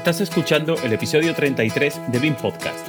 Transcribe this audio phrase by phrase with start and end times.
[0.00, 2.88] Estás escuchando el episodio 33 de BIM Podcast.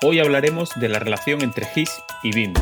[0.00, 1.90] Hoy hablaremos de la relación entre GIS
[2.22, 2.54] y BIM.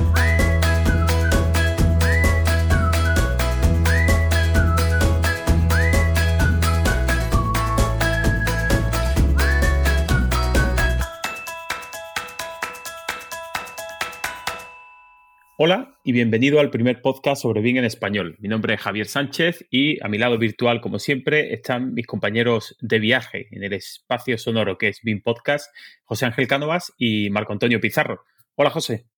[15.69, 18.37] Hola y bienvenido al primer podcast sobre BIM en español.
[18.39, 22.77] Mi nombre es Javier Sánchez y a mi lado virtual, como siempre, están mis compañeros
[22.79, 25.75] de viaje en el espacio sonoro que es BIM Podcast,
[26.05, 28.23] José Ángel Cánovas y Marco Antonio Pizarro.
[28.55, 29.09] Hola, José.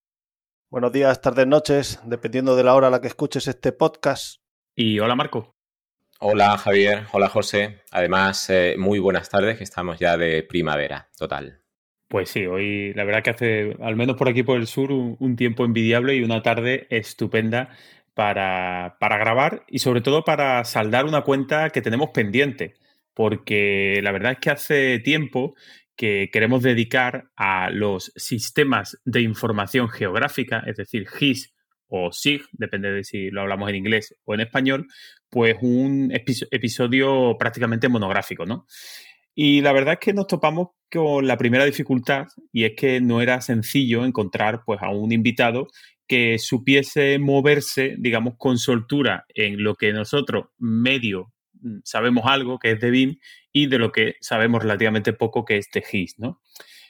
[0.71, 4.41] Buenos días, tardes, noches, dependiendo de la hora a la que escuches este podcast.
[4.75, 5.55] Y hola, Marco.
[6.19, 7.09] Hola, Javier.
[7.13, 7.83] Hola, José.
[7.91, 11.61] Además, eh, muy buenas tardes, que estamos ya de primavera, total.
[12.09, 15.37] Pues sí, hoy la verdad que hace, al menos por aquí por el sur, un,
[15.37, 17.77] tiempo envidiable y una tarde estupenda
[18.15, 22.77] para, para, grabar y sobre todo para saldar una cuenta que tenemos pendiente,
[23.13, 25.55] porque la verdad es que hace tiempo
[25.97, 31.53] que queremos dedicar a los sistemas de información geográfica, es decir, GIS
[31.89, 34.87] o SIG, depende de si lo hablamos en inglés o en español,
[35.29, 38.67] pues un episodio prácticamente monográfico, ¿no?
[39.41, 43.21] Y la verdad es que nos topamos con la primera dificultad y es que no
[43.21, 45.69] era sencillo encontrar pues a un invitado
[46.09, 52.73] que supiese moverse, digamos, con soltura en lo que nosotros medio mm, sabemos algo, que
[52.73, 53.19] es de BIM,
[53.53, 56.17] y de lo que sabemos relativamente poco, que es de GIS.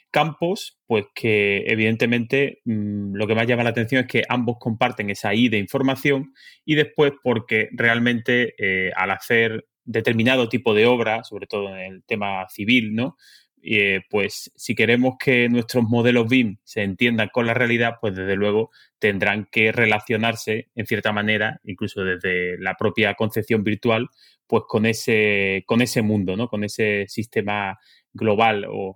[0.09, 5.11] Campos, pues que evidentemente mm, lo que más llama la atención es que ambos comparten
[5.11, 6.33] esa I de información
[6.65, 12.03] y después porque realmente eh, al hacer determinado tipo de obra, sobre todo en el
[12.03, 13.17] tema civil, ¿no?
[13.61, 18.35] Eh, pues si queremos que nuestros modelos BIM se entiendan con la realidad, pues desde
[18.35, 24.07] luego tendrán que relacionarse en cierta manera, incluso desde la propia concepción virtual,
[24.47, 26.47] pues con ese, con ese mundo, ¿no?
[26.47, 27.77] Con ese sistema
[28.13, 28.95] global o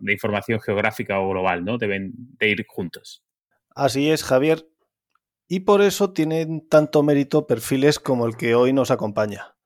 [0.00, 1.78] de información geográfica o global, ¿no?
[1.78, 3.22] Deben de ir juntos.
[3.74, 4.66] Así es, Javier.
[5.48, 9.57] Y por eso tienen tanto mérito perfiles como el que hoy nos acompaña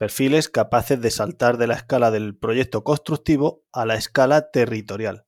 [0.00, 5.26] perfiles capaces de saltar de la escala del proyecto constructivo a la escala territorial.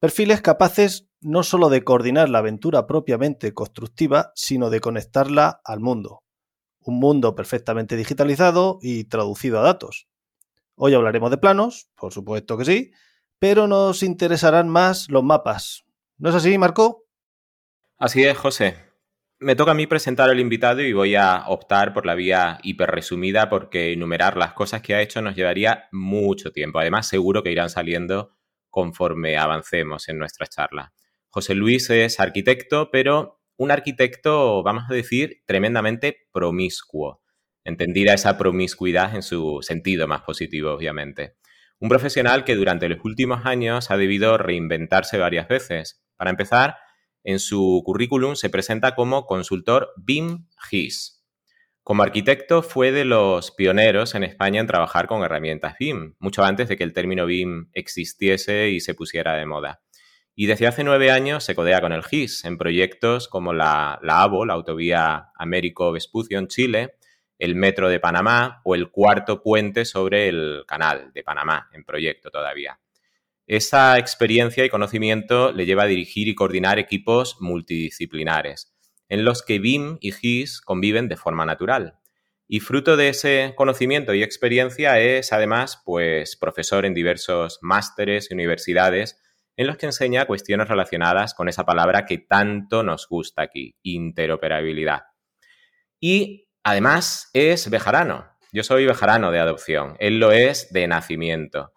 [0.00, 6.22] Perfiles capaces no solo de coordinar la aventura propiamente constructiva, sino de conectarla al mundo.
[6.80, 10.08] Un mundo perfectamente digitalizado y traducido a datos.
[10.74, 12.90] Hoy hablaremos de planos, por supuesto que sí,
[13.38, 15.84] pero nos interesarán más los mapas.
[16.16, 17.04] ¿No es así, Marco?
[17.98, 18.91] Así es, José
[19.42, 23.50] me toca a mí presentar al invitado y voy a optar por la vía hiperresumida
[23.50, 26.78] porque enumerar las cosas que ha hecho nos llevaría mucho tiempo.
[26.78, 28.36] Además, seguro que irán saliendo
[28.70, 30.92] conforme avancemos en nuestra charla.
[31.28, 37.22] José Luis es arquitecto, pero un arquitecto, vamos a decir, tremendamente promiscuo.
[37.64, 41.36] Entendida esa promiscuidad en su sentido más positivo, obviamente.
[41.78, 46.02] Un profesional que durante los últimos años ha debido reinventarse varias veces.
[46.16, 46.76] Para empezar,
[47.24, 51.22] en su currículum se presenta como consultor BIM-GIS.
[51.82, 56.68] Como arquitecto fue de los pioneros en España en trabajar con herramientas BIM, mucho antes
[56.68, 59.82] de que el término BIM existiese y se pusiera de moda.
[60.34, 64.22] Y desde hace nueve años se codea con el GIS en proyectos como la, la
[64.22, 66.94] AVO, la Autovía Américo Vespucio en Chile,
[67.38, 72.30] el Metro de Panamá o el cuarto puente sobre el Canal de Panamá, en proyecto
[72.30, 72.78] todavía.
[73.52, 78.74] Esa experiencia y conocimiento le lleva a dirigir y coordinar equipos multidisciplinares,
[79.10, 81.98] en los que BIM y GIS conviven de forma natural.
[82.48, 88.32] Y fruto de ese conocimiento y experiencia es además pues profesor en diversos másteres y
[88.32, 89.20] universidades
[89.58, 95.02] en los que enseña cuestiones relacionadas con esa palabra que tanto nos gusta aquí, interoperabilidad.
[96.00, 98.30] Y además es bejarano.
[98.50, 101.71] Yo soy bejarano de adopción, él lo es de nacimiento.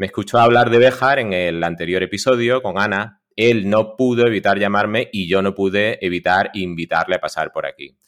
[0.00, 3.20] Me escuchó hablar de Béjar en el anterior episodio con Ana.
[3.36, 7.98] Él no pudo evitar llamarme y yo no pude evitar invitarle a pasar por aquí.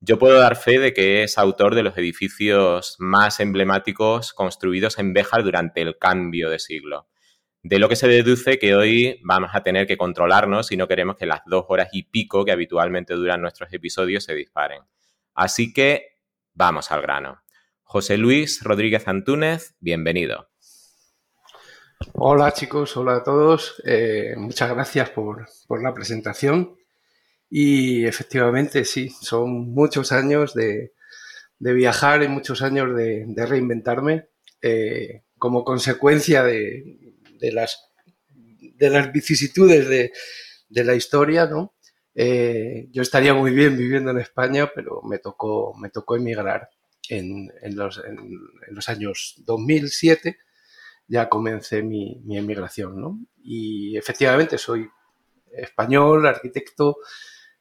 [0.00, 5.12] Yo puedo dar fe de que es autor de los edificios más emblemáticos construidos en
[5.12, 7.06] Béjar durante el cambio de siglo.
[7.62, 11.14] De lo que se deduce que hoy vamos a tener que controlarnos si no queremos
[11.14, 14.82] que las dos horas y pico que habitualmente duran nuestros episodios se disparen.
[15.32, 16.08] Así que
[16.54, 17.40] vamos al grano.
[17.84, 20.48] José Luis Rodríguez Antúnez, bienvenido.
[22.12, 23.82] Hola chicos, hola a todos.
[23.84, 25.46] Eh, muchas gracias por,
[25.82, 26.76] la presentación.
[27.48, 30.92] Y efectivamente, sí, son muchos años de,
[31.58, 34.28] viajar y muchos años de, reinventarme
[34.60, 37.14] eh, como consecuencia de,
[37.52, 37.90] las
[38.30, 40.12] de las vicisitudes de,
[40.68, 41.76] de la historia, ¿no?
[42.14, 46.70] Eh, yo estaría muy bien viviendo en España, pero me tocó, me tocó emigrar
[47.10, 48.16] en, en, los, en,
[48.70, 50.38] los, años 2007.
[51.08, 53.18] Ya comencé mi, mi, emigración, ¿no?
[53.42, 54.88] Y efectivamente soy
[55.52, 56.98] español, arquitecto,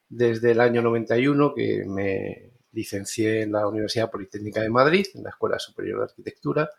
[0.10, 5.30] desde el año 91 que me licencié en la Universidad Politécnica de Madrid, en la
[5.30, 6.70] Escuela Superior de Arquitectura.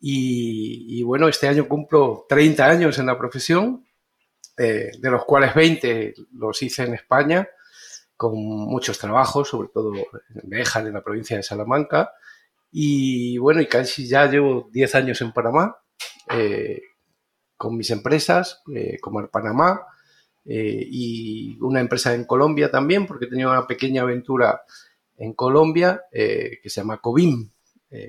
[0.00, 3.84] Y, y bueno, este año cumplo 30 años en la profesión
[4.56, 7.48] eh, de los cuales 20 los hice en España,
[8.16, 12.12] con muchos trabajos, sobre todo en Béjar, en la provincia de Salamanca.
[12.70, 15.76] Y bueno, y casi ya llevo 10 años en Panamá,
[16.30, 16.82] eh,
[17.56, 19.86] con mis empresas, eh, como el Panamá,
[20.46, 24.62] y una empresa en Colombia también, porque tenía una pequeña aventura
[25.16, 27.50] en Colombia que se llama Covim,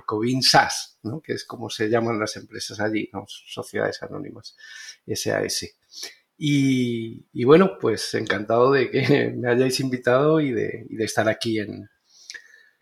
[0.06, 1.22] Covim SAS, ¿no?
[1.22, 4.58] que es como se llaman las empresas allí, sociedades anónimas,
[5.08, 5.78] SAS.
[6.38, 11.90] Y, bueno, pues encantado de que me hayáis invitado y de, estar aquí en,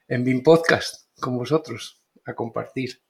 [0.07, 3.01] en BIM Podcast con vosotros a compartir.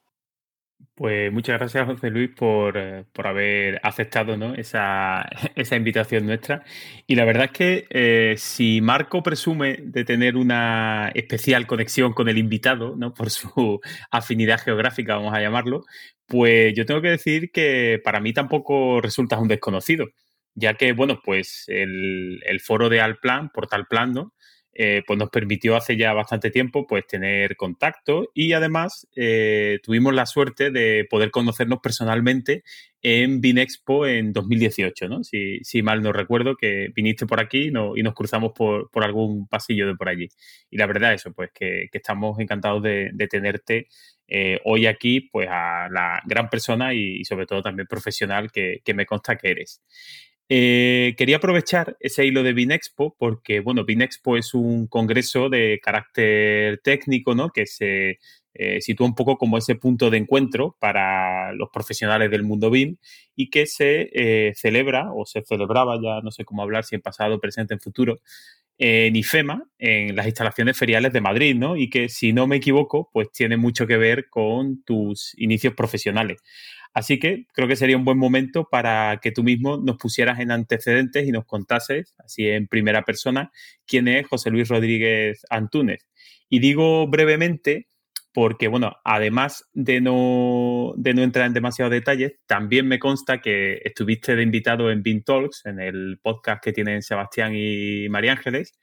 [0.95, 5.25] Pues muchas gracias, José Luis, por, eh, haber aceptado esa,
[5.71, 6.63] invitación nuestra.
[7.07, 12.29] Y la verdad es que eh, si Marco presume de tener una especial conexión con
[12.29, 13.13] el invitado, ¿no?
[13.15, 13.79] por su
[14.11, 15.83] afinidad geográfica, vamos a llamarlo,
[16.27, 20.07] pues yo tengo que decir que para mí tampoco resulta un desconocido
[20.55, 24.33] ya que, bueno, pues el, foro de Alplan, Portal Plan, ¿no?
[24.75, 30.15] Eh, pues nos permitió hace ya bastante tiempo pues tener contacto y además eh, tuvimos
[30.15, 32.63] la suerte de poder conocernos personalmente
[33.03, 35.23] en Binexpo en 2018, ¿no?
[35.23, 39.95] Si, mal no recuerdo que viniste por aquí y nos cruzamos por, algún pasillo de
[39.95, 40.29] por allí.
[40.71, 43.87] Y la verdad eso, pues que, estamos encantados de, tenerte
[44.27, 48.93] eh, hoy aquí pues a la gran persona y, sobre todo también profesional que, que
[48.95, 49.81] me consta que eres.
[50.55, 56.79] Eh, quería aprovechar ese hilo de Binexpo porque, bueno, Binexpo es un congreso de carácter
[56.83, 57.49] técnico, ¿no?
[57.49, 58.19] Que se
[58.53, 62.97] eh, sitúa un poco como ese punto de encuentro para los profesionales del mundo BIM
[63.35, 67.01] y que se eh, celebra o se celebraba, ya no sé cómo hablar, si en
[67.01, 68.21] pasado, presente, en futuro,
[68.77, 71.77] en IFEMA, en las instalaciones feriales de Madrid, ¿no?
[71.77, 76.43] Y que, si no me equivoco, pues tiene mucho que ver con tus inicios profesionales.
[76.93, 80.51] Así que creo que sería un buen momento para que tú mismo nos pusieras en
[80.51, 83.51] antecedentes y nos contases, así en primera persona,
[83.87, 86.07] quién es José Luis Rodríguez Antúnez.
[86.49, 87.87] Y digo brevemente
[88.33, 93.79] porque, bueno, además de no, de no entrar en demasiados detalles, también me consta que
[93.85, 98.73] estuviste de invitado en Bean Talks, en el podcast que tienen Sebastián y María Ángeles,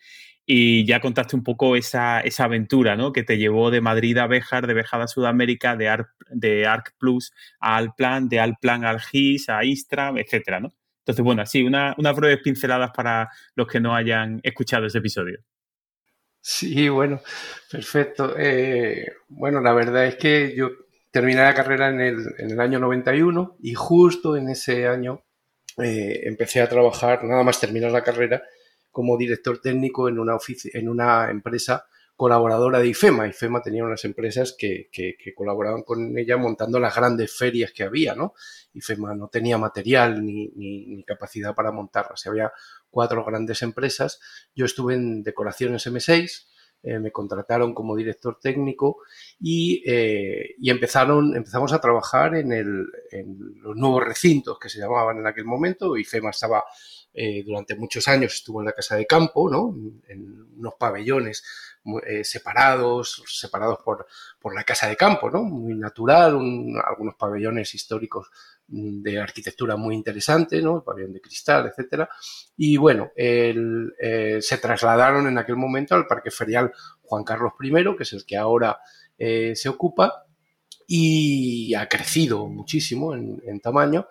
[0.53, 3.13] y ya contaste un poco esa, esa aventura, ¿no?
[3.13, 6.93] Que te llevó de Madrid a Béjar, de Béjar a Sudamérica, de Arc, de Arc
[6.99, 10.75] Plus a Alplan, de Alplan al GIS, a Istra, etcétera, ¿no?
[11.03, 15.39] Entonces, bueno, sí, una, unas breves pinceladas para los que no hayan escuchado ese episodio.
[16.41, 17.21] Sí, bueno,
[17.71, 18.35] perfecto.
[18.37, 20.71] Eh, bueno, la verdad es que yo
[21.13, 25.23] terminé la carrera en el, en el año 91 y justo en ese año
[25.81, 28.43] eh, empecé a trabajar, nada más terminar la carrera,
[28.91, 30.37] como director técnico en una,
[30.75, 31.87] en una empresa
[32.21, 33.29] colaboradora de IFEMA.
[33.29, 38.15] IFEMA tenía unas empresas que, que, colaboraban con ella montando las grandes ferias que había,
[38.15, 38.35] ¿no?
[38.75, 42.27] IFEMA no tenía material ni, ni, capacidad para montarlas.
[42.27, 42.53] Había
[42.91, 44.21] cuatro grandes empresas.
[44.55, 46.47] Yo estuve en Decoraciones M6,
[46.83, 48.99] eh, me contrataron como director técnico
[49.41, 54.79] y, eh, y, empezaron, empezamos a trabajar en, el, en los nuevos recintos que se
[54.79, 55.97] llamaban en aquel momento.
[55.97, 56.65] IFEMA estaba
[57.13, 59.75] eh, durante muchos años estuvo en la casa de campo, ¿no?
[60.09, 61.43] En, unos pabellones
[62.07, 64.07] eh, separados, separados por,
[64.39, 65.43] por, la casa de campo, ¿no?
[65.43, 66.35] Muy natural,
[66.85, 68.29] algunos pabellones históricos
[68.69, 70.77] mm, de arquitectura muy interesante, ¿no?
[70.77, 72.09] El pabellón de cristal, etcétera.
[72.57, 78.03] Y bueno, eh, se trasladaron en aquel momento al Parque Ferial Juan Carlos I, que
[78.03, 78.79] es el que ahora
[79.19, 80.27] se ocupa,
[80.87, 84.07] y ha crecido muchísimo en, en tamaño.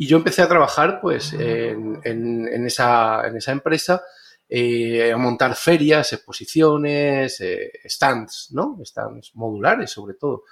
[0.00, 4.00] Y yo empecé a trabajar pues en, en, esa, en esa, empresa,
[4.48, 8.78] eh, a montar ferias, exposiciones, eh, stands, ¿no?
[8.84, 10.44] Stands modulares sobre todo,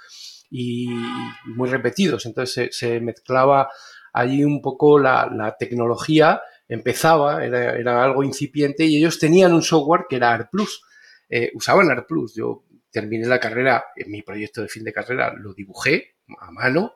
[0.50, 0.88] y
[1.44, 2.26] muy repetidos.
[2.26, 3.68] Entonces se, mezclaba
[4.12, 9.62] allí un poco la, la tecnología, empezaba, era, era, algo incipiente, y ellos tenían un
[9.62, 10.82] software que era ARPlus.
[11.28, 12.34] Eh, usaban ARPlus.
[12.34, 16.94] Yo terminé la carrera, en mi proyecto de fin de carrera lo dibujé a mano,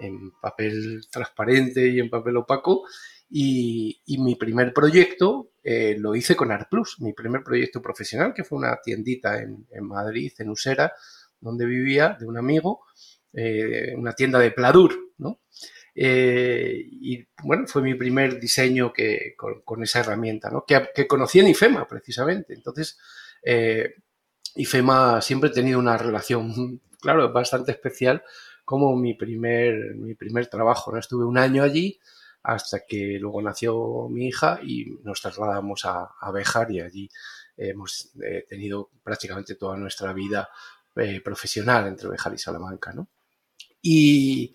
[0.00, 2.84] en papel transparente y en papel opaco.
[3.28, 8.58] Y, mi primer proyecto eh, lo hice con ArtPlus, mi primer proyecto profesional, que fue
[8.58, 10.92] una tiendita en, Madrid, en Usera,
[11.40, 12.80] donde vivía, de un amigo,
[13.32, 15.40] eh, una tienda de Pladur, ¿no?
[15.94, 21.48] Eh, y bueno, fue mi primer diseño que, con, esa herramienta, que, que, conocí en
[21.48, 22.54] IFEMA precisamente.
[22.54, 22.98] Entonces,
[23.42, 23.94] eh,
[24.56, 28.22] IFEMA siempre he tenido una relación, claro, bastante especial
[28.70, 30.92] como mi primer, mi primer trabajo.
[30.92, 31.00] ¿no?
[31.00, 31.98] Estuve un año allí
[32.44, 37.10] hasta que luego nació mi hija y nos trasladamos a, Bejar y allí
[37.56, 40.48] hemos eh, tenido prácticamente toda nuestra vida
[40.94, 42.92] eh, profesional entre Bejar y Salamanca.
[42.92, 43.08] ¿no?
[43.82, 44.54] Y,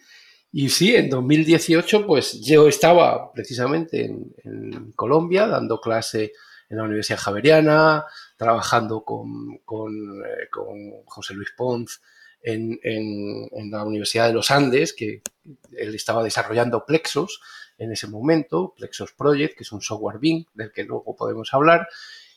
[0.50, 6.32] y sí, en 2018, pues yo estaba precisamente en, Colombia dando clase
[6.70, 8.06] en la Universidad Javeriana,
[8.38, 10.48] trabajando con, con, eh,
[11.06, 12.00] José Luis Pons
[12.46, 15.22] en, en, la Universidad de los Andes, que
[15.78, 17.42] él estaba desarrollando Plexos
[17.78, 21.88] en ese momento, Plexos Project, que es un software BIM del que luego podemos hablar,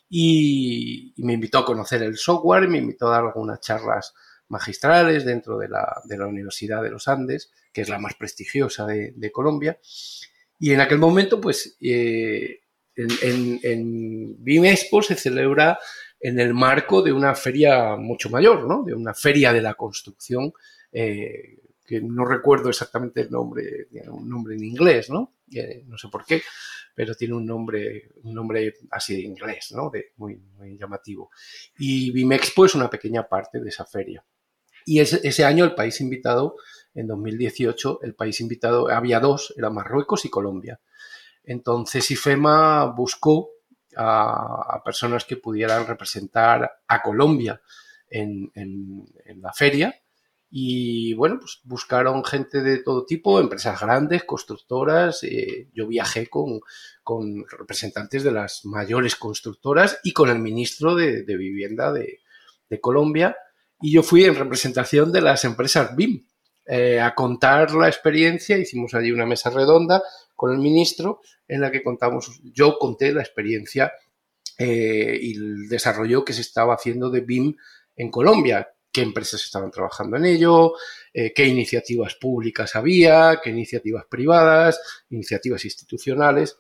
[0.09, 4.15] y, y me invitó a conocer el software, me invitó a dar algunas charlas
[4.49, 8.87] magistrales dentro de la, de la Universidad de los Andes que es la más prestigiosa
[8.87, 9.79] de, Colombia.
[10.59, 12.63] Y en aquel momento, pues, eh,
[12.97, 15.79] en, en, Expo se celebra
[16.21, 18.83] en el marco de una feria mucho mayor, ¿no?
[18.83, 20.53] De una feria de la construcción,
[20.93, 25.35] eh, que no recuerdo exactamente el nombre, tiene un nombre en inglés, ¿no?
[25.53, 26.43] Eh, no sé por qué,
[26.95, 29.91] pero tiene un nombre, un nombre así de inglés, ¿no?
[29.91, 31.31] De, muy, muy llamativo.
[31.79, 34.25] Y BIM Expo es una pequeña parte de esa feria.
[34.85, 36.57] Y ese año el país invitado
[36.99, 40.81] en 2018 el país invitado, había dos, era Marruecos y Colombia.
[41.45, 43.51] Entonces IFEMA buscó
[43.99, 47.61] a, personas que pudieran representar a Colombia
[48.09, 48.51] en,
[49.41, 49.95] la feria
[50.51, 55.23] y bueno, pues buscaron gente de todo tipo, empresas grandes, constructoras.
[55.25, 56.61] Eh, yo viajé con,
[57.51, 62.21] representantes de las mayores constructoras y con el ministro de, Vivienda de,
[62.81, 63.37] Colombia.
[63.81, 66.27] Y yo fui en representación de las empresas BIM,
[66.67, 68.57] eh, a contar la experiencia.
[68.57, 70.03] Hicimos allí una mesa redonda
[70.39, 73.93] con el ministro en la que contamos, yo conté la experiencia
[74.57, 77.57] eh, y el desarrollo que se estaba haciendo de BIM
[77.97, 80.75] en Colombia, qué empresas estaban trabajando en ello,
[81.13, 84.81] eh, qué iniciativas públicas había, qué iniciativas privadas,
[85.11, 86.57] iniciativas institucionales.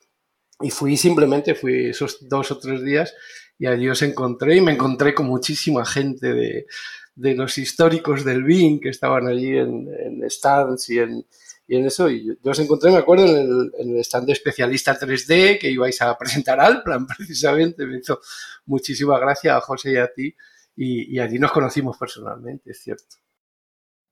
[0.61, 3.14] Y fui simplemente, fui esos dos o tres días
[3.61, 6.66] y allí os encontré y me encontré con muchísima gente de,
[7.14, 11.25] de los históricos del BIN que estaban allí en, en stands y en,
[11.69, 12.09] y en eso.
[12.09, 16.59] Yo, os encontré, me acuerdo, en el, stand de especialista 3D que ibais a presentar
[16.59, 17.87] al plan precisamente.
[17.87, 18.21] Me hizo
[18.65, 20.35] muchísima gracia a José y a ti.
[20.75, 23.17] Y, allí nos conocimos personalmente, es cierto.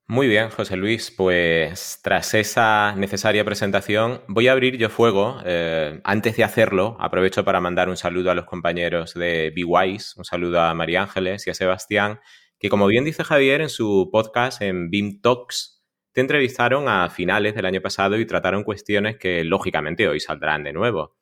[0.08, 1.10] Muy bien, José Luis.
[1.10, 5.40] Pues tras esa necesaria presentación, voy a abrir yo fuego.
[5.44, 10.24] Eh, antes de hacerlo, aprovecho para mandar un saludo a los compañeros de BeWise, un
[10.24, 12.20] saludo a María Ángeles y a Sebastián
[12.58, 15.75] que como bien dice Javier en su podcast en BIM Talks,
[16.16, 20.72] te entrevistaron a finales del año pasado y trataron cuestiones que lógicamente hoy saldrán de
[20.72, 21.14] nuevo.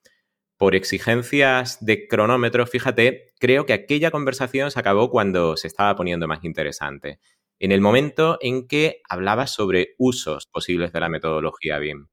[0.56, 6.28] Por exigencias de cronómetro, fíjate, creo que aquella conversación se acabó cuando se estaba poniendo
[6.28, 7.18] más interesante,
[7.58, 12.06] en el momento en que hablabas sobre usos posibles de la metodología BIM.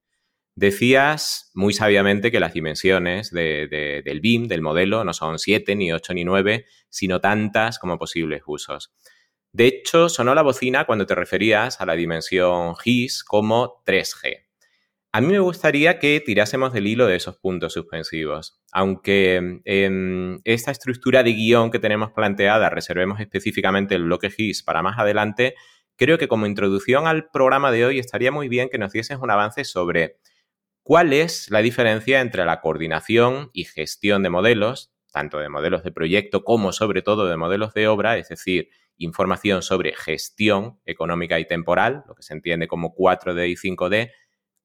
[0.56, 6.16] Decías muy sabiamente que las dimensiones del BIM, del modelo, no son 7, ni 8,
[6.16, 8.92] ni 9, sino tantas como posibles usos.
[9.54, 14.46] De hecho, sonó la bocina cuando te referías a la dimensión GIS como 3G.
[15.14, 18.62] A mí me gustaría que tirásemos del hilo de esos puntos suspensivos.
[18.72, 24.64] Aunque en em, esta estructura de guion que tenemos planteada reservemos específicamente el bloque GIS
[24.64, 25.56] para más adelante,
[25.98, 29.32] creo que como introducción al programa de hoy estaría muy bien que nos dieses un
[29.32, 30.16] avance sobre
[30.82, 35.92] cuál es la diferencia entre la coordinación y gestión de modelos, tanto de modelos de
[35.92, 38.70] proyecto como sobre todo de modelos de obra, es decir,
[39.04, 44.12] información sobre gestión económica y temporal, lo que se entiende como 4D y 5D,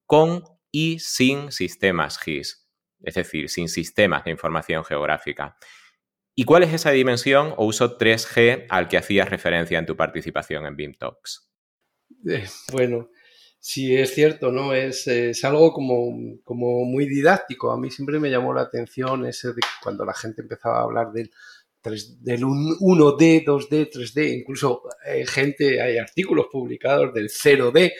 [0.04, 2.68] con y sin sistemas GIS,
[3.02, 5.56] es decir, sin sistemas de información geográfica.
[6.34, 10.66] ¿Y cuál es esa dimensión o uso 3G al que hacías referencia en tu participación
[10.66, 11.48] en BIM Talks?
[12.28, 13.08] Eh, bueno,
[13.58, 14.74] sí es cierto, ¿no?
[14.74, 15.08] Es,
[15.44, 17.72] algo como, como, muy didáctico.
[17.72, 21.10] A mí siempre me llamó la atención ese de cuando la gente empezaba a hablar
[21.12, 21.30] del
[21.90, 27.92] del 1D, 2D, 3D, incluso eh, gente, hay artículos publicados del 0D,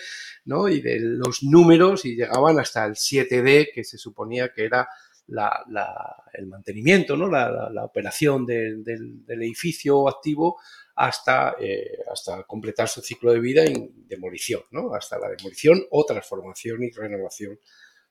[0.47, 0.69] ¿no?
[0.69, 4.89] Y de los números y llegaban hasta el 7D, que se suponía que era
[5.29, 7.29] el mantenimiento, ¿no?
[7.29, 8.85] La, operación del,
[9.29, 10.61] edificio activo
[10.95, 14.95] hasta, eh, hasta completar su ciclo de vida en demolición, ¿no?
[14.95, 17.59] Hasta la demolición o transformación y renovación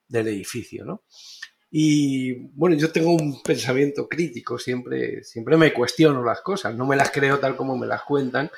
[0.08, 1.04] del edificio, ¿no?
[1.78, 6.96] Y bueno, yo tengo un pensamiento crítico, siempre, siempre me cuestiono las cosas, no me
[6.96, 8.50] las creo tal como me las cuentan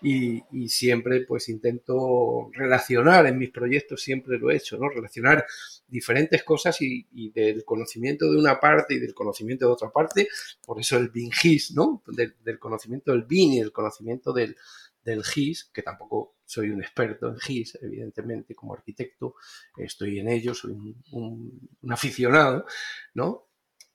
[0.00, 4.88] y, siempre pues intento relacionar en mis proyectos, siempre lo he hecho, ¿no?
[4.88, 5.44] Relacionar
[5.86, 10.28] diferentes cosas y, del conocimiento de una parte y del conocimiento de otra parte,
[10.64, 12.02] por eso el BIN GIS, ¿no?
[12.06, 14.56] Del, conocimiento del BIN y del conocimiento del,
[15.04, 19.36] del GIS, que tampoco soy un experto en GIS, evidentemente, como arquitecto,
[19.74, 20.72] estoy en ello, soy
[21.12, 22.66] un, aficionado,
[23.14, 23.48] ¿no?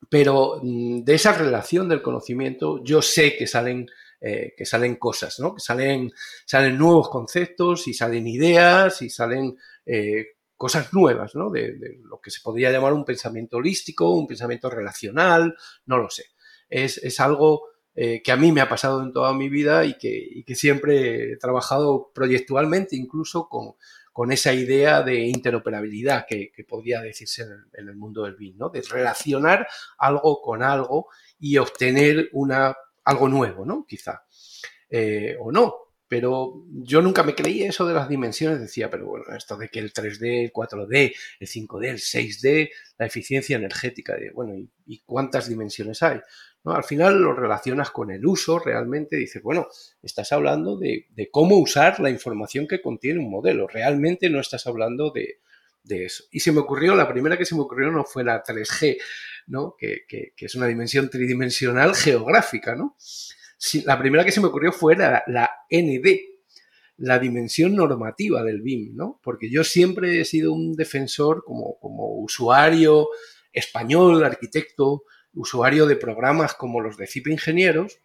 [0.09, 3.87] Pero mm, de esa relación del conocimiento, yo sé que salen,
[4.19, 5.53] eh, que salen cosas, ¿no?
[5.53, 6.11] Que salen,
[6.45, 11.51] salen nuevos conceptos y salen ideas y salen eh, cosas nuevas, ¿no?
[11.51, 16.25] De, lo que se podría llamar un pensamiento holístico, un pensamiento relacional, no lo sé.
[16.69, 19.97] Es, es algo eh, que a mí me ha pasado en toda mi vida y
[19.97, 23.73] que, siempre he trabajado proyectualmente, incluso con,
[24.31, 27.41] esa idea de interoperabilidad que, podría decirse
[27.73, 28.69] en el, mundo del BIM, ¿no?
[28.69, 31.07] De relacionar algo con algo
[31.39, 33.83] y obtener una, algo nuevo, ¿no?
[33.87, 34.25] Quizá.
[34.91, 38.59] Eh, o no, pero yo nunca me creí eso de las dimensiones.
[38.59, 43.05] Decía, pero bueno, esto de que el 3D, el 4D, el 5D, el 6D, la
[43.07, 44.53] eficiencia energética, de, bueno,
[44.85, 46.21] ¿y cuántas dimensiones hay?
[46.73, 49.67] Al final lo relacionas con el uso, realmente dices, bueno,
[50.01, 55.11] estás hablando de, cómo usar la información que contiene un modelo, realmente no estás hablando
[55.11, 55.39] de,
[55.89, 56.25] eso.
[56.31, 58.97] Y se me ocurrió, la primera que se me ocurrió no fue la 3G,
[59.47, 59.75] ¿no?
[59.77, 60.05] Que,
[60.37, 62.95] es una dimensión tridimensional geográfica, ¿no?
[63.85, 65.23] la primera que se me ocurrió fue la,
[65.71, 66.19] ND,
[66.97, 69.19] la dimensión normativa del BIM, ¿no?
[69.23, 73.07] Porque yo siempre he sido un defensor como usuario
[73.57, 75.03] español, arquitecto,
[75.37, 77.99] usuario de programas como los de CIP Ingenieros,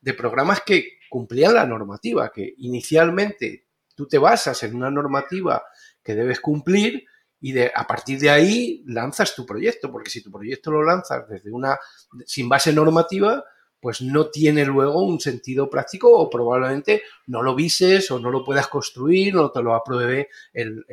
[0.00, 5.62] de programas que cumplían la normativa, que inicialmente tú te basas en una normativa
[6.02, 7.04] que debes cumplir
[7.40, 11.50] y a partir de ahí lanzas tu proyecto, porque si tu proyecto lo lanzas desde
[11.50, 11.78] una
[12.24, 13.44] sin base normativa,
[13.84, 18.42] pues no tiene luego un sentido práctico o probablemente no lo vises o no lo
[18.42, 20.86] puedas construir, no te lo apruebe el,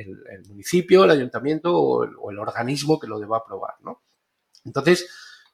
[0.50, 3.76] municipio, el ayuntamiento o el, organismo que lo deba aprobar.
[4.66, 5.08] Entonces,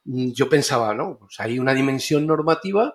[0.04, 1.18] yo pensaba, ¿no?
[1.18, 2.94] Pues hay una dimensión normativa,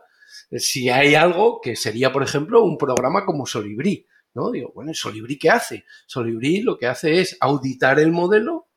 [0.50, 4.52] eh, si hay algo que sería, por ejemplo, un programa como Solibri, ¿no?
[4.52, 5.86] Digo, bueno, ¿Solibri qué hace?
[6.08, 8.68] Solibri lo que hace es auditar el modelo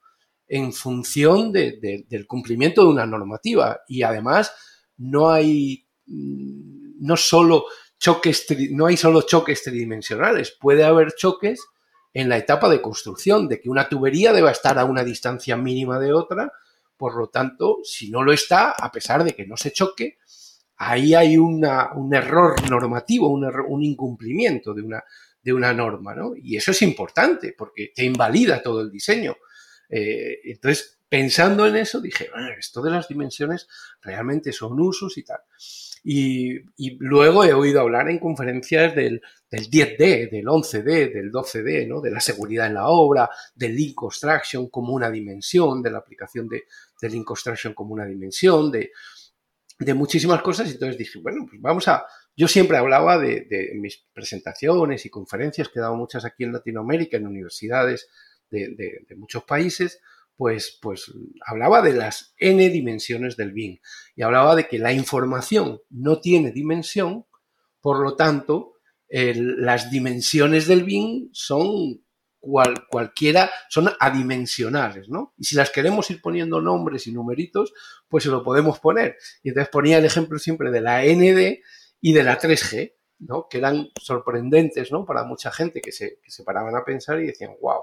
[0.48, 4.52] en función del cumplimiento de una normativa y además
[4.96, 7.64] no hay, mm, no solo
[7.98, 11.60] choques, no hay solo choques tridimensionales, puede haber choques
[12.12, 15.98] en la etapa de construcción, de que una tubería deba estar a una distancia mínima
[15.98, 16.52] de otra,
[16.96, 20.18] por lo tanto, si no lo está, a pesar de que no se choque,
[20.76, 21.64] ahí hay un
[22.12, 25.04] error normativo, un, incumplimiento de una,
[25.42, 26.32] de una norma, ¿no?
[26.36, 29.36] Y eso es importante porque te invalida todo el diseño.
[29.88, 32.28] Eh, entonces, pensando en eso, dije,
[32.58, 33.68] esto de las dimensiones
[34.02, 35.40] realmente son usos y tal.
[36.08, 36.60] Y,
[36.98, 42.00] luego he oído hablar en conferencias del, 10D, del 11D, del 12D, ¿no?
[42.00, 46.48] de la seguridad en la obra, del link construction como una dimensión, de la aplicación
[46.48, 46.64] de,
[47.00, 48.90] del link construction como una dimensión, de,
[49.94, 50.68] muchísimas cosas.
[50.68, 52.06] Y entonces dije, bueno, pues vamos a...
[52.34, 57.16] Yo siempre hablaba de, mis presentaciones y conferencias, que he dado muchas aquí en Latinoamérica,
[57.16, 58.08] en universidades
[58.50, 60.00] de, de muchos países,
[60.36, 61.12] pues, pues
[61.46, 63.78] hablaba de las n dimensiones del BIM
[64.14, 67.26] y hablaba de que la información no tiene dimensión,
[67.80, 68.74] por lo tanto,
[69.08, 72.02] las dimensiones del BIM son
[72.40, 75.34] cual, cualquiera, son adimensionales, ¿no?
[75.36, 77.72] Y si las queremos ir poniendo nombres y numeritos,
[78.08, 79.16] pues se lo podemos poner.
[79.42, 81.60] Y entonces ponía el ejemplo siempre de la ND
[82.00, 83.48] y de la 3G, ¿no?
[83.48, 85.04] Que eran sorprendentes, ¿no?
[85.04, 87.80] Para mucha gente que se, que se paraban a pensar y decían, wow,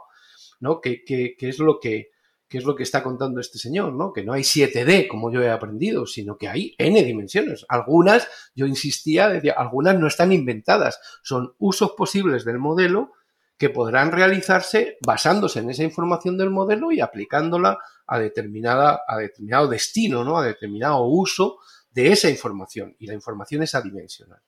[0.59, 0.79] ¿no?
[0.79, 2.13] ¿Qué, qué, qué es lo que
[2.53, 4.13] qué es lo que está contando este señor, ¿no?
[4.13, 7.65] Que no hay 7D, como yo he aprendido, sino que hay N dimensiones.
[7.67, 13.13] Algunas, yo insistía, decía, algunas no están inventadas, son usos posibles del modelo
[13.57, 19.67] que podrán realizarse basándose en esa información del modelo y aplicándola a, determinada, a determinado
[19.67, 20.37] destino, ¿no?
[20.37, 21.59] A determinado uso
[21.91, 22.95] de esa información.
[22.99, 24.41] Y la información es adimensional.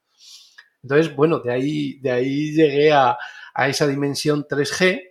[0.82, 3.18] Entonces, bueno, de ahí, de ahí llegué a,
[3.54, 5.02] a esa dimensión 3G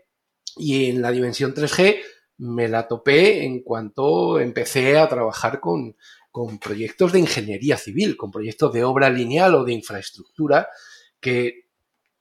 [0.56, 2.00] y en la dimensión 3G
[2.38, 5.96] me la topé en cuanto empecé a trabajar con,
[6.60, 10.68] proyectos de ingeniería civil, con proyectos de obra lineal o de infraestructura
[11.20, 11.63] que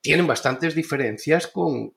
[0.04, 1.94] tienen bastantes diferencias con,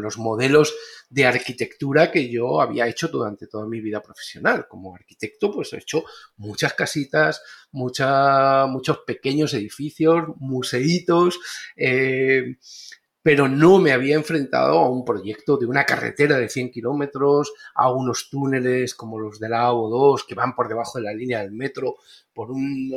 [0.00, 0.72] los modelos
[1.10, 4.68] de arquitectura que yo había hecho durante toda mi vida profesional.
[4.68, 6.04] Como arquitecto, pues he hecho
[6.36, 7.42] muchas casitas,
[7.72, 11.40] muchos pequeños edificios, museitos,
[11.74, 12.58] eh,
[13.22, 17.92] pero no me había enfrentado a un proyecto de una carretera de 100 kilómetros, a
[17.92, 21.52] unos túneles como los de la AO2 que van por debajo de la línea del
[21.52, 21.96] metro,
[22.32, 22.92] por un,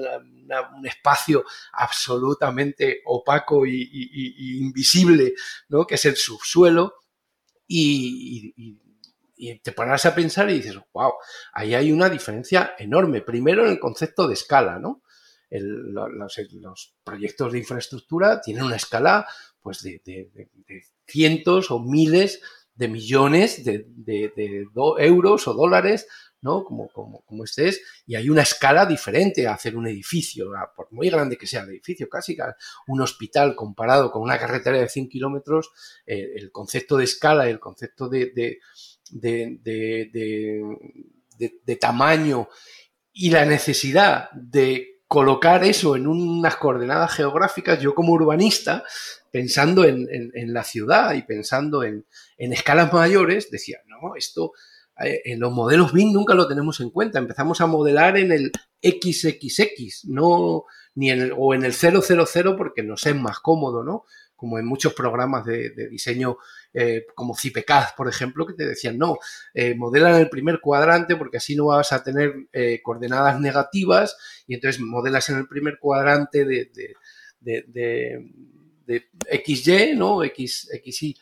[0.83, 5.33] espacio absolutamente opaco y, invisible,
[5.69, 5.85] ¿no?
[5.85, 6.95] que es el subsuelo.
[7.67, 8.77] Y,
[9.63, 11.13] te pones a pensar y dices, wow,
[11.53, 13.21] ahí hay una diferencia enorme.
[13.21, 15.01] Primero en el concepto de escala, ¿no?
[15.51, 19.27] los, proyectos de infraestructura tienen una escala
[19.61, 20.01] pues de,
[21.07, 22.41] cientos o miles
[22.75, 23.85] de millones de,
[24.97, 26.07] euros o dólares,
[26.41, 26.63] ¿no?
[26.63, 30.91] Como, como, como este es, y hay una escala diferente a hacer un edificio, por
[30.91, 32.35] muy grande que sea el edificio, casi
[32.87, 35.71] un hospital comparado con una carretera de 100 kilómetros,
[36.05, 38.59] eh, el concepto de escala el concepto de,
[41.65, 42.49] de tamaño
[43.13, 48.85] y la necesidad de colocar eso en unas coordenadas geográficas, yo como urbanista,
[49.29, 50.07] pensando en,
[50.53, 52.05] la ciudad y pensando en,
[52.37, 54.53] escalas mayores, decía, no, esto
[55.03, 57.19] eh, en los modelos BIM nunca lo tenemos en cuenta.
[57.19, 60.63] Empezamos a modelar en el XXX, no
[60.95, 64.05] ni en el, o en el 000 porque nos es más cómodo, ¿no?
[64.41, 66.37] Como en muchos programas de diseño
[66.73, 69.17] eh, como CIPECAD, por ejemplo, que te decían, no,
[69.53, 74.15] eh, modela en el primer cuadrante porque así no vas a tener eh, coordenadas negativas
[74.47, 76.71] y entonces modelas en el primer cuadrante de,
[77.41, 78.27] de,
[79.45, 80.23] XY, ¿no?
[80.23, 81.17] X, XY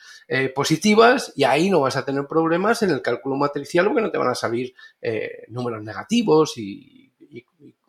[0.55, 4.17] positivas y ahí no vas a tener problemas en el cálculo matricial porque no te
[4.17, 4.73] van a salir
[5.49, 7.11] números negativos y,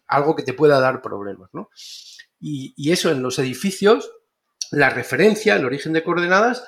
[0.06, 1.70] algo que te pueda dar problemas, ¿no?
[2.40, 4.10] Y, eso en los edificios,
[4.70, 6.64] la referencia, el origen de coordenadas,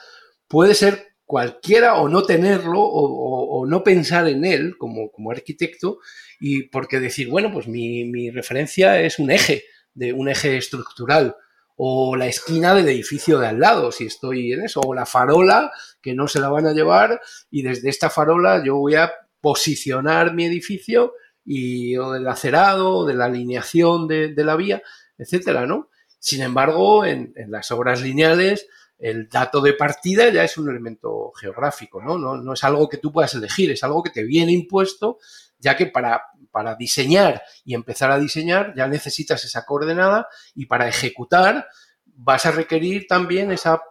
[0.49, 5.99] puede ser cualquiera o no tenerlo o, no pensar en él como, como, arquitecto
[6.41, 11.37] y porque decir, bueno, pues mi, referencia es un eje, de un eje estructural
[11.77, 15.73] o la esquina del edificio de al lado, si estoy en eso, o la farola
[16.03, 19.11] que no se la van a llevar y desde esta farola yo voy a
[19.41, 24.83] posicionar mi edificio y o del acerado o de la alineación de, la vía,
[25.19, 25.89] etcétera, ¿no?
[26.23, 32.01] Sin embargo, en, las obras lineales el dato de partida ya es un elemento geográfico,
[32.01, 32.17] ¿no?
[32.17, 32.53] ¿no?
[32.53, 35.19] es algo que tú puedas elegir, es algo que te viene impuesto,
[35.59, 40.87] ya que para, para diseñar y empezar a diseñar ya necesitas esa coordenada y para
[40.87, 41.67] ejecutar
[42.05, 43.83] vas a requerir también esa,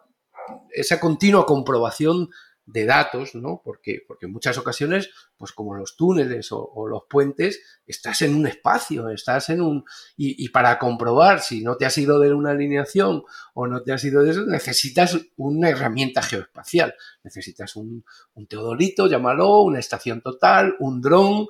[0.70, 2.30] esa continua comprobación
[2.66, 3.62] de datos, ¿no?
[3.64, 8.48] Porque, porque en muchas ocasiones, pues como los túneles o, los puentes, estás en un
[8.48, 9.84] espacio, estás en un...
[10.16, 14.04] Y, para comprobar si no te has ido de una alineación o no te has
[14.04, 16.94] ido de eso, necesitas una herramienta geoespacial.
[17.24, 18.06] Necesitas un,
[18.48, 21.48] teodolito, llámalo, una estación total, un dron,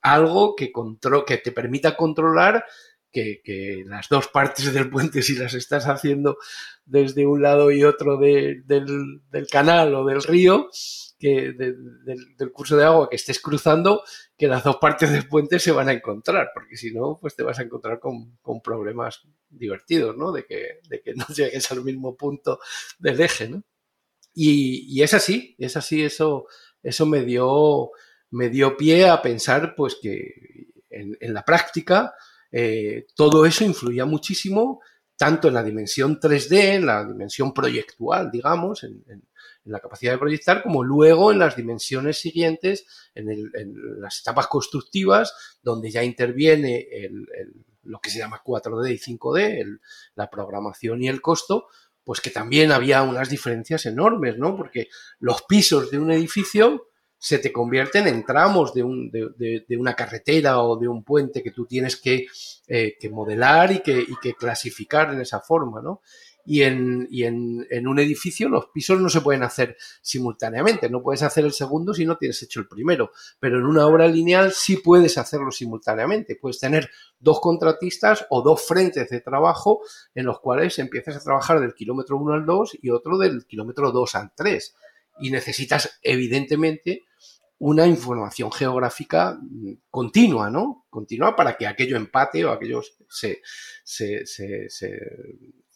[0.00, 0.72] algo que,
[1.26, 2.64] que te permita controlar
[3.14, 6.36] que, las dos partes del puente, si las estás haciendo
[6.84, 8.64] desde un lado y otro del,
[9.50, 10.68] canal o del río,
[11.18, 14.02] que del, curso de agua que estés cruzando,
[14.36, 17.44] que las dos partes del puente se van a encontrar, porque si no, pues te
[17.44, 20.32] vas a encontrar con, problemas divertidos, ¿no?
[20.32, 22.58] De que, de que no llegues al mismo punto
[22.98, 23.62] del eje, ¿no?
[24.34, 26.46] Y, es así, es así, eso,
[26.82, 27.92] eso me dio,
[28.30, 32.14] me dio pie a pensar, pues que en la práctica,
[32.56, 34.80] eh, todo eso influía muchísimo,
[35.16, 39.02] tanto en la dimensión 3D, en la dimensión proyectual, digamos, en,
[39.64, 42.86] la capacidad de proyectar, como luego en las dimensiones siguientes,
[43.16, 43.26] en,
[43.98, 46.86] las etapas constructivas, donde ya interviene
[47.82, 49.80] lo que se llama 4D y 5D,
[50.14, 51.66] la programación y el costo,
[52.04, 54.56] pues que también había unas diferencias enormes, ¿no?
[54.56, 54.88] Porque
[55.18, 56.90] los pisos de un edificio
[57.24, 61.42] se te convierten en tramos de, un, de, de, una carretera o de un puente
[61.42, 62.26] que tú tienes que,
[62.68, 66.02] eh, que modelar y que, y que, clasificar en esa forma, ¿no?
[66.44, 71.02] Y, en, y en, en, un edificio los pisos no se pueden hacer simultáneamente, no
[71.02, 73.10] puedes hacer el segundo si no tienes hecho el primero,
[73.40, 78.66] pero en una obra lineal sí puedes hacerlo simultáneamente, puedes tener dos contratistas o dos
[78.66, 79.80] frentes de trabajo
[80.14, 83.92] en los cuales empiezas a trabajar del kilómetro 1 al 2 y otro del kilómetro
[83.92, 84.74] 2 al 3
[85.20, 87.04] y necesitas evidentemente
[87.58, 90.86] una información geográfica mm, continua, ¿no?
[90.90, 93.40] Continua para que aquello empate o aquello se,
[93.82, 94.68] se, se,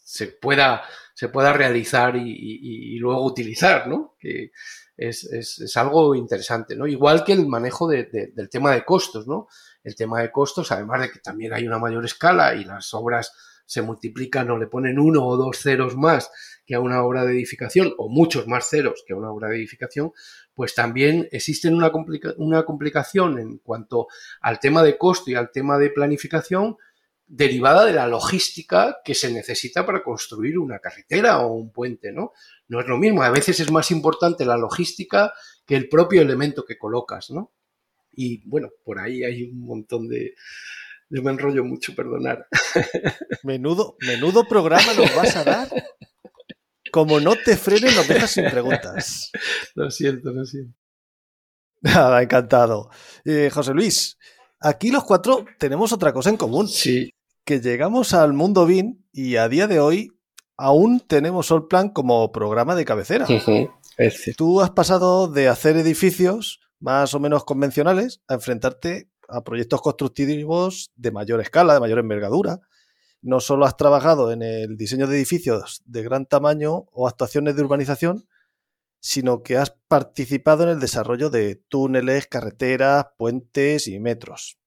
[0.08, 4.16] se pueda, se pueda realizar y, luego utilizar, ¿no?
[4.18, 4.52] Que
[4.96, 6.86] es, es, es, algo interesante, ¿no?
[6.86, 9.48] Igual que el manejo de, del tema de costos, ¿no?
[9.84, 13.32] El tema de costos, además de que también hay una mayor escala y las obras
[13.66, 16.30] se multiplican o le ponen uno o dos ceros más
[16.64, 19.56] que a una obra de edificación, o muchos más ceros que a una obra de
[19.56, 20.12] edificación,
[20.58, 21.92] pues también existe una,
[22.38, 24.08] una complicación en cuanto
[24.40, 26.76] al tema de costo y al tema de planificación,
[27.28, 32.32] derivada de la logística que se necesita para construir una carretera o un puente, ¿no?
[32.66, 35.32] No es lo mismo, a veces es más importante la logística
[35.64, 37.52] que el propio elemento que colocas, ¿no?
[38.10, 40.34] Y bueno, por ahí hay un montón de...
[41.08, 42.48] Yo me enrollo mucho, perdonar.
[43.44, 45.68] Menudo, menudo programa nos vas a dar.
[46.98, 49.30] Como no te frenes, nos dejas sin preguntas.
[49.76, 50.76] Lo siento, lo siento.
[51.80, 52.90] Nada, encantado.
[53.24, 54.18] Eh, José Luis,
[54.58, 56.66] aquí los cuatro tenemos otra cosa en común.
[56.66, 57.14] Sí.
[57.44, 60.10] Que llegamos al mundo BIM y a día de hoy
[60.56, 63.28] aún tenemos Allplan como programa de cabecera.
[64.36, 70.90] Tú has pasado de hacer edificios más o menos convencionales a enfrentarte a proyectos constructivos
[70.96, 72.58] de mayor escala, de mayor envergadura.
[73.20, 77.62] No solo has trabajado en el diseño de edificios de gran tamaño o actuaciones de
[77.62, 78.28] urbanización,
[79.00, 84.58] sino que has participado en el desarrollo de túneles, carreteras, puentes y metros.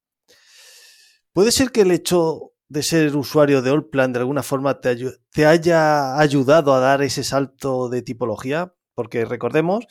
[1.33, 4.97] ¿Puede ser que el hecho de ser usuario de Allplan de alguna forma te,
[5.31, 8.73] te, haya ayudado a dar ese salto de tipología?
[8.95, 9.85] Porque recordemos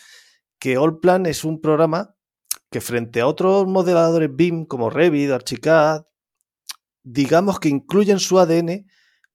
[0.59, 2.15] que Allplan es un programa
[2.71, 6.05] que frente a otros modeladores BIM como Revit, Archicad,
[7.03, 8.87] digamos que incluye en su ADN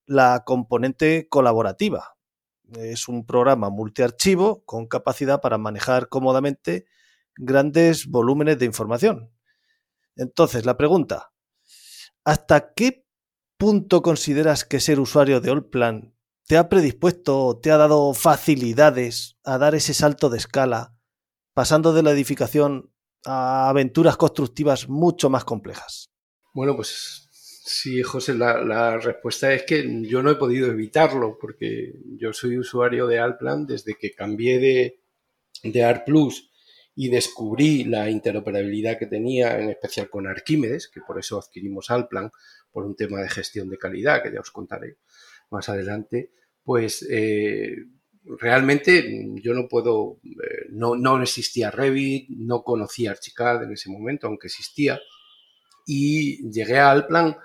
[0.06, 2.16] la componente colaborativa.
[2.72, 6.86] Es un programa multiarchivo con capacidad para manejar cómodamente
[7.36, 9.32] grandes volúmenes de información.
[10.16, 11.32] Entonces, la pregunta,
[12.24, 13.06] ¿hasta qué
[13.58, 16.14] punto consideras que ser usuario de Allplan
[16.46, 20.96] te ha predispuesto, te ha dado facilidades a dar ese salto de escala,
[21.54, 22.92] pasando de la edificación
[23.24, 26.12] a aventuras constructivas mucho más complejas?
[26.54, 27.25] Bueno, pues
[27.66, 33.06] sí, José, la, respuesta es que yo no he podido evitarlo, porque yo soy usuario
[33.06, 35.00] de Allplan desde que cambié de,
[35.64, 36.50] de Art Plus
[36.94, 42.30] y descubrí la interoperabilidad que tenía, en especial con Arquímedes, que por eso adquirimos Allplan,
[42.70, 44.98] por un tema de gestión de calidad, que ya os contaré
[45.50, 46.30] más adelante,
[46.62, 47.74] pues eh,
[48.24, 54.26] realmente yo no puedo, eh, no, no, existía Revit, no conocía Archicad en ese momento,
[54.26, 55.00] aunque existía,
[55.86, 57.36] y llegué a Alplan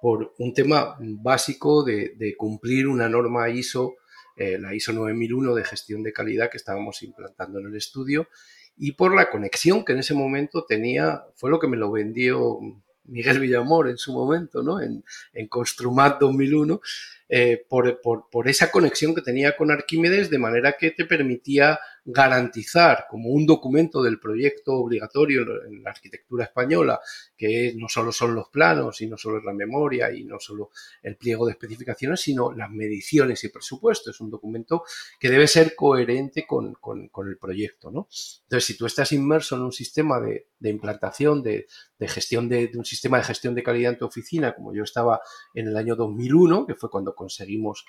[0.00, 3.96] por un tema básico de, cumplir una norma ISO,
[4.34, 8.28] eh, la ISO 9001 de gestión de calidad que estábamos implantando en el estudio,
[8.76, 12.58] y por la conexión que en ese momento tenía, fue lo que me lo vendió
[13.04, 14.80] Miguel Villamor en su momento, ¿no?
[14.80, 16.80] En, en Construmat 2001,
[17.28, 23.06] eh, por, por, esa conexión que tenía con Arquímedes, de manera que te permitía garantizar
[23.08, 27.00] como un documento del proyecto obligatorio en la arquitectura española,
[27.36, 30.70] que no solo son los planos y no solo es la memoria y no solo
[31.02, 34.10] el pliego de especificaciones, sino las mediciones y presupuesto.
[34.10, 34.84] Es un documento
[35.18, 36.76] que debe ser coherente con,
[37.26, 37.90] el proyecto.
[37.90, 38.08] ¿no?
[38.42, 41.66] Entonces, si tú estás inmerso en un sistema de, implantación, de,
[42.08, 45.20] gestión de, un sistema de gestión de calidad en tu oficina, como yo estaba
[45.54, 47.84] en el año 2001, que fue cuando conseguimos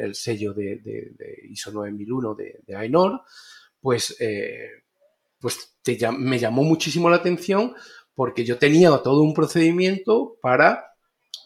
[0.00, 1.14] el, sello de,
[1.50, 3.22] ISO 9001 de, de AENOR,
[3.80, 4.68] pues, eh,
[5.40, 5.76] pues
[6.18, 7.74] me llamó muchísimo la atención
[8.14, 10.88] porque yo tenía todo un procedimiento para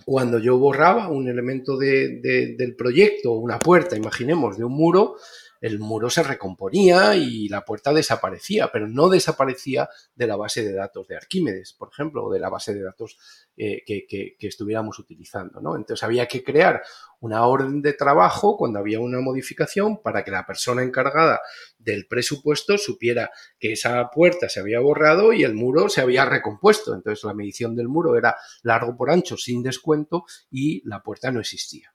[0.04, 5.16] cuando yo borraba un elemento del proyecto, una puerta, imaginemos, de un muro,
[5.62, 10.72] el muro se recomponía y la puerta desaparecía, pero no desaparecía de la base de
[10.72, 13.16] datos de Arquímedes, por ejemplo, o de la base de datos
[13.56, 15.60] eh, que, estuviéramos utilizando.
[15.60, 15.76] ¿no?
[15.76, 16.82] Entonces había que crear
[17.20, 21.40] una orden de trabajo cuando había una modificación para que la persona encargada
[21.78, 26.92] del presupuesto supiera que esa puerta se había borrado y el muro se había recompuesto.
[26.92, 31.38] Entonces la medición del muro era largo por ancho sin descuento y la puerta no
[31.38, 31.92] existía.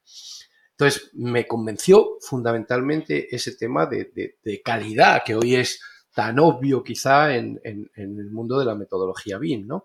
[0.78, 5.80] Entonces, me convenció fundamentalmente ese tema de, calidad, que hoy es
[6.14, 9.84] tan obvio quizá en, el mundo de la metodología BIM, ¿no?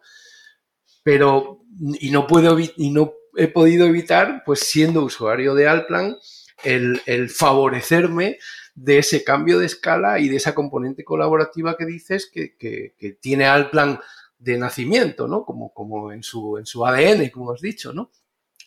[1.02, 1.62] Pero,
[2.00, 6.16] y no puedo, y no he podido evitar, pues siendo usuario de Alplan,
[6.64, 8.38] el, favorecerme
[8.76, 14.00] de ese cambio de escala y de esa componente colaborativa que dices que, tiene Alplan
[14.38, 15.44] de nacimiento, ¿no?
[15.44, 18.12] Como, como en, su, en su ADN, como has dicho, ¿no?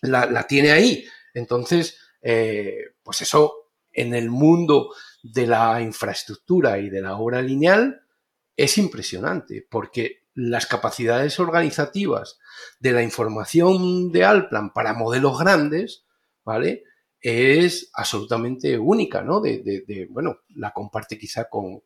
[0.03, 1.07] La, la tiene ahí.
[1.33, 8.02] Entonces, eh, pues eso en el mundo de la infraestructura y de la obra lineal
[8.57, 12.38] es impresionante, porque las capacidades organizativas
[12.79, 16.05] de la información de Alplan para modelos grandes,
[16.44, 16.85] ¿vale?
[17.20, 19.40] es absolutamente única, ¿no?
[19.40, 21.83] De, bueno, la comparte quizá con,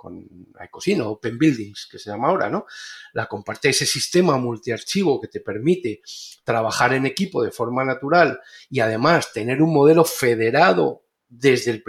[0.00, 0.26] con
[0.58, 2.64] Ecosino, Open Buildings, que se llama ahora, ¿no?
[3.12, 6.00] La comparte ese sistema multiarchivo que te permite
[6.42, 11.84] trabajar en equipo de forma natural y además tener un modelo federado desde el,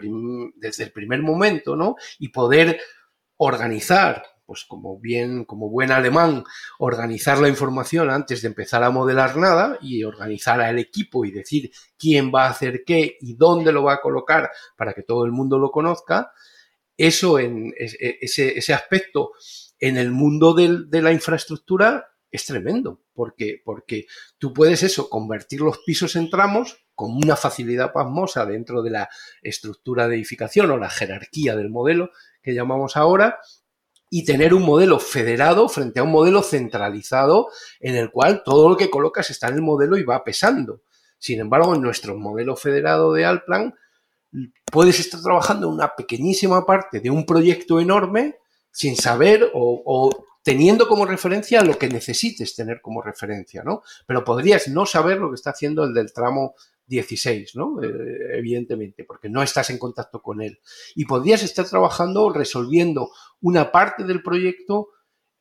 [0.58, 1.96] desde el primer momento, ¿no?
[2.20, 2.82] Y poder
[3.38, 6.44] organizar pues como bien, como buen alemán,
[6.78, 11.72] organizar la información antes de empezar a modelar nada y organizar al equipo y decir
[11.98, 15.32] quién va a hacer qué y dónde lo va a colocar para que todo el
[15.32, 16.34] mundo lo conozca,
[17.08, 19.32] eso en ese, ese aspecto
[19.80, 24.06] en el mundo de la infraestructura es tremendo, porque, porque
[24.38, 29.10] tú puedes eso, convertir los pisos en tramos con una facilidad pasmosa dentro de la
[29.42, 32.12] estructura de edificación o la jerarquía del modelo
[32.42, 33.40] que llamamos ahora,
[34.14, 37.48] y tener un modelo federado frente a un modelo centralizado
[37.80, 40.82] en el cual todo lo que colocas está en el modelo y va pesando.
[41.18, 43.74] Sin embargo, en nuestro modelo federado de Alplan,
[44.72, 48.38] puedes estar trabajando una pequeñísima parte de un proyecto enorme
[48.72, 50.10] sin saber o,
[50.44, 53.84] teniendo como referencia lo que necesites tener como referencia, ¿no?
[54.08, 56.56] Pero podrías no saber lo que está haciendo el del tramo
[56.88, 57.82] 16, ¿no?
[57.84, 60.60] Eh, evidentemente, porque no estás en contacto con él.
[60.96, 64.90] Y podrías estar trabajando resolviendo una parte del proyecto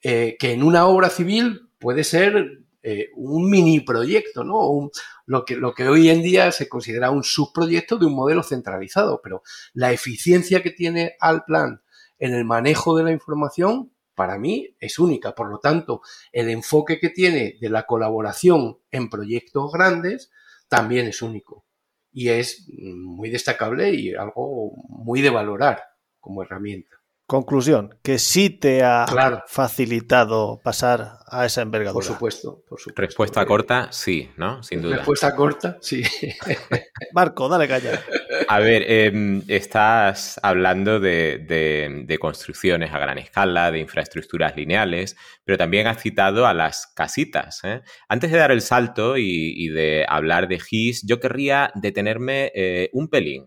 [0.03, 4.91] eh, que en una obra civil puede ser eh, un mini proyecto, ¿no?
[5.27, 9.21] lo, que, lo que hoy en día se considera un subproyecto de un modelo centralizado,
[9.23, 9.43] pero
[9.75, 11.83] la eficiencia que tiene Alplan
[12.19, 15.35] en el manejo de la información, para mí es única.
[15.35, 20.31] Por lo tanto, el enfoque que tiene de la colaboración en proyectos grandes
[20.69, 21.65] también es único.
[22.13, 25.83] Y es muy destacable y algo muy de valorar
[26.19, 27.00] como herramienta.
[27.31, 29.07] Conclusión, que sí te ha
[29.47, 31.95] facilitado pasar a esa envergadura.
[31.95, 33.03] Por supuesto, por supuesto.
[33.03, 34.65] Respuesta corta, sí, ¿no?
[34.65, 34.97] Sin duda.
[34.97, 36.03] Respuesta corta, sí.
[37.15, 38.03] Marco, dale calla.
[38.49, 45.87] A ver, em, estás hablando de, construcciones a gran escala, de infraestructuras lineales, pero también
[45.87, 47.61] has citado a las casitas.
[47.63, 47.83] ¿eh?
[48.09, 53.07] Antes de dar el salto y, de hablar de GIS, yo querría detenerme eh, un
[53.07, 53.47] pelín,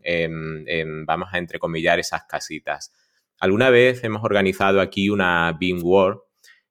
[1.06, 2.94] vamos a entrecomillar esas casitas.
[3.44, 6.22] Alguna vez hemos organizado aquí una Beam War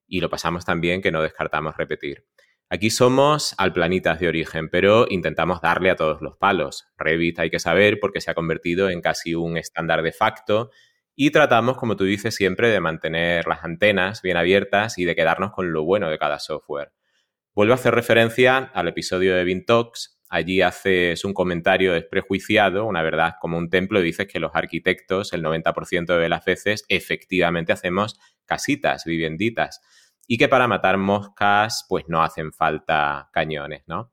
[0.06, 2.24] y lo pasamos tan bien que no descartamos repetir.
[2.70, 6.87] Aquí somos al planitas de origen, pero intentamos darle a todos los palos.
[6.96, 10.70] Revit hay que saber porque se ha convertido en casi un estándar de facto
[11.14, 15.52] y tratamos, como tú dices, siempre de mantener las antenas bien abiertas y de quedarnos
[15.52, 16.94] con lo bueno de cada software.
[17.54, 23.34] Vuelvo a hacer referencia al episodio de Vintox allí haces un comentario desprejuiciado, una verdad
[23.38, 28.18] como un templo, y dices que los arquitectos, el 90% de las veces, efectivamente hacemos
[28.46, 29.82] casitas, vivienditas,
[30.26, 34.10] y que para matar moscas, pues no hacen falta cañones, ¿no?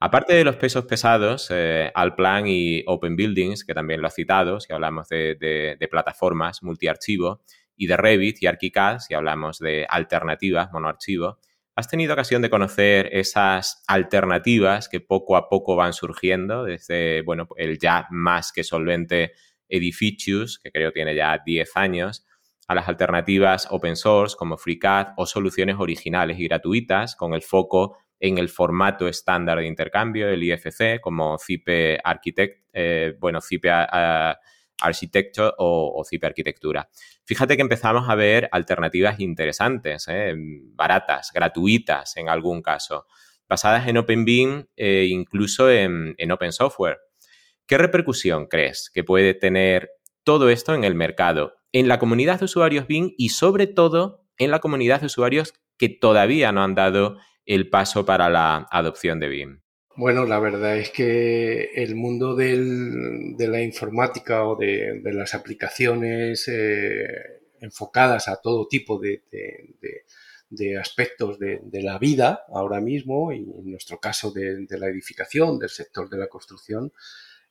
[0.00, 4.60] Aparte de los pesos pesados, eh, Alplan y Open Buildings, que también lo ha citado,
[4.60, 5.36] si hablamos de,
[5.78, 7.42] de plataformas multiarchivo,
[7.76, 11.40] y de Revit y ArchiCAD, si hablamos de alternativas monoarchivo,
[11.78, 17.46] ¿Has tenido ocasión de conocer esas alternativas que poco a poco van surgiendo desde, bueno,
[17.56, 19.30] el ya más que solvente
[19.68, 22.26] Edificius, que creo tiene ya 10 años,
[22.66, 27.96] a las alternativas open source como FreeCAD o soluciones originales y gratuitas con el foco
[28.18, 33.70] en el formato estándar de intercambio, el IFC, como CIPE Architect, eh, bueno, CIPE
[34.80, 36.88] Architecture o, o Arquitectura.
[37.24, 40.34] Fíjate que empezamos a ver alternativas interesantes, ¿eh?
[40.74, 43.06] baratas, gratuitas en algún caso,
[43.48, 46.98] basadas en OpenBeam e incluso en, en Open Software.
[47.66, 49.90] ¿Qué repercusión crees que puede tener
[50.24, 54.50] todo esto en el mercado, en la comunidad de usuarios BIM y sobre todo en
[54.50, 59.28] la comunidad de usuarios que todavía no han dado el paso para la adopción de
[59.28, 59.60] BIM?
[59.98, 66.46] Bueno, la verdad es que el mundo del, de la informática o de, las aplicaciones
[66.46, 67.08] eh,
[67.60, 69.24] enfocadas a todo tipo de,
[70.80, 76.08] aspectos de, la vida ahora mismo, y en nuestro caso de, la edificación, del sector
[76.08, 76.92] de la construcción,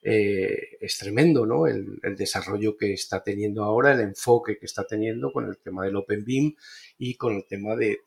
[0.02, 1.68] eh, es tremendo, ¿no?
[1.68, 5.84] El, el, desarrollo que está teniendo ahora, el enfoque que está teniendo con el tema
[5.84, 6.56] del Open BIM
[6.98, 8.00] y con el tema de,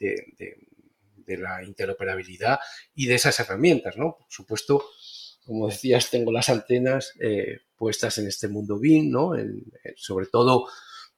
[1.26, 2.58] de la interoperabilidad
[2.94, 4.16] y de esas herramientas, ¿no?
[4.18, 4.84] Por supuesto,
[5.44, 9.32] como decías, tengo las antenas eh, puestas en este mundo BIM, ¿no?
[9.96, 10.66] sobre todo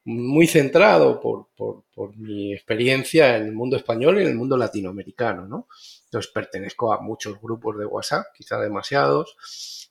[0.05, 1.49] muy centrado por,
[2.17, 5.69] mi experiencia en el mundo español y en el mundo latinoamericano, ¿no?
[6.05, 9.37] Entonces pertenezco a muchos grupos de WhatsApp, quizá demasiados,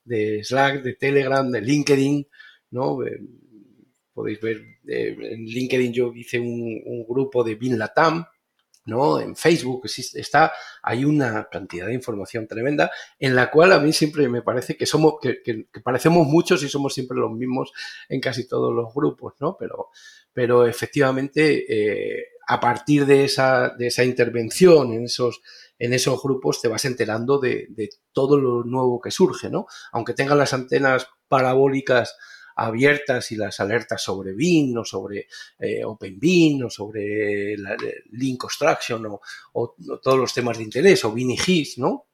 [0.03, 2.27] de Slack, de Telegram, de LinkedIn,
[2.71, 3.03] ¿no?
[3.05, 3.19] Eh,
[4.13, 8.25] podéis ver, eh, en LinkedIn yo hice un, un grupo de BIM Latam,
[9.19, 10.51] En Facebook está,
[10.81, 14.85] hay una cantidad de información tremenda en la cual a mí siempre me parece que
[14.85, 17.71] somos, que, parecemos muchos y somos siempre los mismos
[18.09, 19.55] en casi todos los grupos, ¿no?
[19.57, 19.89] Pero,
[20.33, 25.41] pero efectivamente, eh, a partir de esa, de esa intervención en esos,
[25.79, 29.67] en esos grupos te vas enterando de, de todo lo nuevo que surge, ¿no?
[29.91, 32.17] Aunque tengan las antenas parabólicas
[32.55, 35.27] abiertas y las alertas sobre Bean o sobre
[35.59, 37.75] eh, OpenBean o sobre la,
[38.11, 39.07] Link Construction
[39.53, 42.07] o, todos los temas de interés o Bean y GIS, ¿no?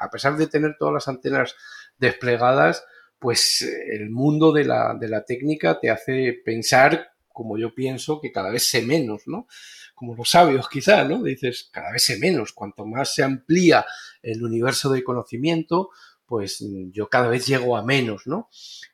[0.00, 1.54] a pesar de tener todas las antenas
[1.98, 2.84] desplegadas,
[3.20, 8.32] pues el mundo de la, de la técnica te hace pensar, como yo pienso, que
[8.32, 9.46] cada vez sé menos, ¿no?
[9.94, 11.22] Como los sabios quizá, ¿no?
[11.22, 13.84] Dices, cada vez sé menos, cuanto más se amplía
[14.22, 15.90] el universo de conocimiento,
[16.30, 18.48] pues yo cada vez llego a menos, ¿no?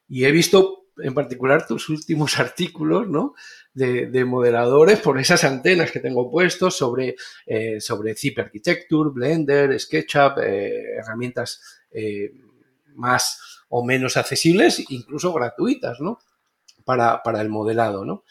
[0.08, 3.34] Y he visto en particular tus últimos artículos, ¿no?
[3.74, 7.14] De, modeladores por esas antenas que tengo puestos sobre,
[7.44, 11.60] eh, sobre Zip Architecture, Blender, SketchUp, eh, herramientas
[11.90, 12.32] eh,
[12.94, 16.18] más o menos accesibles, incluso gratuitas, ¿no?
[16.86, 18.24] Para, para el modelado, ¿no?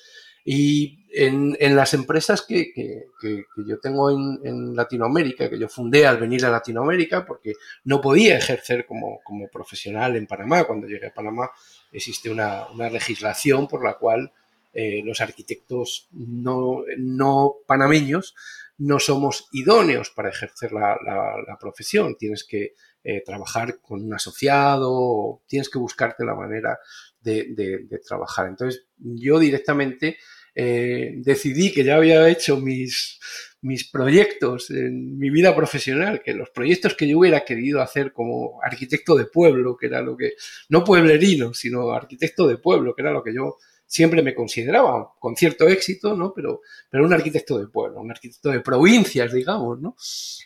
[0.43, 6.18] Y en, las empresas que, que, que, yo tengo en, Latinoamérica, que yo fundé al
[6.18, 7.53] venir a Latinoamérica, porque
[7.86, 10.66] no podía ejercer como, como profesional en Panamá.
[10.66, 11.49] Cuando llegué a Panamá
[11.91, 14.34] existe una, una legislación por la cual
[14.74, 18.36] eh, los arquitectos no, no, panameños
[18.78, 22.18] no somos idóneos para ejercer la, la, profesión.
[22.18, 22.74] Tienes que
[23.05, 26.78] eh, trabajar con un asociado, tienes que buscarte la manera
[27.22, 28.47] de trabajar.
[28.47, 30.18] Entonces, yo directamente
[30.56, 33.20] eh, decidí que ya había hecho mis,
[33.62, 38.60] mis proyectos en mi vida profesional, que los proyectos que yo hubiera querido hacer como
[38.64, 40.34] arquitecto de pueblo, que era lo que,
[40.70, 45.36] no pueblerino, sino arquitecto de pueblo, que era lo que yo siempre me consideraba, con
[45.36, 46.34] cierto éxito, ¿no?
[46.34, 49.95] Pero, pero un arquitecto de pueblo, un arquitecto de provincias, digamos, ¿no?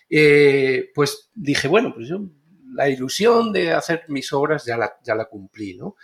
[0.10, 2.22] Eh, pues dije, bueno, pues yo
[2.74, 5.96] la ilusión de hacer mis obras ya la, ya la cumplí, ¿no?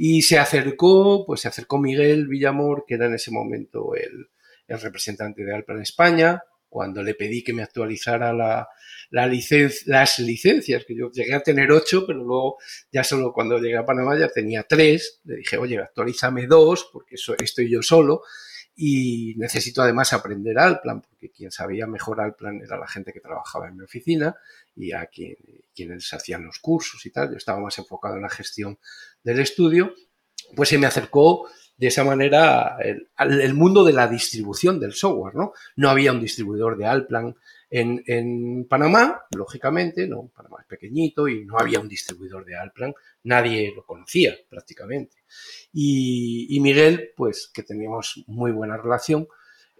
[0.00, 4.30] Y se acercó, pues se acercó Miguel Villamor, que era en ese momento el,
[4.68, 8.68] el representante de Alplan España, cuando le pedí que me actualizara la,
[9.10, 12.58] la licen las licencias, que yo llegué a tener ocho, pero luego
[12.92, 17.16] ya solo cuando llegué a Panamá ya tenía tres, le dije, oye, actualízame dos, porque
[17.16, 18.22] estoy yo solo,
[18.80, 23.66] y necesito además aprender Alplan, porque quien sabía mejor Alplan era la gente que trabajaba
[23.66, 24.36] en mi oficina
[24.76, 25.34] y a quien,
[25.74, 28.78] quienes hacían los cursos y tal, yo estaba más enfocado en la gestión
[29.28, 29.94] del estudio,
[30.56, 35.52] pues se me acercó de esa manera el, mundo de la distribución del software, ¿no?
[35.76, 37.36] No había un distribuidor de Alplan
[37.70, 40.28] en, en, Panamá, lógicamente, ¿no?
[40.34, 45.18] Panamá es pequeñito y no había un distribuidor de Alplan, nadie lo conocía prácticamente.
[45.72, 49.28] Y, Miguel, pues que teníamos muy buena relación,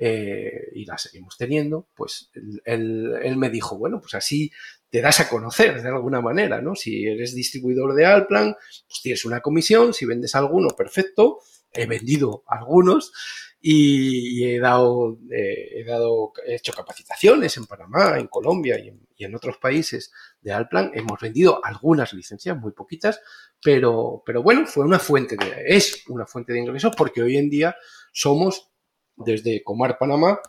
[0.01, 2.30] eh, y la seguimos teniendo, pues
[2.64, 4.53] él, me dijo, bueno, pues así
[4.91, 6.74] te das a conocer de alguna manera, ¿no?
[6.74, 8.55] Si eres distribuidor de Alplan,
[8.86, 11.41] pues tienes una comisión, si vendes alguno, perfecto,
[11.72, 13.12] he vendido algunos
[13.61, 19.07] y, he dado, eh, he dado, he hecho capacitaciones en Panamá, en Colombia y en,
[19.16, 23.20] y en, otros países de Alplan, hemos vendido algunas licencias, muy poquitas,
[23.62, 27.51] pero, pero bueno, fue una fuente de, es una fuente de ingresos porque hoy en
[27.51, 27.76] día
[28.12, 28.70] somos
[29.16, 30.41] desde Comar Panamá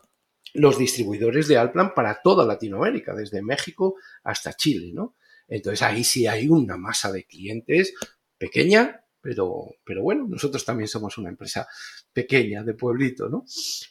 [0.54, 5.16] los distribuidores de Alplan para toda Latinoamérica, desde México hasta Chile, ¿no?
[5.48, 7.94] Entonces ahí sí hay una masa de clientes
[8.38, 11.68] pequeña, pero, pero bueno, nosotros también somos una empresa
[12.14, 13.46] pequeña, de pueblito, ¿no?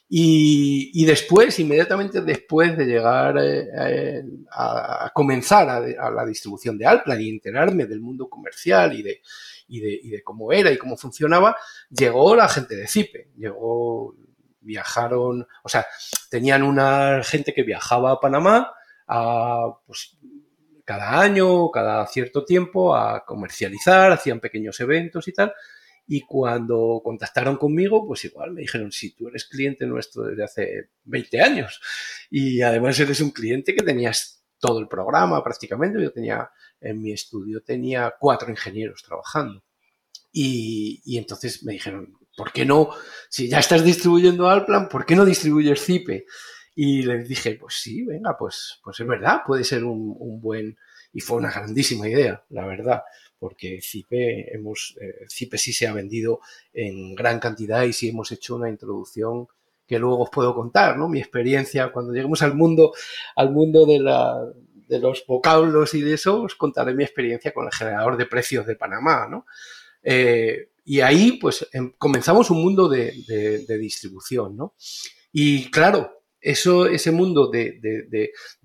[0.08, 6.86] Y, después, inmediatamente después de llegar eh, a, a, comenzar a, a, la distribución de
[6.86, 9.20] Alplan y enterarme del mundo comercial y de,
[9.68, 11.56] y de, y de cómo era y cómo funcionaba,
[11.90, 14.14] llegó la gente de CIPE, llegó
[14.60, 15.86] viajaron, o sea,
[16.30, 18.72] tenían una gente que viajaba a Panamá
[19.06, 20.18] a, pues,
[20.84, 25.52] cada año, cada cierto tiempo, a comercializar, hacían pequeños eventos y tal.
[26.06, 30.44] Y cuando contactaron conmigo, pues igual me dijeron, si sí, tú eres cliente nuestro desde
[30.44, 31.80] hace 20 años
[32.30, 36.50] y además eres un cliente que tenías todo el programa prácticamente, yo tenía,
[36.80, 39.62] en mi estudio tenía cuatro ingenieros trabajando.
[40.32, 42.90] Y, y entonces me dijeron, ¿por qué no?
[43.28, 46.24] Si ya estás distribuyendo Alplan, ¿por qué no distribuyes Zipe?
[46.76, 50.78] Y les dije, pues sí, venga, pues, pues es verdad, puede ser un, buen...
[51.12, 53.02] Y fue una grandísima idea, la verdad,
[53.40, 56.40] porque Zipe, hemos, eh, sí se ha vendido
[56.72, 59.48] en gran cantidad y sí hemos hecho una introducción
[59.84, 61.08] que luego os puedo contar, ¿no?
[61.08, 62.92] Mi experiencia cuando lleguemos al mundo,
[63.34, 63.98] al mundo de,
[64.86, 68.66] de los vocablos y de eso, os contaré mi experiencia con el generador de precios
[68.66, 69.46] de Panamá, ¿no?
[70.02, 73.12] Eh, y ahí, pues, em, comenzamos un mundo de,
[73.78, 74.74] distribución, ¿no?
[75.30, 77.78] Y claro, eso, ese mundo de,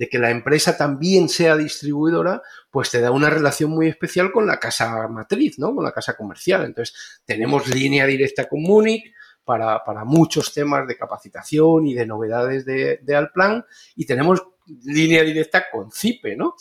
[0.10, 4.58] que la empresa también sea distribuidora, pues te da una relación muy especial con la
[4.58, 5.76] casa matriz, ¿no?
[5.76, 6.64] Con la casa comercial.
[6.64, 6.96] Entonces,
[7.26, 9.04] tenemos línea directa con Múnich
[9.44, 13.66] para, para muchos temas de capacitación y de novedades de, de Alplan
[13.98, 14.42] y tenemos
[14.86, 16.56] línea directa con CIPE, ¿no?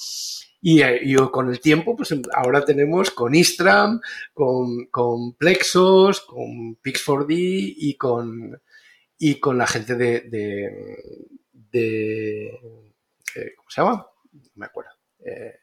[0.65, 4.01] Y, con el tiempo, pues ahora tenemos con Istram,
[4.33, 7.27] con, con Plexos, con Pix4D
[7.77, 8.61] y con,
[9.19, 10.21] y con la gente de,
[11.51, 14.07] de, eh, ¿cómo se llama?
[14.55, 14.91] me acuerdo.
[15.25, 15.55] Eh,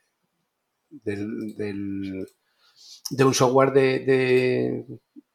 [0.89, 2.28] del,
[3.12, 4.86] de un software de,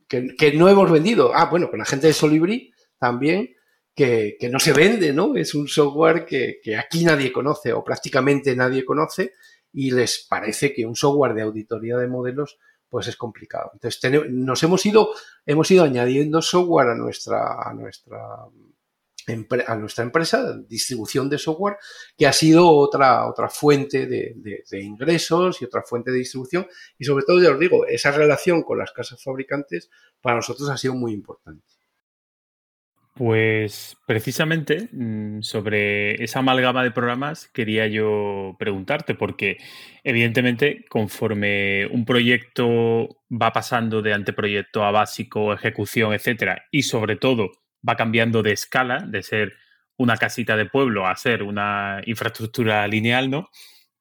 [0.08, 1.34] que, no hemos vendido.
[1.34, 3.54] Ah, bueno, con la gente de Solibri también,
[3.94, 5.36] que, no se vende, ¿no?
[5.36, 9.32] Es un software que, aquí nadie conoce o prácticamente nadie conoce
[9.74, 12.58] y les parece que un software de auditoría de modelos
[12.88, 13.72] pues es complicado.
[13.74, 15.10] Entonces nos hemos ido,
[15.44, 18.20] hemos ido añadiendo software a nuestra, a nuestra
[19.66, 21.78] a nuestra empresa, distribución de software,
[22.16, 26.66] que ha sido otra, otra fuente de, ingresos y otra fuente de distribución.
[26.98, 30.76] Y sobre todo, ya os digo, esa relación con las casas fabricantes para nosotros ha
[30.76, 31.64] sido muy importante.
[33.16, 39.58] Pues precisamente mm, sobre esa amalgama de programas quería yo preguntarte, porque
[40.02, 47.52] evidentemente conforme un proyecto va pasando de anteproyecto a básico, ejecución, etcétera, y sobre todo
[47.88, 49.52] va cambiando de escala, de ser
[49.96, 53.48] una casita de pueblo a ser una infraestructura lineal, ¿no?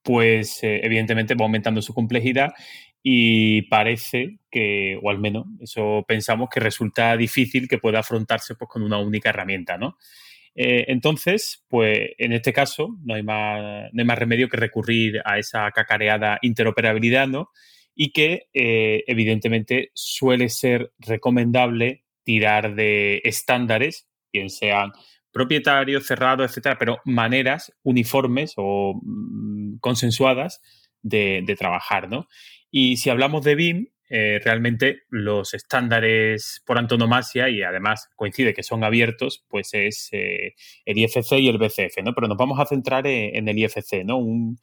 [0.02, 2.54] Pues eh, evidentemente va aumentando su complejidad
[3.04, 8.70] y parece que, o al menos eso pensamos, que resulta difícil que pueda afrontarse pues,
[8.70, 9.98] con una única herramienta, ¿no?
[10.56, 15.22] Eh, entonces, pues en este caso no hay, más, no hay más remedio que recurrir
[15.26, 17.50] a esa cacareada interoperabilidad, ¿no?
[17.94, 24.92] Y que eh, evidentemente suele ser recomendable tirar de estándares, bien sean
[25.32, 30.62] propietarios, cerrados, etcétera, pero maneras uniformes o mm, consensuadas
[31.02, 32.28] de, trabajar, ¿no?
[32.76, 38.64] Y si hablamos de BIM, eh, realmente los estándares por antonomasia, y además coincide que
[38.64, 42.16] son abiertos, pues es eh, el IFC y el BCF, ¿no?
[42.16, 44.18] Pero nos vamos a centrar en, el IFC, ¿no?
[44.18, 44.58] Un,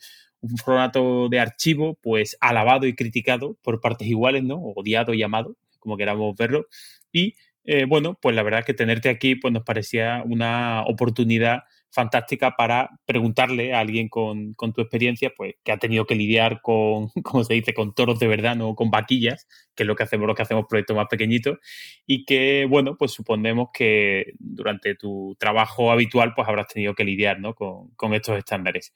[0.64, 4.56] formato de archivo, pues alabado y criticado por partes iguales, ¿no?
[4.56, 6.66] Odiado y amado, como queramos verlo,
[7.12, 7.34] y
[7.64, 11.60] eh, bueno, pues la verdad que tenerte aquí pues nos parecía una oportunidad
[11.90, 17.08] fantástica para preguntarle a alguien con, tu experiencia, pues que ha tenido que lidiar con,
[17.22, 20.26] como se dice, con toros de verdad, no con vaquillas, que es lo que hacemos,
[20.26, 21.58] lo que hacemos proyectos más pequeñitos,
[22.06, 27.40] y que, bueno, pues suponemos que durante tu trabajo habitual, pues habrás tenido que lidiar
[27.40, 27.54] ¿no?
[27.54, 28.92] con, estos estándares.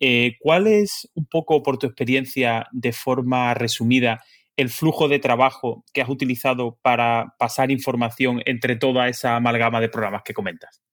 [0.00, 4.22] Eh, ¿Cuál es un poco, por tu experiencia, de forma resumida,
[4.56, 9.88] el flujo de trabajo que has utilizado para pasar información entre toda esa amalgama de
[9.88, 10.85] programas que comentas?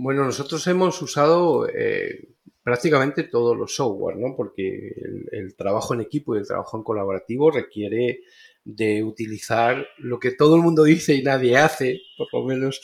[0.00, 2.28] Bueno, nosotros hemos usado eh,
[2.62, 4.36] prácticamente todos los software, ¿no?
[4.36, 4.92] Porque
[5.32, 8.20] el, trabajo en equipo y el trabajo en colaborativo requiere
[8.64, 12.80] de utilizar lo que todo el mundo dice y nadie hace, por lo menos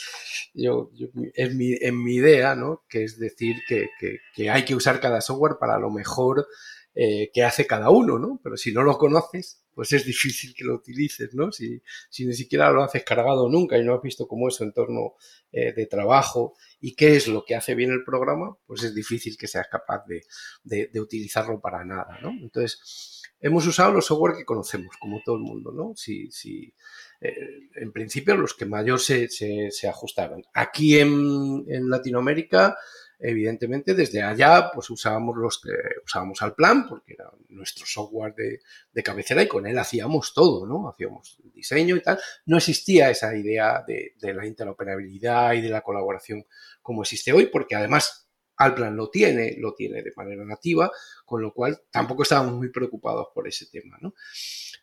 [0.55, 0.91] yo,
[1.37, 2.83] en, mi, idea, ¿no?
[2.89, 3.91] Que es decir que,
[4.35, 6.49] que hay que usar cada software para lo mejor
[6.97, 8.41] eh, que hace cada uno, ¿no?
[8.43, 11.51] Pero si no lo conoces, pues es difícil que lo utilices, ¿no?
[11.53, 11.83] Si,
[12.21, 15.15] ni siquiera lo haces cargado nunca y no has visto cómo es su entorno
[15.53, 19.37] eh, de trabajo y qué es lo que hace bien el programa, pues es difícil
[19.37, 22.31] que seas capaz de, utilizarlo para nada, ¿no?
[22.31, 25.95] Entonces, hemos usado los software que conocemos, como todo el mundo, ¿no?
[25.97, 26.73] Si, si,
[27.21, 27.35] eh,
[27.75, 30.45] en principio, los que mayor se, se, ajustaron.
[30.55, 32.77] Aquí en Latinoamérica,
[33.19, 35.71] evidentemente desde allá pues usábamos los que
[36.05, 40.89] usábamos al plan porque era nuestro software de, cabecera y con él hacíamos todo, ¿no?
[40.89, 42.19] Hacíamos diseño y tal.
[42.47, 46.47] No existía esa idea de, la interoperabilidad y de la colaboración
[46.83, 50.91] como existe hoy porque además Alplan lo tiene, lo tiene de manera nativa,
[51.25, 54.15] con lo cual tampoco estábamos muy preocupados por ese tema, ¿no?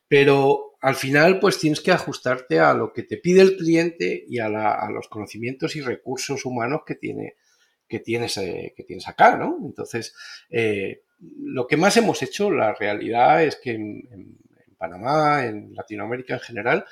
[0.07, 4.39] Pero al final, pues tienes que ajustarte a lo que te pide el cliente y
[4.39, 7.35] a, a los conocimientos y recursos humanos que tiene,
[7.91, 9.57] que tienes, eh, que tienes acá, ¿no?
[9.65, 10.15] Entonces,
[10.49, 14.37] eh, lo que más hemos hecho, la realidad es que en,
[14.77, 16.85] Panamá, en Latinoamérica en general,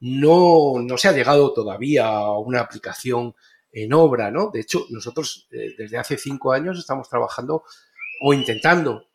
[0.00, 3.34] no, se ha llegado todavía a una aplicación
[3.72, 4.50] en obra, ¿no?
[4.50, 7.64] De hecho, nosotros eh, desde hace cinco años estamos trabajando
[8.20, 9.08] o intentando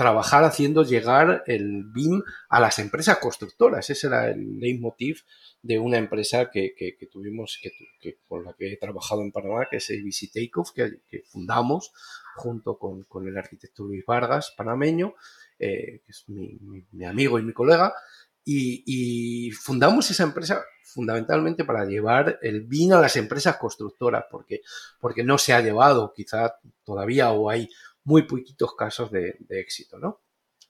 [0.00, 3.90] trabajar haciendo llegar el BIM a las empresas constructoras.
[3.90, 5.24] Ese era el leitmotiv
[5.60, 6.74] de una empresa que,
[7.12, 7.60] tuvimos,
[8.00, 11.92] que, con la que he trabajado en Panamá, que es ABC Takeoff, que, que fundamos
[12.34, 15.12] junto con, el arquitecto Luis Vargas, panameño,
[15.58, 17.92] eh, que es mi, amigo y mi colega,
[18.42, 24.62] y, fundamos esa empresa fundamentalmente para llevar el BIM a las empresas constructoras, porque,
[24.98, 27.68] porque no se ha llevado quizá todavía o hay
[28.04, 30.20] muy poquitos casos de, éxito, ¿no?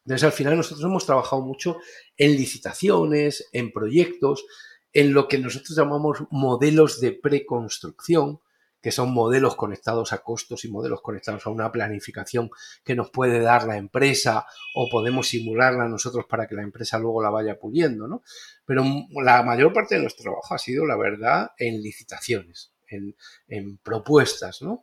[0.04, 1.76] Entonces, al final nosotros hemos trabajado mucho
[2.16, 4.46] en licitaciones, en proyectos,
[4.92, 8.40] en lo que nosotros llamamos modelos de preconstrucción,
[8.80, 12.50] que son modelos conectados a costos y modelos conectados a una planificación
[12.82, 17.22] que nos puede dar la empresa o podemos simularla nosotros para que la empresa luego
[17.22, 18.22] la vaya puliendo, ¿no?
[18.64, 18.84] Pero
[19.22, 24.82] la mayor parte de nuestro trabajo ha sido, la verdad, en licitaciones, en, propuestas, ¿no?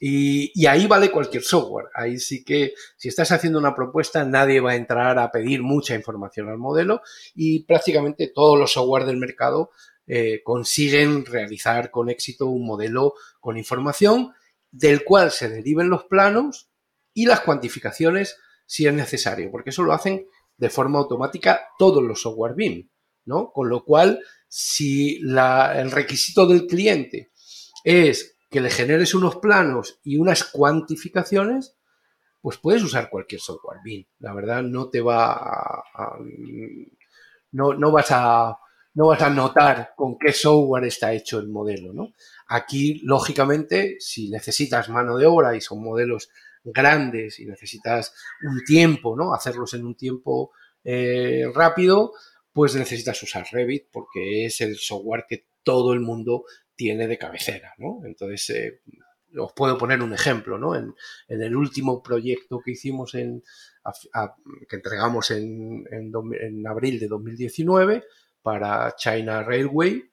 [0.00, 1.86] Y, ahí vale cualquier software.
[1.94, 5.94] Ahí sí que si estás haciendo una propuesta, nadie va a entrar a pedir mucha
[5.94, 7.02] información al modelo
[7.34, 9.70] y prácticamente todos los software del mercado
[10.06, 14.32] eh, consiguen realizar con éxito un modelo con información
[14.70, 16.70] del cual se deriven los planos
[17.14, 18.36] y las cuantificaciones
[18.66, 20.26] si es necesario, porque eso lo hacen
[20.56, 22.88] de forma automática todos los software BIM,
[23.24, 23.52] ¿no?
[23.52, 27.31] Con lo cual, si el requisito del cliente
[27.84, 31.76] es que le generes unos planos y unas cuantificaciones,
[32.40, 34.04] pues puedes usar cualquier software BIM.
[34.18, 36.18] La verdad no te va a,
[37.52, 38.58] no, no, vas a
[38.94, 42.12] no vas a notar con qué software está hecho el modelo, ¿no?
[42.48, 46.28] Aquí, lógicamente, si necesitas mano de obra y son modelos
[46.64, 49.32] grandes y necesitas un tiempo, ¿no?
[49.32, 50.52] Hacerlos en un tiempo
[50.84, 52.12] eh, rápido,
[52.52, 56.44] pues necesitas usar Revit porque es el software que todo el mundo
[56.74, 58.00] tiene de cabecera, ¿no?
[58.04, 58.80] Entonces, eh,
[59.38, 60.76] os puedo poner un ejemplo, ¿no?
[60.76, 60.94] En,
[61.28, 63.42] el último proyecto que hicimos en,
[64.68, 68.04] que entregamos en, en, abril de 2019
[68.42, 70.10] para China Railway,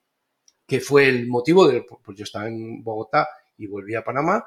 [0.66, 4.45] que fue el motivo del, pues yo estaba en Bogotá y volví a Panamá,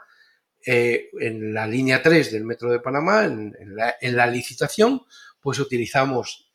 [0.64, 3.54] eh, en la línea 3 del metro de Panamá, en,
[4.00, 5.02] en, la, licitación,
[5.40, 6.52] pues utilizamos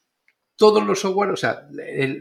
[0.55, 1.67] todos los software, o sea,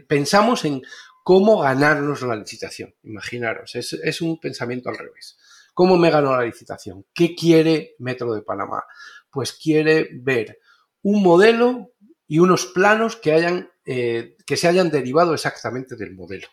[0.07, 0.81] pensamos en
[1.27, 2.95] cómo ganarnos la licitación.
[3.03, 5.37] Imaginaros, es, un pensamiento al revés.
[5.73, 7.05] ¿Cómo me ganó la licitación?
[7.13, 8.85] ¿Qué quiere Metro de Panamá?
[9.29, 10.57] Pues quiere ver
[11.01, 11.91] un modelo
[12.27, 16.47] y unos planos que, hayan, eh, que se hayan derivado exactamente del modelo.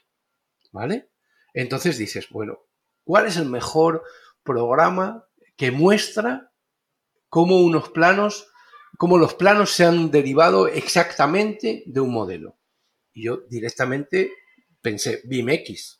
[0.72, 1.09] ¿Vale?
[1.53, 2.59] Entonces dices, bueno,
[3.05, 4.03] ¿cuál es el mejor
[4.43, 5.25] programa
[5.57, 6.51] que muestra
[7.29, 8.49] cómo unos planos,
[8.99, 12.59] cómo los planos se han derivado exactamente de un modelo?
[13.12, 14.33] Y yo directamente
[14.85, 15.99] pensé BIMX.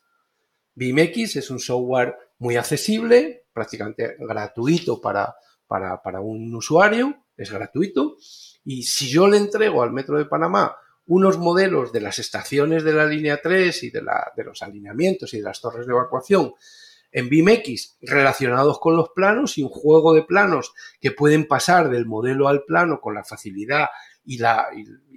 [0.75, 5.35] BIMX es un software muy accesible, prácticamente gratuito para,
[5.67, 8.15] para, un usuario, es gratuito.
[8.63, 10.77] Y si yo le entrego al Metro de Panamá
[11.07, 15.33] unos modelos de las estaciones de la línea 3 y de, la, de los alineamientos
[15.33, 16.53] y de las torres de evacuación
[17.11, 22.05] en BIMX relacionados con los planos y un juego de planos que pueden pasar del
[22.05, 23.87] modelo al plano con la facilidad
[24.25, 24.67] y la,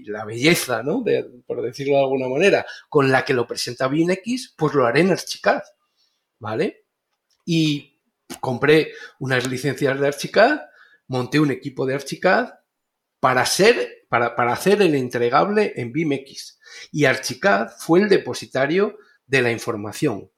[0.07, 1.05] la belleza, ¿no?
[1.47, 5.11] por decirlo de alguna manera, con la que lo presenta BinX, pues lo haré en
[5.11, 5.63] Archicad,
[6.39, 6.87] ¿vale?
[7.45, 8.01] Y
[8.41, 10.61] compré unas licencias de Archicad,
[11.07, 12.55] monté un equipo de Archicad
[13.21, 16.59] para ser, para, para hacer el entregable en BIMX.
[16.93, 20.31] Y Archicad fue el depositario de la información.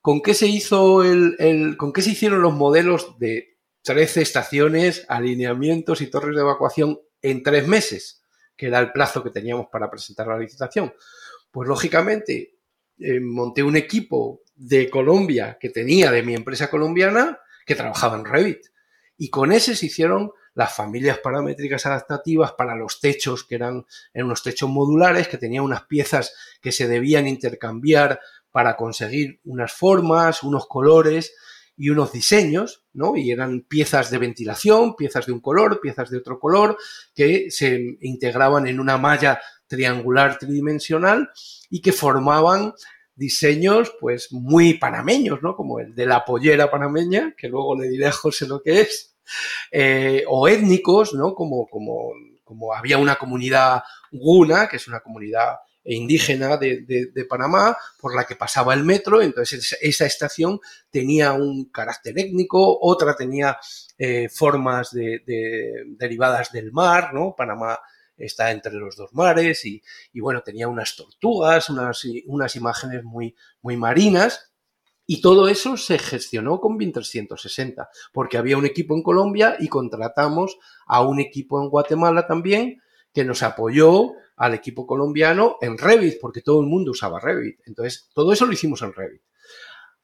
[0.00, 6.00] ¿Con qué se hizo el, con qué se hicieron los modelos de 13 estaciones, alineamientos
[6.00, 8.22] y torres de evacuación en tres meses,
[8.54, 10.92] que era el plazo que teníamos para presentar la licitación.
[11.50, 12.56] Pues lógicamente
[12.98, 18.26] eh, monté un equipo de Colombia que tenía de mi empresa colombiana que trabajaba en
[18.26, 18.66] Revit.
[19.16, 24.26] Y con ese se hicieron las familias paramétricas adaptativas para los techos, que eran, eran
[24.26, 28.20] unos techos modulares, que tenían unas piezas que se debían intercambiar
[28.50, 31.34] para conseguir unas formas, unos colores
[31.76, 33.16] y unos diseños, ¿no?
[33.16, 36.76] Y eran piezas de ventilación, piezas de un color, piezas de otro color,
[37.14, 41.30] que se integraban en una malla triangular tridimensional
[41.70, 42.74] y que formaban
[43.16, 45.56] diseños pues muy panameños, ¿no?
[45.56, 49.16] Como el de la pollera panameña, que luego le diré a José lo que es,
[49.70, 51.34] eh, o étnicos, ¿no?
[51.34, 52.12] Como, como,
[52.44, 58.36] como había una comunidad guna, que es una comunidad indígena de, Panamá por la que
[58.36, 59.20] pasaba el metro.
[59.20, 60.60] Entonces esa estación
[60.90, 63.58] tenía un carácter étnico, otra tenía
[63.98, 65.22] eh, formas de,
[65.98, 67.34] derivadas del mar, ¿no?
[67.36, 67.78] Panamá
[68.16, 69.82] está entre los dos mares y,
[70.20, 74.52] bueno, tenía unas tortugas, unas, unas imágenes muy, muy marinas.
[75.06, 79.68] Y todo eso se gestionó con BIM 360, porque había un equipo en Colombia y
[79.68, 80.56] contratamos
[80.86, 82.80] a un equipo en Guatemala también
[83.12, 87.60] que nos apoyó al equipo colombiano en Revit, porque todo el mundo usaba Revit.
[87.66, 89.22] Entonces, todo eso lo hicimos en Revit.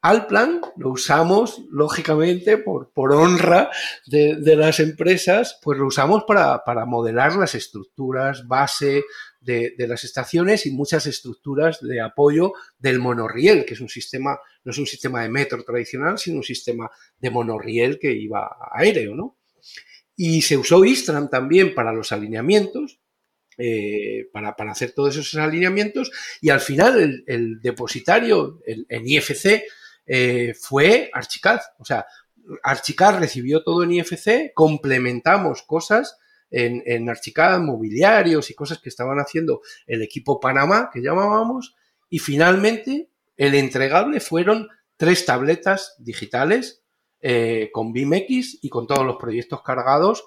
[0.03, 3.71] Alplan lo usamos, lógicamente, por, por honra
[4.07, 9.05] de, las empresas, pues lo usamos para, modelar las estructuras base
[9.41, 14.71] de, las estaciones y muchas estructuras de apoyo del monorriel, que es un sistema, no
[14.71, 19.37] es un sistema de metro tradicional, sino un sistema de monorriel que iba aéreo, ¿no?
[20.17, 23.01] Y se usó Istram también para los alineamientos,
[23.61, 29.63] eh, para, hacer todos esos alineamientos y al final el, depositario en IFC
[30.07, 31.61] eh, fue Archicad.
[31.79, 32.07] O sea,
[32.63, 36.19] Archicad recibió todo en IFC, complementamos cosas
[36.51, 41.77] en, en Archicad, mobiliarios y cosas que estaban haciendo el equipo Panamá, que llamábamos,
[42.09, 46.83] y finalmente el entregable fueron tres tabletas digitales
[47.23, 50.25] eh, con BIMX y con todos los proyectos cargados,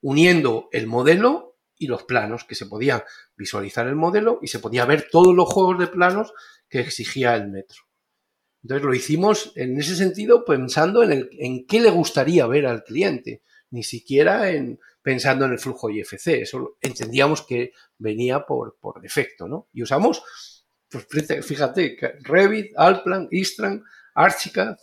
[0.00, 1.49] uniendo el modelo
[1.80, 3.04] y los planos, que se podía
[3.36, 6.32] visualizar el modelo y se podía ver todos los juegos de planos
[6.68, 7.78] que exigía el metro.
[8.62, 12.84] Entonces lo hicimos en ese sentido pensando en, el, en qué le gustaría ver al
[12.84, 16.42] cliente, ni siquiera en pensando en el flujo IFC.
[16.42, 19.68] Eso entendíamos que venía por, por defecto, ¿no?
[19.72, 20.22] Y usamos,
[20.90, 21.06] pues
[21.46, 23.82] fíjate, Revit, Alplan, Istran,
[24.14, 24.76] Archicad,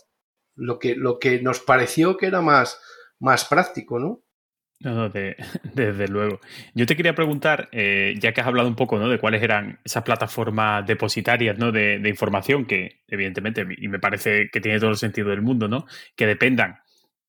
[0.56, 2.80] lo que, lo que nos pareció que era más,
[3.20, 4.24] más práctico, ¿no?
[4.80, 5.08] No, no,
[5.74, 6.40] desde luego.
[6.74, 9.08] Yo te quería preguntar, eh, ya que has hablado un poco ¿no?
[9.08, 11.72] de cuáles eran esas plataformas depositarias ¿no?
[11.72, 15.66] de, de, información, que evidentemente, y me parece que tiene todo el sentido del mundo,
[15.66, 15.86] ¿no?
[16.14, 16.78] que dependan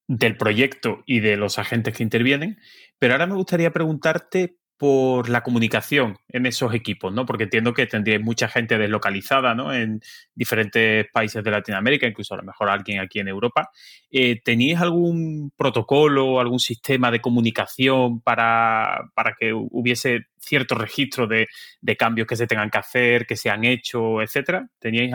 [0.07, 2.59] del proyecto y de los agentes que intervienen,
[2.99, 7.25] pero ahora me gustaría preguntarte por la comunicación en esos equipos, ¿no?
[7.25, 9.73] Porque entiendo que tendríais mucha gente deslocalizada, ¿no?
[9.73, 9.99] En
[10.33, 13.71] diferentes países de Latinoamérica, incluso a lo mejor alguien aquí en Europa.
[14.09, 21.49] Eh, ¿Teníais algún protocolo, algún sistema de comunicación para, para que hubiese cierto registro de,
[21.81, 24.69] de, cambios que se tengan que hacer, que se han hecho, etcétera?
[24.79, 25.11] ¿Teníais,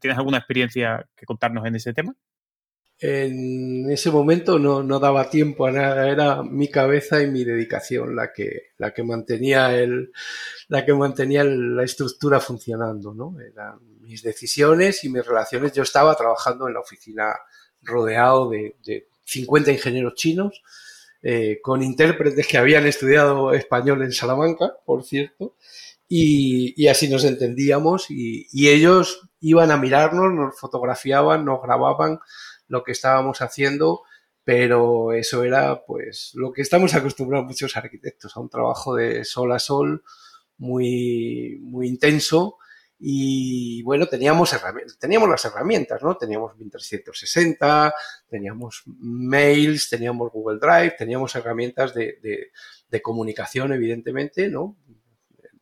[0.00, 2.14] ¿Tienes alguna experiencia que contarnos en ese tema?
[3.02, 8.14] En ese momento no, no, daba tiempo a nada, era mi cabeza y mi dedicación
[8.14, 10.12] la que, la que mantenía el,
[10.68, 13.34] la que mantenía la estructura funcionando, ¿no?
[13.40, 15.72] Eran mis decisiones y mis relaciones.
[15.72, 17.34] Yo estaba trabajando en la oficina
[17.82, 20.62] rodeado de, de 50 ingenieros chinos,
[21.22, 25.56] eh, con intérpretes que habían estudiado español en Salamanca, por cierto,
[26.08, 32.20] y, y así nos entendíamos y, y ellos iban a mirarnos, nos fotografiaban, nos grababan,
[32.72, 34.02] lo que estábamos haciendo,
[34.44, 39.52] pero eso era pues lo que estamos acostumbrados muchos arquitectos, a un trabajo de sol
[39.52, 40.02] a sol
[40.56, 42.56] muy, muy intenso
[42.98, 44.56] y bueno, teníamos,
[44.98, 46.16] teníamos las herramientas, ¿no?
[46.16, 47.92] Teníamos 1360,
[48.28, 52.52] teníamos mails, teníamos Google Drive, teníamos herramientas de, de,
[52.88, 54.78] de comunicación, evidentemente, ¿no?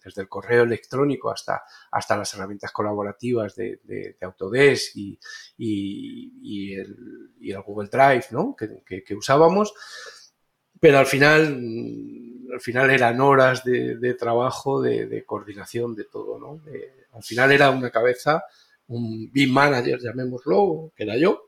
[0.02, 7.62] Desde el correo electrónico hasta, hasta las herramientas colaborativas de, de, de Autodesk y, el,
[7.64, 8.56] Google Drive ¿no?
[8.56, 9.74] que, usábamos.
[10.78, 11.44] Pero al final,
[12.52, 16.38] al final eran horas de, de trabajo, de, coordinación, de todo.
[16.38, 16.62] ¿no?
[17.12, 18.44] al final era una cabeza,
[18.88, 21.44] un BIM manager, llamémoslo, que era yo,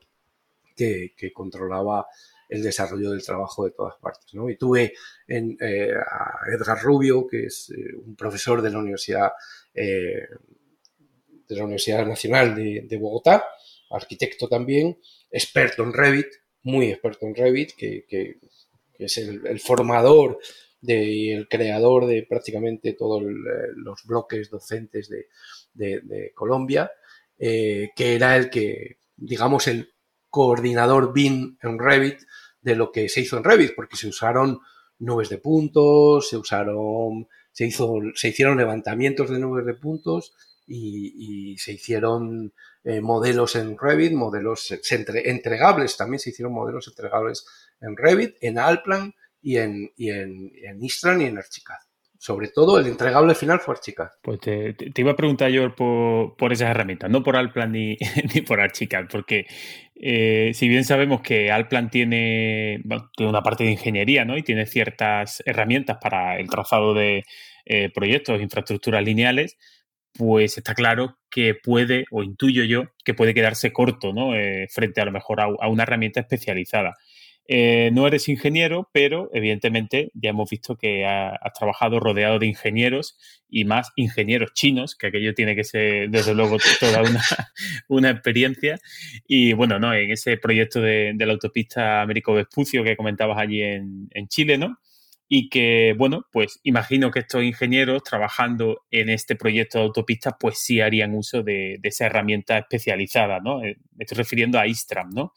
[0.75, 2.05] que, que controlaba
[2.53, 4.31] el desarrollo del trabajo de todas partes.
[4.33, 4.47] ¿no?
[4.47, 4.93] Y tuve
[5.27, 9.31] en, eh, a Edgar Rubio, que es eh, un profesor de la Universidad,
[9.73, 10.27] eh,
[11.47, 13.43] de la Universidad Nacional de, Bogotá,
[13.89, 14.99] arquitecto también,
[15.31, 16.27] experto en Revit,
[16.61, 18.05] muy experto en Revit, que,
[18.99, 20.37] es el, formador
[20.81, 25.27] y el creador de prácticamente todos los bloques docentes de,
[25.73, 26.91] de, Colombia,
[27.37, 29.91] que era el que, digamos, el
[30.29, 32.21] coordinador BIM en Revit
[32.63, 34.59] de lo que se hizo en Revit, porque se usaron
[34.99, 40.33] nubes de puntos, se usaron, se hizo, se hicieron levantamientos de nubes de puntos
[40.65, 42.53] y, se hicieron
[42.83, 47.45] eh, modelos en Revit, modelos entre, entregables, también se hicieron modelos entregables
[47.81, 51.77] en Revit, en Alplan y en, y en, en Istran y en Archicad
[52.23, 54.07] sobre todo el entregable final fue Archicad.
[54.21, 57.97] Pues te, te, iba a preguntar yo por, por, esas herramientas, no por Alplan ni,
[58.33, 59.45] ni por Archicad, porque
[60.05, 64.37] eh, si bien sabemos que Alplan tiene, bueno, tiene, una parte de ingeniería ¿no?
[64.37, 67.23] y tiene ciertas herramientas para el trazado de
[67.63, 69.57] eh, proyectos, infraestructuras lineales,
[70.11, 74.35] pues está claro que puede, o intuyo yo, que puede quedarse corto ¿no?
[74.35, 76.95] Eh, frente a lo mejor a, a una herramienta especializada.
[77.47, 82.47] Eh, no eres ingeniero, pero evidentemente ya hemos visto que ha, has trabajado rodeado de
[82.47, 83.17] ingenieros
[83.49, 87.21] y más ingenieros chinos, que aquello tiene que ser desde luego toda una,
[87.89, 88.79] una experiencia.
[89.27, 89.93] Y bueno, ¿no?
[89.93, 94.79] en ese proyecto de, la autopista Américo Vespucio que comentabas allí en, en Chile, ¿no?
[95.35, 100.59] y que, bueno, pues imagino que estos ingenieros trabajando en este proyecto de autopistas, pues
[100.59, 103.63] sí harían uso de, de esa herramienta especializada, ¿no?
[103.63, 105.33] Eh, me estoy refiriendo a Istram, ¿no?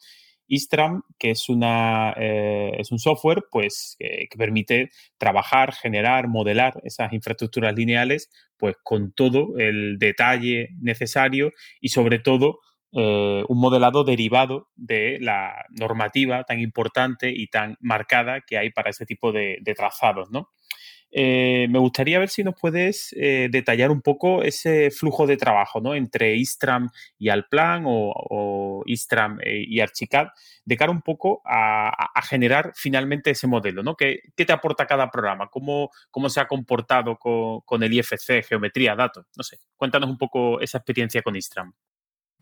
[0.47, 7.13] Istram, que es, una, eh, es un software pues, que, permite trabajar, generar, modelar esas
[7.13, 12.59] infraestructuras lineales pues, con todo el detalle necesario y sobre todo
[12.93, 18.91] eh, un modelado derivado de la normativa tan importante y tan marcada que hay para
[18.91, 20.31] ese tipo de, de trazados.
[20.31, 20.49] ¿no?
[21.19, 25.81] Eh, me gustaría ver si nos puedes eh, detallar un poco ese flujo de trabajo
[25.81, 25.95] ¿no?
[25.95, 30.27] entre Istram y Alplan o, o Istram eh, y Archicad,
[30.63, 33.81] de cara un poco a, generar finalmente ese modelo.
[33.81, 33.95] ¿no?
[33.95, 35.47] ¿Qué, te aporta cada programa?
[35.49, 39.25] ¿Cómo, cómo se ha comportado con, el IFC, geometría, datos?
[39.35, 41.73] No sé, cuéntanos un poco esa experiencia con Istram.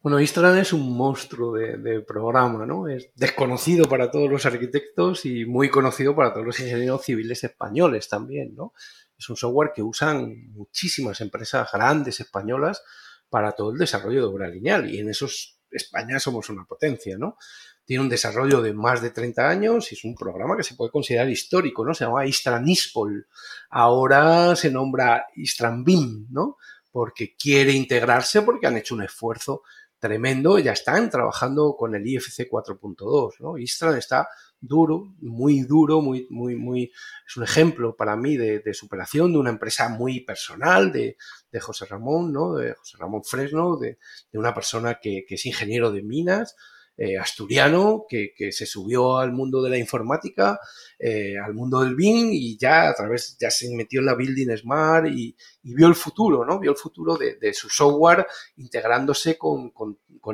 [0.06, 2.88] Bueno, Istram es un monstruo de, de, programa, ¿no?
[2.88, 8.08] Es desconocido para todos los arquitectos y muy conocido para todos los ingenieros civiles españoles
[8.08, 8.74] también, ¿no?
[9.18, 12.84] Es un software que usan muchísimas empresas grandes españolas
[13.32, 17.38] para todo el desarrollo de obra lineal y en esos España somos una potencia, ¿no?
[17.84, 20.92] Tiene un desarrollo de más de 30 años y es un programa que se puede
[20.92, 21.96] considerar histórico, ¿no?
[21.96, 23.28] Se llama Istranispol.
[23.72, 26.58] Ahora se nombra Istranbim, ¿no?
[26.92, 29.64] Porque quiere integrarse porque han hecho un esfuerzo
[30.00, 33.58] tremendo, ya están trabajando con el IFC 4.2, ¿no?
[33.58, 34.28] Istran está
[34.60, 36.92] duro, muy duro, muy, muy, muy,
[37.28, 41.18] es un ejemplo para mí de, superación de una empresa muy personal de,
[41.60, 42.56] José Ramón, ¿no?
[42.56, 43.98] De José Ramón Fresno, de,
[44.34, 46.56] una persona que, que, es ingeniero de minas,
[46.98, 50.60] eh, asturiano que, se subió al mundo de la informática,
[50.98, 54.56] eh, al mundo del BIM y ya a través, ya se metió en la Building
[54.58, 56.60] Smart y, vio el futuro, ¿no?
[56.60, 58.28] Vio el futuro de, su software
[58.58, 59.74] integrándose con,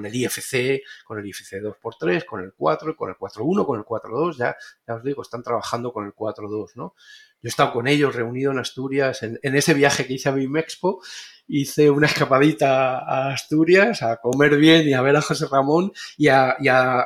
[0.06, 4.38] el IFC, con el IFC 2x3, con el 4, con el 4.1, con el 4.2,
[4.38, 4.56] ya,
[4.88, 6.94] ya os digo, están trabajando con el 4.2, ¿no?
[7.42, 10.58] Yo he estado con ellos reunido en Asturias en, ese viaje que hice a BIM
[10.58, 11.02] Expo
[11.48, 16.28] hice una escapadita a Asturias a comer bien y a ver a José Ramón y
[16.28, 16.56] a,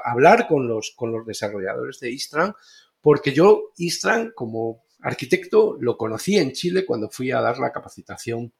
[0.03, 2.53] hablar con los, con los desarrolladores de Istran,
[3.01, 8.53] porque yo Istran como arquitecto lo conocí en Chile cuando fui a dar la capacitación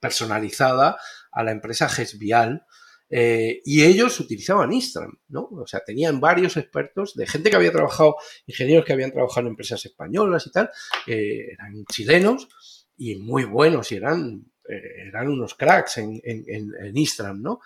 [0.00, 0.98] personalizada
[1.30, 2.66] a la empresa Gesvial.
[3.14, 5.42] Eh, y ellos utilizaban Istran, ¿no?
[5.52, 9.48] O sea, tenían varios expertos de gente que había trabajado, ingenieros que habían trabajado en
[9.48, 10.70] empresas españolas y tal,
[11.06, 12.48] eh, eran chilenos
[12.96, 17.60] y muy buenos y eran eh, eran unos cracks en, en, en, Istram, ¿no?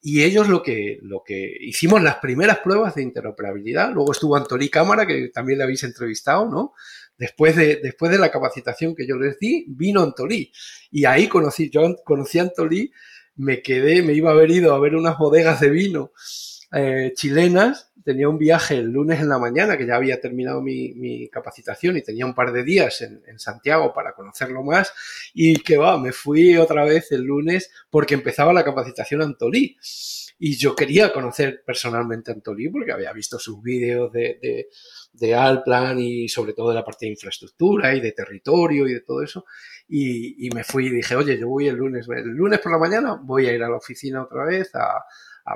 [0.00, 4.68] Y ellos lo que, lo que hicimos las primeras pruebas de interoperabilidad, luego estuvo Antolí
[4.68, 6.74] Cámara, que también le habéis entrevistado, ¿no?
[7.18, 10.52] Después de, después de la capacitación que yo les di, vino Antolí.
[10.90, 12.92] Y ahí conocí, yo conocí a Antolí,
[13.36, 16.12] me quedé, me iba a haber ido a ver unas bodegas de vino
[16.72, 21.28] eh, chilenas tenía un viaje el lunes en la mañana, que ya había terminado mi,
[21.28, 24.92] capacitación y tenía un par de días en, Santiago para conocerlo más,
[25.32, 29.76] y que va, me fui otra vez el lunes porque empezaba la capacitación Antolí.
[30.38, 34.68] Y yo quería conocer personalmente a Antolí porque había visto sus vídeos de,
[35.12, 39.00] de, Alplan y sobre todo de la parte de infraestructura y de territorio y de
[39.00, 39.44] todo eso.
[39.88, 43.20] Y, me fui y dije, oye, yo voy el lunes, el lunes por la mañana
[43.22, 45.04] voy a ir a la oficina otra vez a,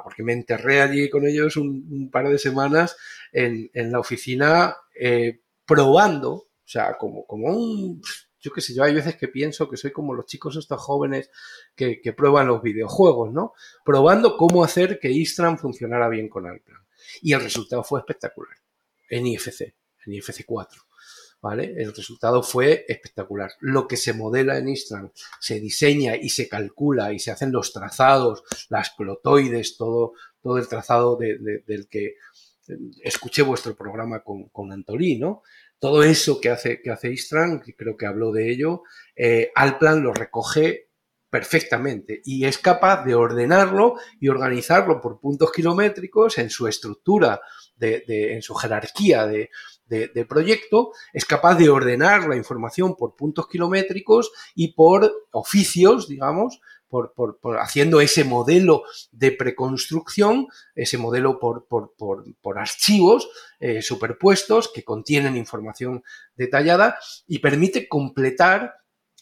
[0.03, 2.97] porque me enterré allí con ellos un, par de semanas
[3.33, 8.01] en, la oficina eh, probando, o sea, como, como un,
[8.49, 11.31] yo qué sé, yo hay veces que pienso que soy como los chicos estos jóvenes
[11.75, 13.53] que, prueban los videojuegos, ¿no?
[13.85, 16.81] Probando cómo hacer que Istram funcionara bien con Alplan.
[17.21, 18.57] Y el resultado fue espectacular
[19.11, 19.75] en IFC,
[20.07, 20.83] en IFC 4.
[21.41, 21.75] ¿vale?
[21.77, 23.51] El resultado fue espectacular.
[23.61, 27.73] Lo que se modela en Istran, se diseña y se calcula y se hacen los
[27.73, 32.17] trazados, las clotoides, todo, todo el trazado del que
[33.03, 35.43] escuché vuestro programa con, con Antolí, ¿no?
[35.79, 38.83] Todo eso que hace, que hace Istran, que creo que habló de ello,
[39.15, 40.89] eh, Alplan lo recoge
[41.31, 47.41] perfectamente y es capaz de ordenarlo y organizarlo por puntos kilométricos en su estructura,
[47.77, 49.51] de, en su jerarquía de,
[49.87, 56.61] de, proyecto es capaz de ordenar la información por puntos kilométricos y por oficios, digamos,
[56.89, 57.15] por,
[57.61, 58.83] haciendo ese modelo
[59.13, 63.29] de preconstrucción, ese modelo por, por archivos
[63.61, 66.03] eh, superpuestos que contienen información
[66.35, 68.75] detallada y permite completar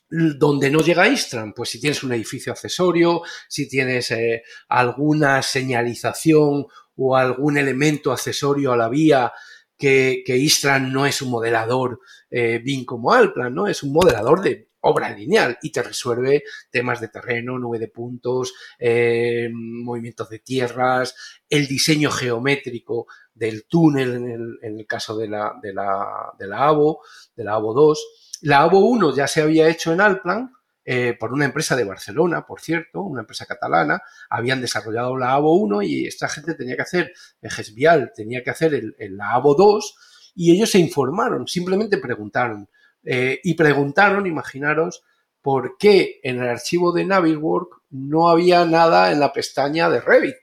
[0.08, 6.66] donde no llega Istran, pues si tienes un edificio accesorio, si tienes eh, alguna señalización
[6.96, 9.32] o algún elemento accesorio a la vía
[9.76, 12.00] que, que Istran no es un modelador
[12.30, 13.66] eh, BIM como Alplan, ¿no?
[13.66, 18.54] Es un modelador de obra lineal y te resuelve temas de terreno, nube de puntos,
[18.78, 21.14] eh, movimientos de tierras,
[21.48, 24.14] el diseño geométrico del túnel
[24.62, 27.00] en el, caso de la, de, la, de la AVO,
[27.34, 28.06] de la AVO 2.
[28.42, 30.52] La AVO 1 ya se había hecho en Alplan,
[30.88, 35.56] eh, por una empresa de Barcelona, por cierto, una empresa catalana, habían desarrollado la AVO
[35.56, 39.56] 1 y esta gente tenía que hacer, el Vial tenía que hacer el, la AVO
[39.56, 42.68] 2 y ellos se informaron, simplemente preguntaron.
[43.06, 45.04] Eh, y preguntaron, imaginaros,
[45.40, 50.34] por qué en el archivo de Naviswork no había nada en la pestaña de Revit.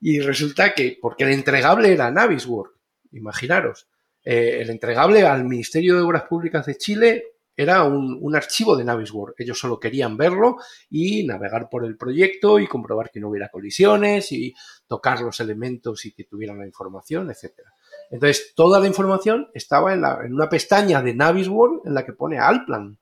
[0.00, 2.74] Y resulta que, porque el entregable era Naviswork,
[3.12, 3.88] imaginaros.
[4.24, 9.38] Eh, el entregable al Ministerio de Obras Públicas de Chile era un, archivo de Navisworks.
[9.38, 10.56] Ellos solo querían verlo
[10.88, 14.54] y navegar por el proyecto y comprobar que no hubiera colisiones y
[14.86, 17.74] tocar los elementos y que tuvieran la información, etcétera.
[18.10, 22.38] Entonces, toda la información estaba en, en una pestaña de Navisworks en la que pone
[22.38, 22.98] Alplan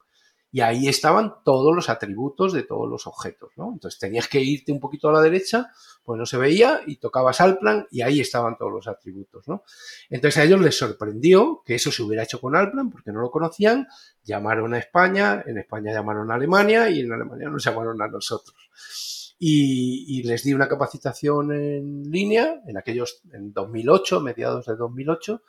[0.51, 3.71] y ahí estaban todos los atributos de todos los objetos, ¿no?
[3.73, 5.71] Entonces tenías que irte un poquito a la derecha,
[6.03, 9.63] pues no se veía, y tocabas Alplan y ahí estaban todos los atributos, ¿no?
[10.09, 13.31] Entonces a ellos les sorprendió que eso se hubiera hecho con Alplan porque no lo
[13.31, 13.89] conocían,
[14.25, 19.18] llamaron a España, en España llamaron a Alemania y en Alemania nos llamaron a nosotros.
[19.39, 25.43] Y, les di una capacitación en línea en aquellos, en 2008, mediados de 2008,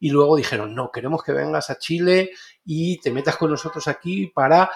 [0.00, 2.30] y luego dijeron, no, queremos que vengas a Chile
[2.64, 4.70] y te metas con nosotros aquí para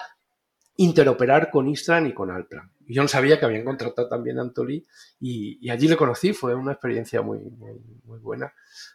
[0.77, 2.71] interoperar con Istran y con Alplan.
[2.87, 4.85] Yo no sabía que habían contratado también a Antolí
[5.19, 8.53] y, allí le conocí, fue una experiencia muy, muy, buena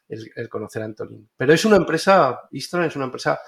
[0.09, 1.29] el, conocer a Antolín.
[1.37, 3.39] Pero es una empresa, Istran es una empresa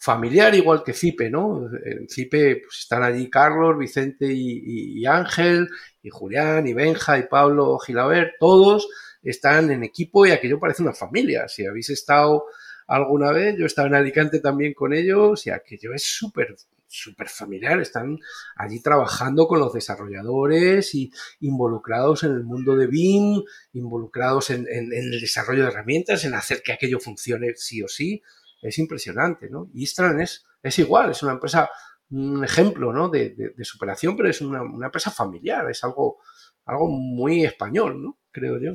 [0.00, 1.68] familiar igual que Cipe, ¿no?
[1.84, 5.68] En Cipe pues, están allí Carlos, Vicente y, Ángel,
[6.02, 8.88] y Julián, y Benja, y Pablo Gilaber, todos
[9.22, 11.48] están en equipo y aquello parece una familia.
[11.48, 12.46] Si habéis estado
[12.86, 16.56] alguna vez, yo he estado en Alicante también con ellos y aquello es súper
[16.92, 18.18] súper familiar, están
[18.56, 23.44] allí trabajando con los desarrolladores y involucrados en el mundo de BIM,
[23.74, 28.22] involucrados en, el desarrollo de herramientas, en hacer que aquello funcione sí o sí.
[28.62, 29.68] Es impresionante, ¿no?
[29.72, 31.70] Y Istran es, es igual, es una empresa,
[32.10, 33.08] un ejemplo, ¿no?
[33.08, 36.18] De, superación, pero es una, una, empresa familiar, es algo,
[36.66, 38.18] algo muy español, ¿no?
[38.30, 38.74] Creo yo.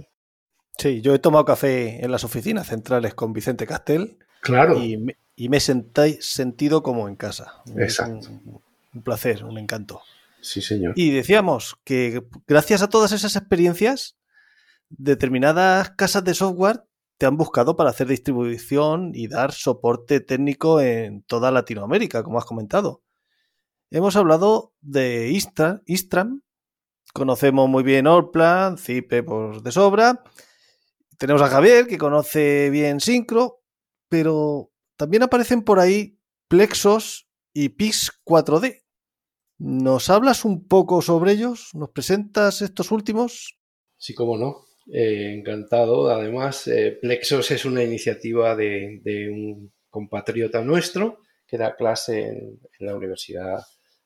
[0.78, 4.18] Sí, yo he tomado café en las oficinas centrales con Vicente Castel.
[4.42, 4.82] Claro.
[4.84, 7.62] Y me, he sentido como en casa.
[7.78, 8.30] Exacto.
[8.30, 8.62] Un,
[8.94, 10.02] un, placer, un encanto.
[10.42, 10.94] Sí, señor.
[10.96, 14.18] Y decíamos que gracias a todas esas experiencias,
[14.90, 16.84] determinadas casas de software
[17.18, 22.46] te han buscado para hacer distribución y dar soporte técnico en toda Latinoamérica, como has
[22.46, 23.04] comentado.
[23.92, 26.42] Hemos hablado de Istram,
[27.14, 30.24] conocemos muy bien Orplan, Cipe por de sobra,
[31.18, 33.62] tenemos a Javier, que conoce bien Syncro,
[34.10, 38.84] pero también aparecen por ahí Plexos y Pix 4D.
[39.58, 41.70] ¿Nos hablas un poco sobre ellos?
[41.74, 43.58] ¿Nos presentas estos últimos?
[43.98, 44.66] Sí, cómo no.
[44.92, 46.10] Eh, encantado.
[46.10, 52.96] Además, eh, Plexos es una iniciativa de, un compatriota nuestro que da clase en, la
[52.96, 53.64] Universidad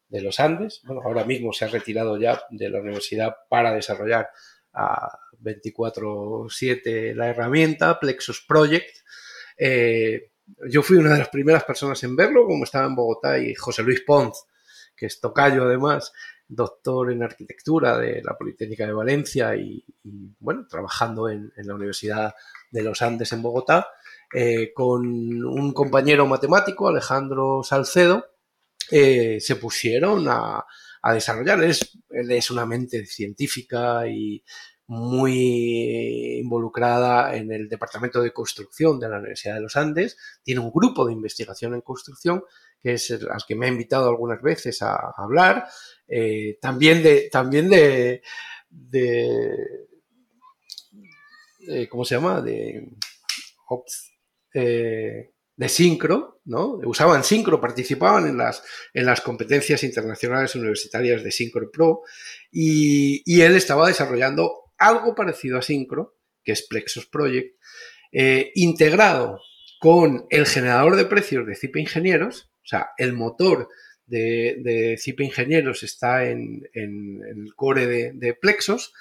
[0.07, 0.81] de los Andes.
[0.85, 4.29] Bueno, ahora mismo se ha retirado ya de la universidad para desarrollar
[4.73, 8.89] a 24/7 la herramienta, Plexus Project.
[9.57, 10.31] Eh,
[10.69, 13.83] yo fui una de las primeras personas en verlo, como estaba en Bogotá, y José
[13.83, 14.45] Luis Pons,
[14.95, 16.11] que es tocayo además,
[16.49, 19.85] doctor en arquitectura de la Politécnica de Valencia y,
[20.39, 22.33] bueno, trabajando en, la Universidad
[22.71, 23.87] de los Andes en Bogotá,
[24.33, 25.05] eh, con
[25.45, 28.25] un compañero matemático, Alejandro Salcedo,
[28.91, 30.65] eh, se pusieron a,
[31.13, 31.63] desarrollar.
[31.63, 34.43] Es, él es una mente científica y
[34.89, 40.17] muy involucrada en el Departamento de Construcción de la Universidad de los Andes.
[40.43, 42.43] Tiene un grupo de investigación en construcción
[42.81, 45.67] que es el, al que me ha invitado algunas veces a, hablar.
[46.07, 48.23] Eh, también de, también de,
[48.67, 49.87] de,
[51.87, 52.41] ¿cómo se llama?
[52.41, 52.89] De,
[54.55, 56.79] eh, de sincro, ¿no?
[56.85, 58.63] Usaban sincro, participaban en las,
[58.93, 62.01] en las competencias internacionales universitarias de Syncro Pro
[62.51, 67.55] y, él estaba desarrollando algo parecido a Syncro, que es Plexus Project,
[68.11, 69.39] eh, integrado
[69.79, 73.69] con el generador de precios de Cipe Ingenieros, o sea, el motor
[74.09, 78.93] de, de Cipe Ingenieros está en, el core de, Plexos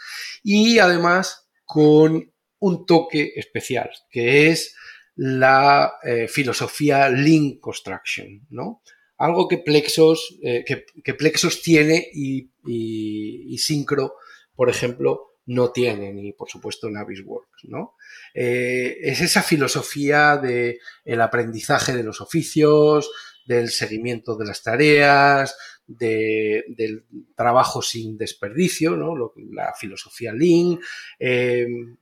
[0.42, 4.76] y además con un toque especial, que es
[5.16, 8.82] la eh, filosofía Lean Construction, ¿no?
[9.16, 14.14] Algo que Plexos, eh, que, Plexos tiene y, y, Syncro,
[14.54, 17.96] por ejemplo, no tiene, ni por supuesto Navisworks, ¿no?
[18.34, 23.10] Eh, es esa filosofía del el aprendizaje de los oficios,
[23.46, 29.14] del seguimiento de las tareas, del trabajo sin desperdicio, ¿no?
[29.52, 30.78] la filosofía Lean.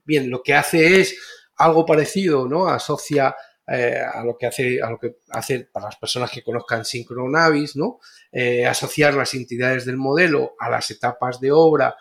[0.03, 1.17] bien, lo que hace es
[1.55, 2.67] algo parecido, ¿no?
[2.67, 3.33] Asocia
[3.69, 7.75] eh, a lo que hace, a lo que hace para las personas que conozcan Synchronavis,
[7.75, 7.99] ¿no?
[8.31, 11.97] Eh, asociar las entidades del modelo a las etapas de obra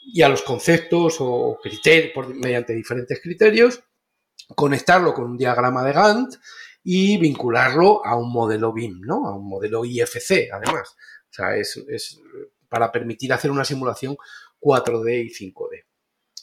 [0.00, 3.82] y a los conceptos o criterios, mediante diferentes criterios,
[4.56, 6.34] conectarlo con un diagrama de Gantt
[6.82, 9.26] y vincularlo a un modelo BIM, ¿no?
[9.26, 10.96] A un modelo IFC, además.
[11.30, 12.20] O sea, es, es
[12.68, 14.16] para permitir hacer una simulación
[14.60, 15.84] 4D y 5D.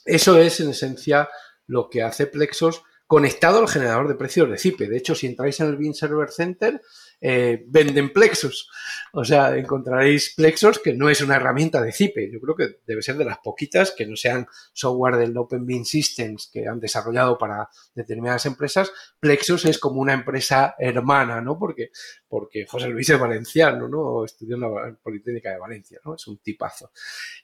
[0.06, 1.30] Eso es, en esencia,
[1.66, 4.90] lo que hace Plexos conectado al generador de precios de CIPE.
[4.90, 6.82] De hecho, si entráis en el BIM Server Center,
[7.20, 8.70] eh, venden Plexus.
[9.14, 12.32] O sea, encontraréis Plexus que no es una herramienta de CIPE.
[12.32, 15.86] Yo creo que debe ser de las poquitas que no sean software del Open BIM
[15.86, 18.92] Systems que han desarrollado para determinadas empresas.
[19.20, 21.58] Plexus es como una empresa hermana, ¿no?
[21.58, 21.90] Porque,
[22.28, 24.24] porque José Luis es valenciano, ¿no?
[24.24, 26.16] Estudió en la Politécnica de Valencia, ¿no?
[26.16, 26.92] Es un tipazo.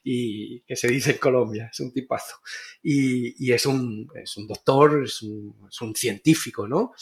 [0.02, 2.36] Y que se dice en Colombia, es un tipazo.
[2.82, 6.92] Y, y es, un, es un doctor, es un, es un científico, ¿no?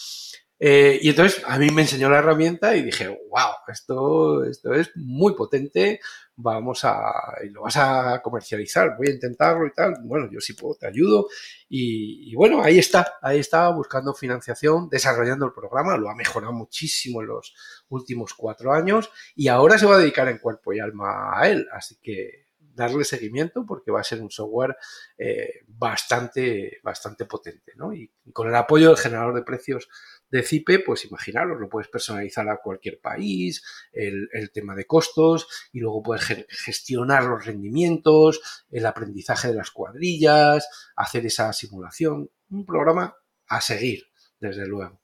[0.65, 4.93] Eh, y entonces a mí me enseñó la herramienta y dije, wow, esto, esto es
[4.95, 5.99] muy potente,
[6.37, 7.13] vamos a,
[7.51, 9.97] lo vas a comercializar, voy a intentarlo y tal.
[10.05, 11.27] Bueno, yo sí puedo, te ayudo.
[11.69, 17.23] Y, bueno, ahí está, ahí está buscando financiación, desarrollando el programa, lo ha mejorado muchísimo
[17.23, 17.55] en los
[17.89, 21.67] últimos cuatro años y ahora se va a dedicar en cuerpo y alma a él.
[21.73, 24.77] Así que darle seguimiento porque va a ser un software
[25.19, 27.93] eh, bastante, bastante potente, ¿no?
[27.93, 29.89] Y con el apoyo del generador de precios
[30.33, 33.63] de CIPE, pues imaginaros, lo puedes personalizar a cualquier país,
[33.93, 40.67] el, tema de costos y luego puedes gestionar los rendimientos, el aprendizaje de las cuadrillas,
[40.97, 42.31] hacer esa simulación.
[42.49, 43.15] Un programa
[43.47, 44.07] a seguir,
[44.41, 45.03] desde luego.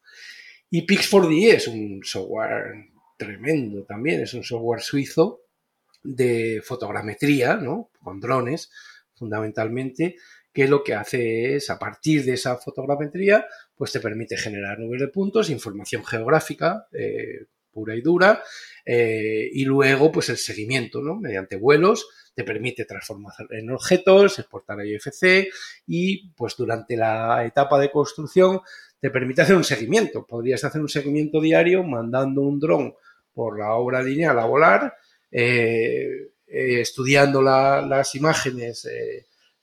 [0.71, 5.43] Y Pix4D es un software tremendo también, es un software suizo
[6.03, 7.91] de fotogrametría, ¿no?
[8.03, 8.71] Con drones,
[9.15, 10.17] fundamentalmente,
[10.55, 13.47] que lo que hace es, a partir de esa fotogrametría,
[13.79, 18.43] pues te permite generar nubes de puntos, información geográfica eh, pura y dura,
[18.85, 21.15] eh, y luego, pues el seguimiento, ¿no?
[21.15, 25.49] Mediante vuelos, te permite transformar en objetos, exportar a IFC
[25.87, 28.61] y, pues durante la etapa de construcción,
[28.99, 30.27] te permite hacer un seguimiento.
[30.27, 32.95] Podrías hacer un seguimiento diario mandando un dron
[33.33, 34.95] por la obra lineal a volar,
[35.31, 38.89] eh, estudiando las imágenes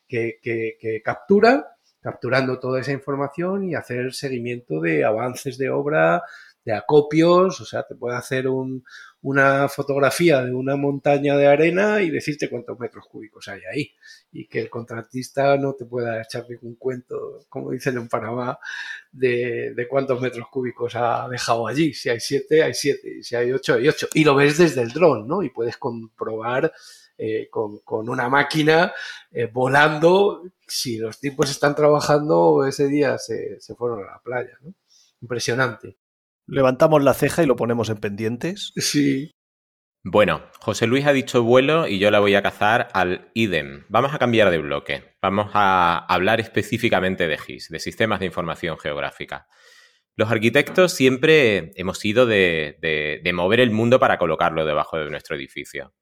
[0.08, 1.75] que, captura,
[2.06, 6.22] capturando toda esa información y hacer seguimiento de avances de obra,
[6.64, 8.46] de acopios, o sea, te puede hacer
[9.24, 13.92] una fotografía de una montaña de arena y decirte cuántos metros cúbicos hay ahí.
[14.32, 18.60] Y que el contratista no te pueda echar ningún cuento, como dicen en Panamá,
[19.12, 21.92] de, de cuántos metros cúbicos ha dejado allí.
[21.96, 23.24] Si hay siete, hay siete.
[23.24, 24.08] Si hay ocho, hay ocho.
[24.14, 25.42] Y lo ves desde el dron, ¿no?
[25.42, 26.72] Y puedes comprobar
[27.18, 28.94] eh, con, una máquina
[29.32, 30.44] eh, volando.
[30.68, 34.58] Si los tipos están trabajando, ese día se, fueron a la playa.
[35.22, 35.98] Impresionante.
[36.48, 38.74] Levantamos la ceja y lo ponemos en pendientes.
[38.76, 39.32] Sí.
[40.04, 43.86] Bueno, José Luis ha dicho vuelo y yo la voy a cazar al IDEM.
[43.90, 45.16] Vamos a cambiar de bloque.
[45.22, 49.48] Vamos a hablar específicamente de GIS, de sistemas de información geográfica.
[50.18, 55.94] Los arquitectos siempre hemos ido de mover el mundo para colocarlo debajo de nuestro edificio.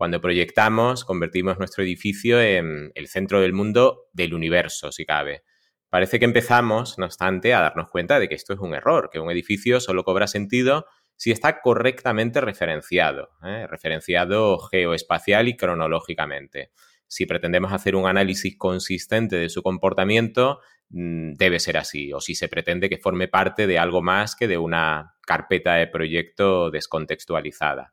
[0.00, 5.42] Cuando proyectamos, convertimos nuestro edificio en el centro del mundo del universo, si cabe.
[5.90, 9.20] Parece que empezamos, no obstante, a darnos cuenta de que esto es un error, que
[9.20, 10.86] un edificio solo cobra sentido
[11.16, 13.66] si está correctamente referenciado, ¿eh?
[13.66, 16.70] referenciado geoespacial y cronológicamente.
[17.06, 22.34] Si pretendemos hacer un análisis consistente de su comportamiento, mm, debe ser así, o si
[22.34, 27.92] se pretende que forme parte de algo más que de una carpeta de proyecto descontextualizada.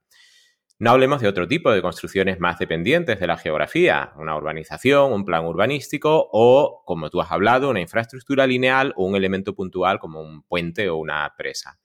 [0.79, 5.25] No hablemos de otro tipo de construcciones más dependientes de la geografía, una urbanización, un
[5.25, 10.21] plan urbanístico o, como tú has hablado, una infraestructura lineal o un elemento puntual como
[10.21, 11.79] un puente o una presa.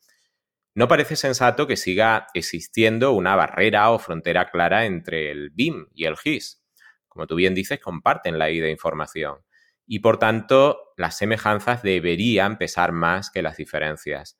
[0.75, 6.05] No parece sensato que siga existiendo una barrera o frontera clara entre el BIM y
[6.05, 6.63] el GIS.
[7.09, 9.39] Como tú bien dices, comparten la ida de información
[9.87, 14.39] y, por tanto, las semejanzas deberían pesar más que las diferencias.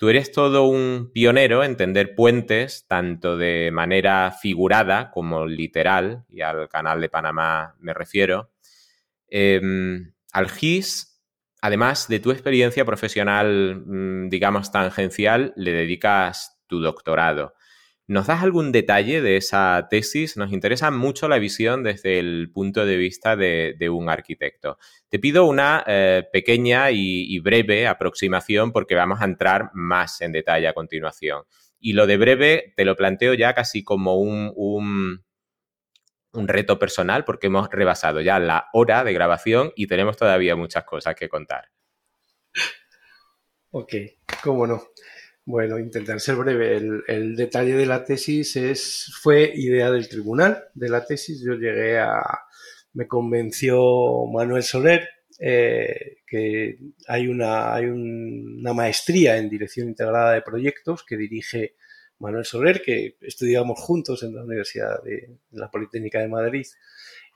[0.00, 6.40] Tú eres todo un pionero en tender puentes, tanto de manera figurada como literal, y
[6.40, 8.50] al canal de Panamá me refiero.
[9.28, 11.20] Em, al GIS,
[11.60, 17.52] además de tu experiencia profesional, mm, digamos, tangencial, le dedicas tu doctorado.
[18.10, 20.36] ¿Nos das algún detalle de esa tesis?
[20.36, 24.78] Nos interesa mucho la visión desde el punto de vista de, un arquitecto.
[25.08, 30.66] Te pido una eh, pequeña y, breve aproximación porque vamos a entrar más en detalle
[30.66, 31.44] a continuación.
[31.78, 35.24] Y lo de breve te lo planteo ya casi como un, un,
[36.32, 40.82] un reto personal porque hemos rebasado ya la hora de grabación y tenemos todavía muchas
[40.82, 41.70] cosas que contar.
[43.70, 43.94] Ok,
[44.42, 44.82] cómo no.
[45.50, 46.76] Bueno, intentar ser breve.
[47.08, 51.42] El, detalle de la tesis es, fue idea del tribunal de la tesis.
[51.44, 52.22] Yo llegué a,
[52.92, 55.08] me convenció Manuel Soler
[55.40, 56.78] eh, que
[57.08, 61.74] hay una, hay una maestría en dirección integrada de proyectos que dirige
[62.20, 66.66] Manuel Soler, que estudiamos juntos en la Universidad de, la Politécnica de Madrid.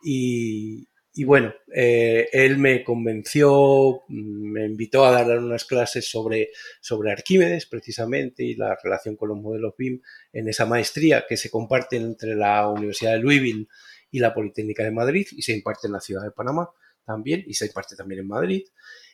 [0.05, 0.87] Y,
[1.17, 6.51] y bueno, eh, él me convenció, me invitó a dar unas clases sobre,
[6.81, 10.01] sobre Arquímedes precisamente y la relación con los modelos BIM
[10.33, 13.69] en esa maestría que se comparte entre la Universidad de Louisville
[14.11, 16.69] y la Politécnica de Madrid y se imparte en la ciudad de Panamá
[17.05, 18.65] también y se imparte también en Madrid.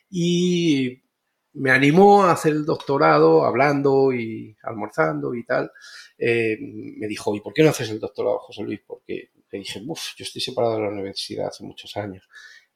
[0.09, 1.03] Y
[1.53, 5.71] me animó a hacer el doctorado hablando y almorzando y tal.
[6.17, 8.81] Eh, me dijo, ¿y por qué no haces el doctorado, José Luis?
[8.85, 12.27] Porque le dije, uff, yo estoy separado de la universidad hace muchos años.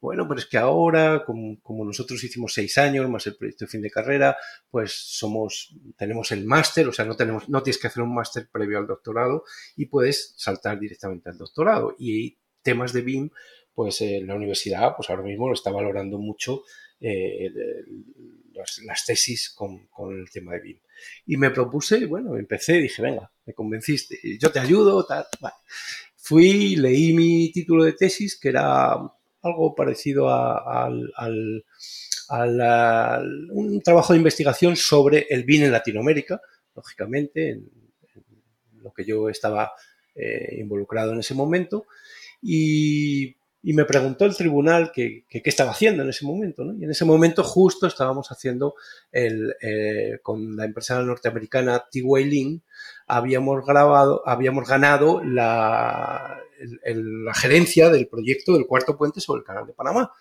[0.02, 3.82] Bueno, pero es que ahora, como, nosotros hicimos seis años más el proyecto de fin
[3.82, 4.38] de carrera,
[4.70, 8.48] pues somos, tenemos el máster, o sea, no tenemos, no tienes que hacer un máster
[8.52, 9.46] previo al doctorado
[9.76, 11.96] y puedes saltar directamente al doctorado.
[11.98, 13.30] Y temas de BIM,
[13.74, 16.64] pues eh, la universidad, pues ahora mismo lo está valorando mucho
[17.00, 17.52] eh,
[18.56, 20.80] las, tesis con, el tema de BIM.
[21.28, 25.56] Y me propuse, bueno, empecé, dije, venga, me convenciste, yo te ayudo, tal, vale
[26.26, 28.94] fui, leí mi título de tesis, que era
[29.44, 30.90] algo parecido a,
[33.52, 36.42] un trabajo de investigación sobre el BIN en Latinoamérica,
[36.76, 37.70] lógicamente, en,
[38.82, 39.72] lo que yo estaba
[40.16, 41.86] eh, involucrado en ese momento.
[42.42, 43.36] Y
[43.68, 46.64] y me preguntó el tribunal qué estaba haciendo en ese momento.
[46.64, 46.78] ¿no?
[46.80, 48.76] Y en ese momento justo estábamos haciendo
[49.12, 52.62] el, eh, con la empresa norteamericana T-Way
[53.08, 56.40] habíamos, grabado, habíamos ganado la,
[56.84, 60.12] la gerencia del proyecto del cuarto puente sobre el canal de Panamá.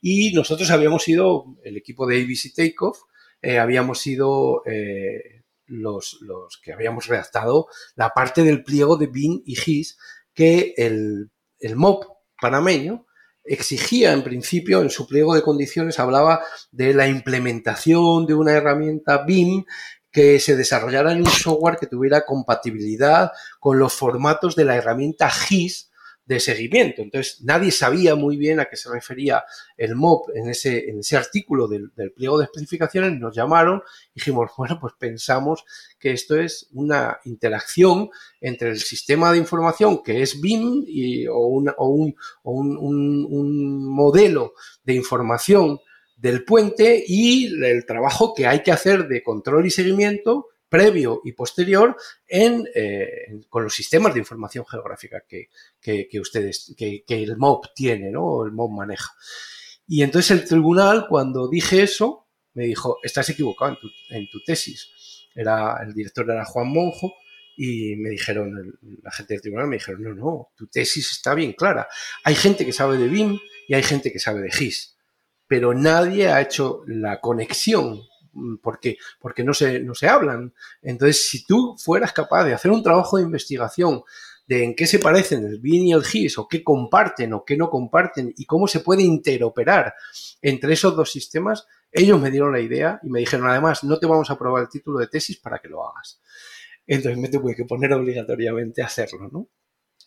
[0.00, 3.00] Y nosotros habíamos sido, el equipo de ABC Takeoff,
[3.42, 7.66] eh, habíamos sido eh, los, los que habíamos redactado
[7.96, 9.98] la parte del pliego de BIN y GIS
[10.32, 12.11] que el, el MOP
[12.42, 13.06] panameño
[13.44, 16.42] exigía en principio en su pliego de condiciones hablaba
[16.72, 19.64] de la implementación de una herramienta BIM
[20.10, 25.30] que se desarrollara en un software que tuviera compatibilidad con los formatos de la herramienta
[25.30, 25.91] GIS
[26.24, 27.02] de seguimiento.
[27.02, 29.44] Entonces, nadie sabía muy bien a qué se refería
[29.76, 33.18] el MOP en ese, en ese artículo del, pliego de especificaciones.
[33.18, 35.64] Nos llamaron y dijimos, bueno, pues pensamos
[35.98, 41.34] que esto es una interacción entre el sistema de información que es BIM y, o,
[41.34, 44.54] o, un, un, un modelo
[44.84, 45.80] de información
[46.16, 51.32] del puente y el trabajo que hay que hacer de control y seguimiento previo y
[51.32, 51.94] posterior
[52.26, 52.64] eh,
[53.28, 58.46] en, con los sistemas de información geográfica que, que, ustedes, que, el MOB tiene, ¿no?
[58.46, 59.12] El MOB maneja.
[59.86, 63.76] Y entonces el tribunal, cuando dije eso, me dijo, estás equivocado
[64.08, 65.28] en tu, tesis.
[65.34, 67.12] Era, el director era Juan Monjo,
[67.54, 71.52] y me dijeron, la gente del tribunal me dijeron, no, no, tu tesis está bien
[71.52, 71.86] clara.
[72.24, 73.38] Hay gente que sabe de BIM
[73.68, 74.96] y hay gente que sabe de GIS,
[75.46, 78.00] pero nadie ha hecho la conexión
[78.62, 80.54] porque, porque no, se, no se hablan.
[80.80, 84.02] Entonces, si tú fueras capaz de hacer un trabajo de investigación
[84.46, 87.56] de en qué se parecen el BIN y el GIS, o qué comparten o qué
[87.56, 89.94] no comparten, y cómo se puede interoperar
[90.40, 94.06] entre esos dos sistemas, ellos me dieron la idea y me dijeron, además, no te
[94.06, 96.20] vamos a aprobar el título de tesis para que lo hagas.
[96.86, 99.48] Entonces me tuve que poner obligatoriamente a hacerlo.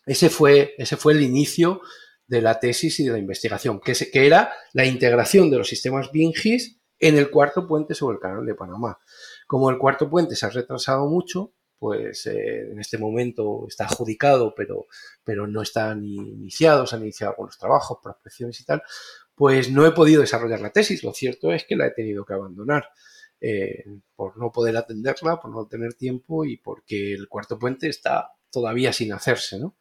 [0.04, 1.80] Ese fue, ese fue el inicio
[2.26, 6.10] de la tesis y de la investigación, que, que era la integración de los sistemas
[6.12, 8.98] BIN-GIS en el cuarto puente sobre el canal de Panamá.
[9.46, 14.54] Como el cuarto puente se ha retrasado mucho, pues eh, en este momento está adjudicado,
[14.54, 14.86] pero,
[15.24, 18.82] pero no están iniciados, han iniciado algunos trabajos, prospecciones y tal,
[19.34, 21.04] pues no he podido desarrollar la tesis.
[21.04, 22.88] Lo cierto es que la he tenido que abandonar
[23.40, 28.32] eh, por no poder atenderla, por no tener tiempo y porque el cuarto puente está
[28.50, 29.76] todavía sin hacerse, ¿no?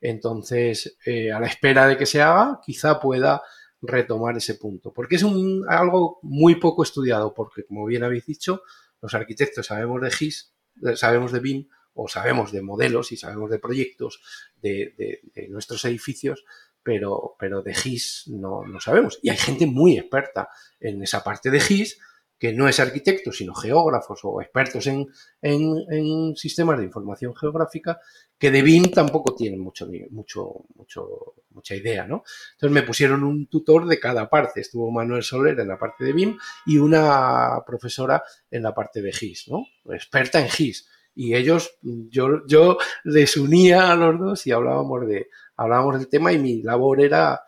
[0.00, 3.42] Entonces, eh, a la espera de que se haga, quizá pueda
[3.80, 8.62] retomar ese punto, porque es un, algo muy poco estudiado, porque como bien habéis dicho,
[9.00, 10.52] los arquitectos sabemos de GIS,
[10.94, 14.20] sabemos de BIM o sabemos de modelos y sabemos de proyectos
[14.60, 16.44] de, nuestros edificios,
[16.82, 19.18] pero, pero de GIS no, no sabemos.
[19.22, 20.48] Y hay gente muy experta
[20.80, 21.98] en esa parte de GIS
[22.38, 25.06] que no es arquitecto, sino geógrafos o expertos en,
[25.42, 27.98] en, sistemas de información geográfica,
[28.38, 32.22] que de BIM tampoco tienen mucho, mucho, mucho, mucha idea, ¿no?
[32.52, 34.60] Entonces me pusieron un tutor de cada parte.
[34.60, 39.12] Estuvo Manuel Soler en la parte de BIM y una profesora en la parte de
[39.12, 39.64] GIS, ¿no?
[39.92, 40.88] Experta en GIS.
[41.16, 46.32] Y ellos, yo, yo les unía a los dos y hablábamos de, hablábamos del tema
[46.32, 47.42] y mi labor era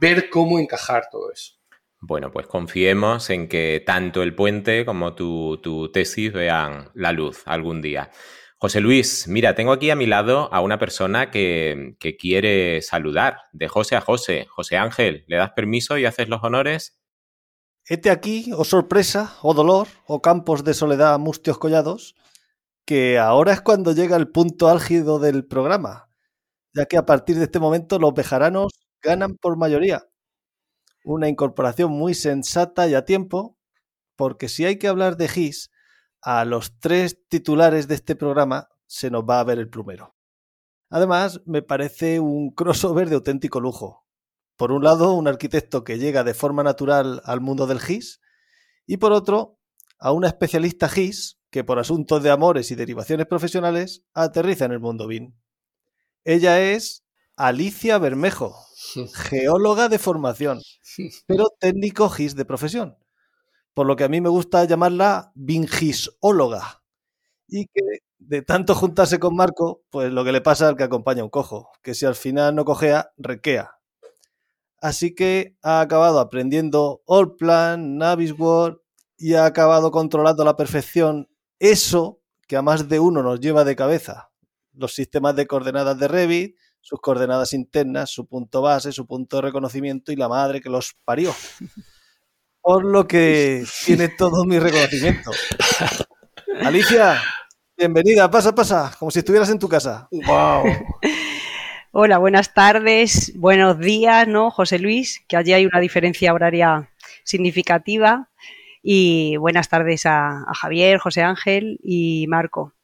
[0.00, 1.57] ver cómo encajar todo eso.
[2.00, 7.82] Bueno, pues confiemos en que tanto el puente como tu, tesis vean la luz algún
[7.82, 8.10] día.
[8.56, 13.68] José Luis, mira, tengo aquí a mi lado a una persona que, quiere saludar, de
[13.68, 14.46] José a José.
[14.48, 16.98] José Ángel, ¿le das permiso y haces los honores?
[17.84, 22.14] Hete aquí, o oh sorpresa, o oh dolor, o oh campos de soledad mustios collados,
[22.84, 26.10] que ahora es cuando llega el punto álgido del programa,
[26.74, 28.72] ya que a partir de este momento los bejaranos
[29.02, 30.07] ganan por mayoría.
[31.14, 33.56] Una incorporación muy sensata y a tiempo,
[34.14, 35.70] porque si hay que hablar de GIS,
[36.20, 40.16] a los tres titulares de este programa se nos va a ver el plumero.
[40.90, 44.06] Además, me parece un crossover de auténtico lujo.
[44.56, 48.20] Por un lado, un arquitecto que llega de forma natural al mundo del GIS,
[48.86, 49.58] y por otro,
[49.98, 54.80] a una especialista GIS que por asuntos de amores y derivaciones profesionales aterriza en el
[54.80, 55.34] mundo BIM.
[56.24, 58.67] Ella es Alicia Bermejo,
[59.14, 60.60] geóloga de formación,
[61.26, 62.96] pero técnico GIS de profesión,
[63.74, 66.82] por lo que a mí me gusta llamarla bingisóloga.
[67.48, 67.80] Y que
[68.18, 71.70] de tanto juntarse con Marco, pues lo que le pasa al que acompaña un cojo,
[71.82, 73.78] que si al final no cojea, requea.
[74.80, 78.80] Así que ha acabado aprendiendo Allplan, Navisworks
[79.16, 81.28] y ha acabado controlando a la perfección
[81.58, 84.30] eso que a más de uno nos lleva de cabeza.
[84.72, 89.42] Los sistemas de coordenadas de Revit, sus coordenadas internas, su punto base, su punto de
[89.42, 91.34] reconocimiento y la madre que los parió.
[92.60, 95.30] Por lo que tiene todo mi reconocimiento.
[96.62, 97.20] Alicia,
[97.76, 100.08] bienvenida, pasa, pasa, como si estuvieras en tu casa.
[100.10, 100.64] ¡Wow!
[101.90, 105.24] Hola, buenas tardes, buenos días, ¿no, José Luis?
[105.26, 106.92] Que allí hay una diferencia horaria
[107.24, 108.28] significativa.
[108.82, 112.74] Y buenas tardes a, Javier, José Ángel y Marco.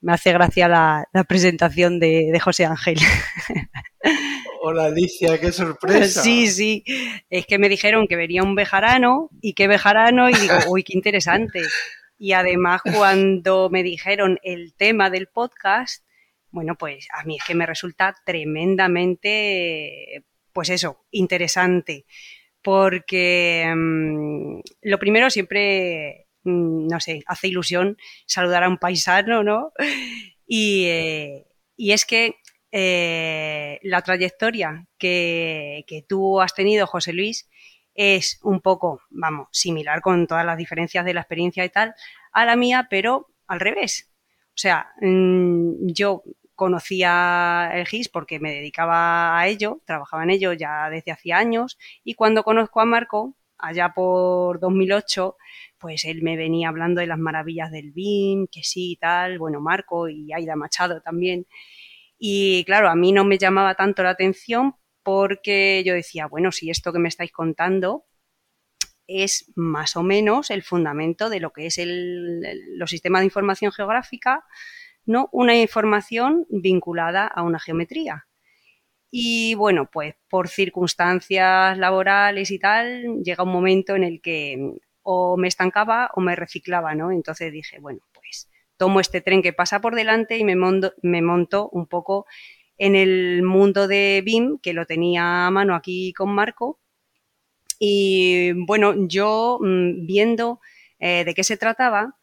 [0.00, 2.98] Me hace gracia la, presentación de, José Ángel.
[4.62, 6.22] Hola Alicia, qué sorpresa.
[6.22, 6.84] Sí, sí.
[7.30, 10.94] Es que me dijeron que venía un bejarano y qué bejarano y digo, uy, qué
[10.94, 11.62] interesante.
[12.18, 16.04] Y además cuando me dijeron el tema del podcast,
[16.50, 22.06] bueno, pues a mí es que me resulta tremendamente, pues eso, interesante
[22.66, 27.96] porque mm, lo primero siempre, no sé, hace ilusión
[28.26, 29.72] saludar a un paisano, ¿no?
[30.46, 31.46] Y, eh,
[31.76, 32.36] es que
[32.70, 37.48] eh, la trayectoria que, que, tú has tenido, José Luis,
[37.94, 41.94] es un poco, vamos, similar con todas las diferencias de la experiencia y tal,
[42.32, 44.10] a la mía, pero al revés.
[44.48, 46.22] O sea, mm, yo
[46.54, 51.78] conocía el GIS porque me dedicaba a ello, trabajaba en ello ya desde hacía años
[52.04, 55.36] y cuando conozco a Marco, allá por 2008,
[55.78, 59.60] pues él me venía hablando de las maravillas del BIM, que sí y tal, bueno,
[59.60, 61.46] Marco y Aida Machado también.
[62.18, 66.70] Y claro, a mí no me llamaba tanto la atención porque yo decía, bueno, si
[66.70, 68.06] esto que me estáis contando
[69.06, 72.40] es más o menos el fundamento de lo que es el,
[72.76, 74.44] los sistemas de información geográfica,
[75.04, 75.28] ¿no?
[75.32, 78.26] Una información vinculada a una geometría.
[79.10, 84.74] Y bueno, pues por circunstancias laborales y tal, llega un momento en el que
[85.08, 87.12] o me estancaba o me reciclaba, ¿no?
[87.12, 91.86] Entonces dije, bueno, pues tomo este tren que pasa por delante y me monto, un
[91.86, 92.26] poco
[92.76, 96.80] en el mundo de BIM, que lo tenía a mano aquí con Marco.
[97.78, 100.60] Y bueno, yo mm, viendo
[100.98, 102.16] eh, de qué se trataba,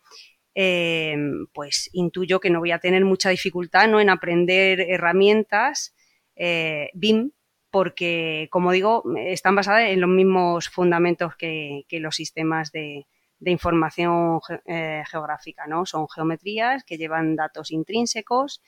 [0.54, 1.16] eh,
[1.54, 4.02] pues intuyo que no voy a tener mucha dificultad ¿no?
[4.02, 5.96] en aprender herramientas
[6.36, 7.32] eh, BIM,
[7.74, 13.08] porque, como digo, están basadas en los mismos fundamentos que, los sistemas de,
[13.46, 15.88] información eh, geográfica, ¿no?
[15.88, 18.62] Son geometrías que llevan datos intrínsecos.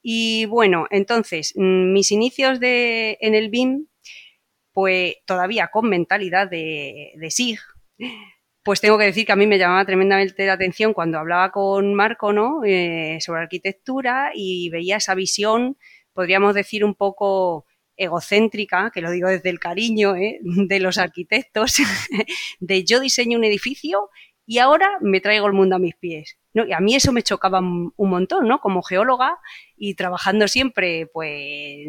[0.00, 3.88] Y bueno, entonces, mm, mis inicios de, en el BIM,
[4.72, 7.58] pues todavía con mentalidad de, SIG,
[8.62, 11.94] pues tengo que decir que a mí me llamaba tremendamente la atención cuando hablaba con
[11.94, 12.62] Marco ¿no?
[12.64, 15.76] Eh, sobre arquitectura y veía esa visión,
[16.12, 17.66] podríamos decir, un poco
[18.00, 20.38] egocéntrica, que lo digo desde el cariño ¿eh?
[20.42, 21.76] de los arquitectos,
[22.60, 24.08] de yo diseño un edificio
[24.46, 26.38] y ahora me traigo el mundo a mis pies.
[26.54, 26.66] ¿no?
[26.66, 28.60] Y a mí eso me chocaba un montón, ¿no?
[28.60, 29.38] Como geóloga
[29.76, 31.86] y trabajando siempre, pues, eh,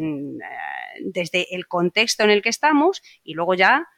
[1.00, 3.88] desde el contexto en el que estamos y luego ya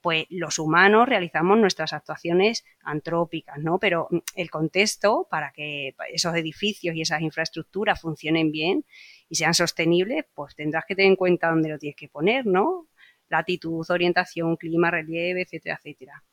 [0.00, 3.78] pues los humanos realizamos nuestras actuaciones antrópicas, ¿no?
[3.78, 8.84] Pero mm, el contexto para que esos edificios y esas infraestructuras funcionen bien
[9.28, 12.88] y sean sostenibles, pues tendrás que tener en cuenta dónde lo tienes que poner, ¿no?
[13.28, 16.24] Latitud, orientación, clima, relieve, etcétera, etcétera.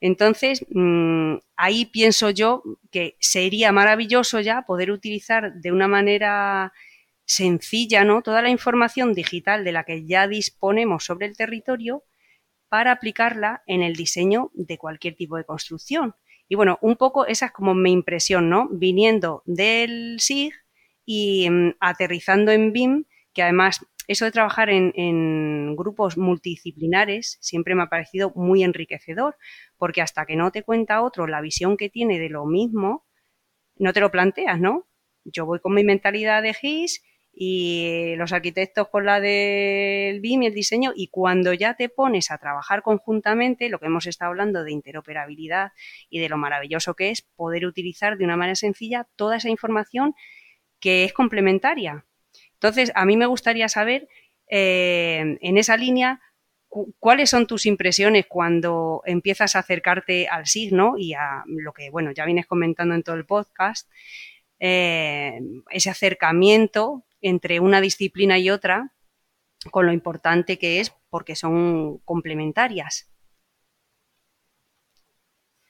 [0.00, 6.72] Entonces, mm, ahí pienso yo que sería maravilloso ya poder utilizar de una manera
[7.24, 8.22] sencilla, ¿no?
[8.22, 12.04] Toda la información digital de la que ya disponemos sobre el territorio
[12.68, 16.14] para aplicarla en el diseño de cualquier tipo de construcción.
[16.48, 18.68] Y bueno, un poco esa es como mi impresión, ¿no?
[18.70, 20.52] Viniendo del SIG
[21.04, 27.84] y mm, aterrizando en BIM, que además eso de trabajar en, grupos multidisciplinares siempre me
[27.84, 29.36] ha parecido muy enriquecedor,
[29.76, 33.06] porque hasta que no te cuenta otro la visión que tiene de lo mismo,
[33.76, 34.86] no te lo planteas, ¿no?
[35.24, 37.02] Yo voy con mi mentalidad de GIS
[37.32, 42.30] y los arquitectos con la del BIM y el diseño y cuando ya te pones
[42.30, 45.72] a trabajar conjuntamente, lo que hemos estado hablando de interoperabilidad
[46.08, 50.14] y de lo maravilloso que es poder utilizar de una manera sencilla toda esa información
[50.84, 52.04] que es complementaria.
[52.52, 54.06] Entonces, a mí me gustaría saber
[54.50, 56.20] eh, en esa línea
[56.98, 62.12] cuáles son tus impresiones cuando empiezas a acercarte al signo y a lo que, bueno,
[62.12, 63.88] ya vienes comentando en todo el podcast,
[64.60, 65.40] eh,
[65.70, 68.92] ese acercamiento entre una disciplina y otra,
[69.70, 73.10] con lo importante que es porque son complementarias.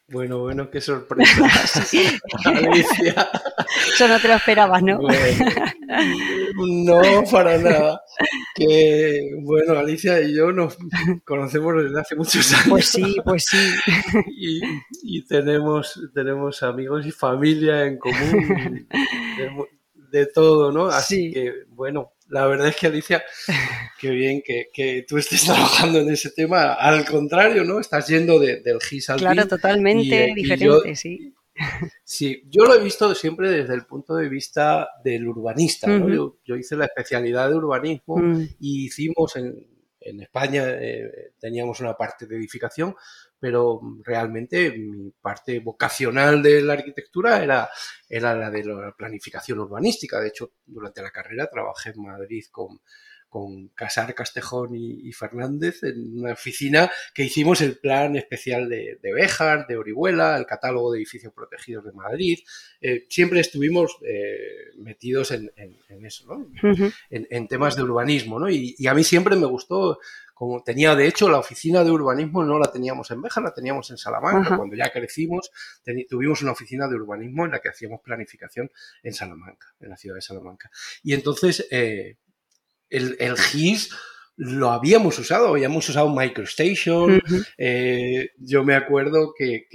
[0.08, 1.32] Bueno, bueno, qué sorpresa.
[2.44, 3.30] Alicia.
[3.94, 5.00] Eso no te lo esperabas, ¿no?
[6.56, 8.02] no, para nada.
[8.54, 10.76] Que, bueno, Alicia y yo nos
[11.24, 12.68] conocemos desde hace muchos años.
[12.68, 13.70] Pues sí, pues sí.
[15.02, 18.86] Y, tenemos, tenemos amigos y familia en común,
[19.38, 19.50] de,
[20.18, 20.86] de todo, ¿no?
[20.86, 23.22] Así que, bueno, la verdad es que Alicia,
[24.00, 26.74] qué bien que, tú estés trabajando en ese tema.
[26.74, 27.80] Al contrario, ¿no?
[27.80, 31.34] Estás yendo del GIS al Claro, totalmente diferente, sí.
[32.04, 35.86] Sí, yo lo he visto siempre desde el punto de vista del urbanista.
[35.86, 36.36] ¿no?
[36.44, 38.42] yo, hice la especialidad de urbanismo mm.
[38.58, 39.54] y hicimos en,
[40.04, 42.94] en España, eh, teníamos una parte de edificación,
[43.44, 47.68] pero realmente mi parte vocacional de la arquitectura era,
[48.08, 50.18] era la de la planificación urbanística.
[50.18, 52.80] De hecho, durante la carrera trabajé en Madrid con,
[53.34, 59.12] con Casar, Castejón y, Fernández en una oficina que hicimos el plan especial de, de
[59.12, 62.38] Béjar, de Orihuela, el catálogo de edificios protegidos de Madrid.
[62.80, 65.50] Eh, siempre estuvimos eh, metidos en,
[66.04, 66.48] eso, ¿no?
[67.10, 68.38] en, temas de urbanismo.
[68.38, 68.48] ¿no?
[68.48, 69.98] Y, a mí siempre me gustó,
[70.34, 73.90] como tenía de hecho la oficina de urbanismo, no la teníamos en Béjar, la teníamos
[73.90, 74.56] en Salamanca.
[74.56, 75.50] Cuando ya crecimos,
[76.10, 78.70] tuvimos una oficina de urbanismo en la que hacíamos planificación
[79.02, 80.70] en Salamanca, en la ciudad de Salamanca.
[81.02, 81.66] Y entonces...
[81.70, 82.18] Eh,
[82.90, 83.90] el, el GIS
[84.36, 87.20] lo habíamos usado, habíamos usado MicroStation.
[87.56, 89.66] Eh, yo me acuerdo que,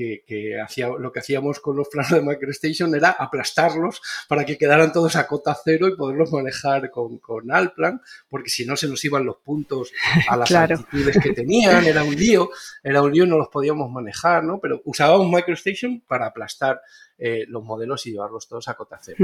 [0.62, 5.16] hacía, lo que hacíamos con los planos de MicroStation era aplastarlos para que quedaran todos
[5.16, 9.26] a cota cero y poderlos manejar con, con Alplan, porque si no se nos iban
[9.26, 9.94] los puntos
[10.28, 12.50] a las altitudes que tenían, era un lío,
[12.84, 14.60] era un lío, no los podíamos manejar, ¿no?
[14.60, 16.82] Pero usábamos MicroStation para aplastar
[17.20, 19.18] eh, los modelos y llevarlos todos a cota cero.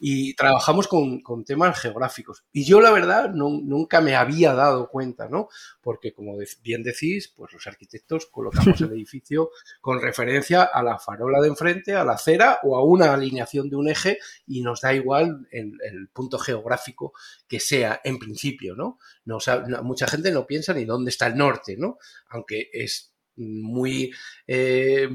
[0.00, 2.44] Y trabajamos con, temas geográficos.
[2.52, 5.48] Y yo, la verdad, nunca me había dado cuenta, ¿no?
[5.82, 9.50] Porque, como bien decís, pues los arquitectos colocamos el edificio
[9.80, 13.76] con referencia a la farola de enfrente, a la acera o a una alineación de
[13.76, 17.12] un eje y nos da igual el, el punto geográfico
[17.46, 18.98] que sea en principio, ¿no?
[19.24, 19.38] no
[19.82, 21.98] mucha gente no piensa ni dónde está el norte, ¿no?
[22.28, 24.10] Aunque es muy,
[24.46, 25.08] eh,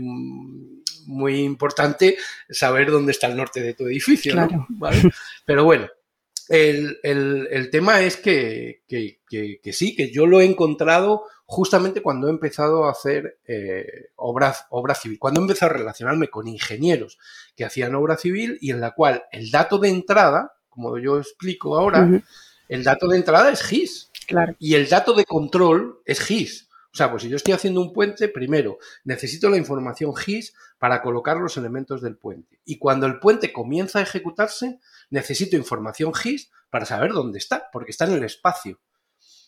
[1.07, 2.17] muy importante
[2.49, 4.67] saber dónde está el norte de tu edificio, ¿no?
[5.45, 5.87] Pero bueno,
[6.51, 8.81] el, tema es que,
[9.71, 14.53] sí, que yo lo he encontrado justamente cuando he empezado a hacer eh, obra,
[14.95, 17.17] civil, cuando he empezado a relacionarme con ingenieros
[17.55, 21.77] que hacían obra civil y en la cual el dato de entrada, como yo explico
[21.77, 22.21] ahora,
[22.69, 24.11] el dato de entrada es GIS.
[24.27, 24.55] Claro.
[24.59, 26.69] Y el dato de control es GIS.
[26.93, 31.01] O sea, pues si yo estoy haciendo un puente, primero necesito la información GIS para
[31.01, 32.59] colocar los elementos del puente.
[32.65, 37.91] Y cuando el puente comienza a ejecutarse, necesito información GIS para saber dónde está, porque
[37.91, 38.79] está en el espacio.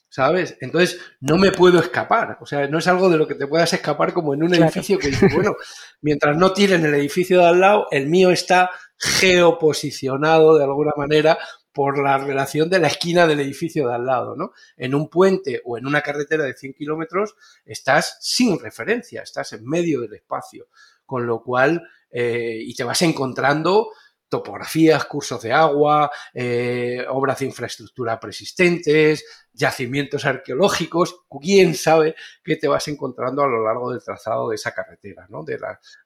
[0.07, 0.57] ¿Sabes?
[0.61, 2.37] Entonces, no me puedo escapar.
[2.39, 4.99] O sea, no es algo de lo que te puedas escapar como en un edificio
[4.99, 5.55] que dice, bueno,
[6.01, 11.39] mientras no tiren el edificio de al lado, el mío está geoposicionado de alguna manera
[11.73, 14.53] por la relación de la esquina del edificio de al lado, ¿no?
[14.77, 17.35] En un puente o en una carretera de 100 kilómetros
[17.65, 20.67] estás sin referencia, estás en medio del espacio,
[21.05, 21.81] con lo cual,
[22.11, 23.89] eh, y te vas encontrando
[24.29, 32.67] topografías, cursos de agua, eh, obras de infraestructura persistentes, yacimientos arqueológicos, quién sabe qué te
[32.67, 35.43] vas encontrando a lo largo del trazado de esa carretera, ¿no?
[35.43, 35.59] De,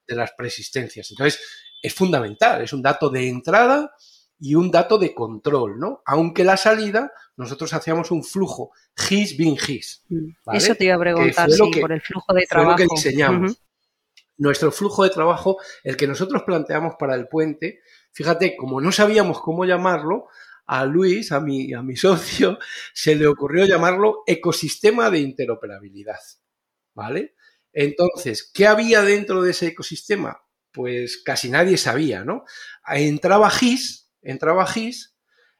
[0.06, 1.10] de las persistencias.
[1.10, 1.40] Entonces,
[1.82, 3.94] es fundamental, es un dato de entrada
[4.38, 6.02] y un dato de control, ¿no?
[6.06, 10.04] Aunque la salida, nosotros hacíamos un flujo GIS, bin GIS.
[10.08, 10.28] Mm.
[10.52, 12.76] Eso te iba a preguntar, sí, por el flujo de trabajo.
[12.76, 13.62] Fue lo que diseñamos.
[14.36, 17.80] Nuestro flujo de trabajo, el que nosotros planteamos para el puente,
[18.12, 20.28] fíjate, como no sabíamos cómo llamarlo,
[20.68, 22.58] a Luis, a mi, a mi socio,
[22.94, 26.20] se le ocurrió llamarlo ecosistema de interoperabilidad.
[26.94, 27.34] ¿Vale?
[27.72, 30.42] Entonces, ¿qué había dentro de ese ecosistema?
[30.72, 32.44] Pues casi nadie sabía, ¿no?
[32.86, 35.14] Entraba GIS, entraba GIS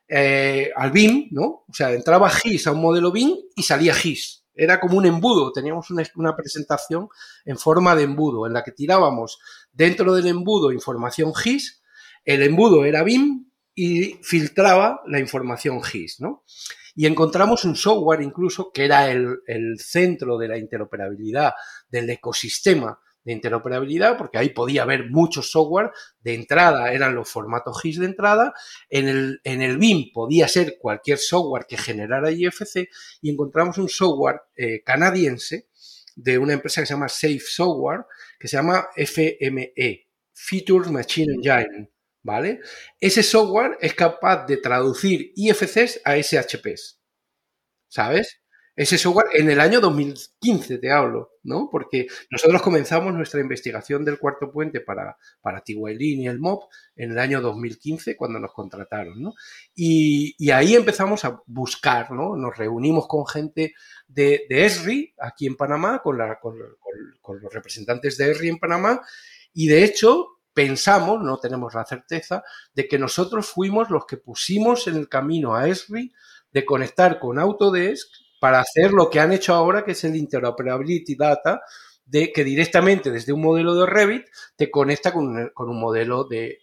[0.09, 1.65] eh, al BIM, ¿no?
[1.69, 4.47] O sea, entraba GIS a un modelo BIM y salía GIS.
[4.55, 7.09] Era como un embudo, teníamos una, presentación
[7.45, 9.39] en forma de embudo, en la que tirábamos
[9.71, 11.83] dentro del embudo información GIS,
[12.25, 16.45] el embudo era BIM y filtraba la información GIS, ¿no?
[16.97, 21.53] Y encontramos un software incluso que era el, el centro de la interoperabilidad
[21.89, 25.91] del ecosistema de interoperabilidad, porque ahí podía haber muchos software
[26.21, 28.55] de entrada, eran los formatos GIS de entrada,
[28.89, 32.89] en el, en el BIM podía ser cualquier software que generara IFC
[33.21, 35.69] y encontramos un software eh, canadiense
[36.17, 38.01] de una empresa que se llama Safe Software,
[38.39, 41.91] que se llama FME, Features Machine Engine,
[42.23, 42.61] ¿vale?
[42.99, 47.01] Ese software es capaz de traducir IFCs a SHPs,
[47.89, 48.41] ¿sabes?
[48.79, 51.69] Ese software en el año 2015, te hablo, ¿no?
[51.69, 57.19] Porque nosotros comenzamos nuestra investigación del cuarto puente para, para y el MOP en el
[57.19, 59.35] año 2015 cuando nos contrataron, ¿no?
[59.75, 62.37] Y, ahí empezamos a buscar, ¿no?
[62.37, 63.75] Nos reunimos con gente
[64.07, 66.17] de, ESRI aquí en Panamá, con,
[67.21, 69.01] con los representantes de ESRI en Panamá,
[69.53, 72.45] y de hecho pensamos, no tenemos la certeza,
[72.75, 76.13] de que nosotros fuimos los que pusimos en el camino a ESRI
[76.53, 81.17] de conectar con Autodesk para hacer lo que han hecho ahora, que es el Interoperability
[81.17, 81.61] Data,
[82.09, 86.59] de que directamente desde un modelo de Revit te conecta con un, modelo de,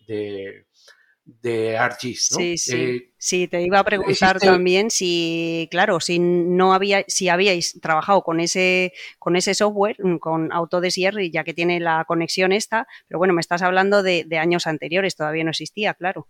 [1.23, 2.27] de, ArcGIS.
[2.27, 2.75] Sí, sí.
[2.75, 8.23] Eh, sí, te iba a preguntar también si, claro, si no había, si habíais trabajado
[8.23, 13.19] con ese, con ese software, con Autodesk y ya que tiene la conexión esta, pero
[13.19, 16.27] bueno, me estás hablando de, de años anteriores, todavía no existía, claro.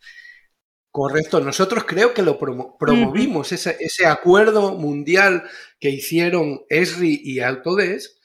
[0.96, 5.44] Correcto, nosotros creo que lo promovimos, ese, ese, acuerdo mundial
[5.78, 8.18] que hicieron ESRI y Autodesk,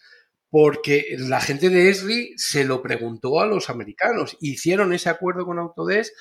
[0.49, 4.37] porque la gente de ESRI se lo preguntó a los americanos.
[4.41, 6.13] Hicieron ese acuerdo con Autodesk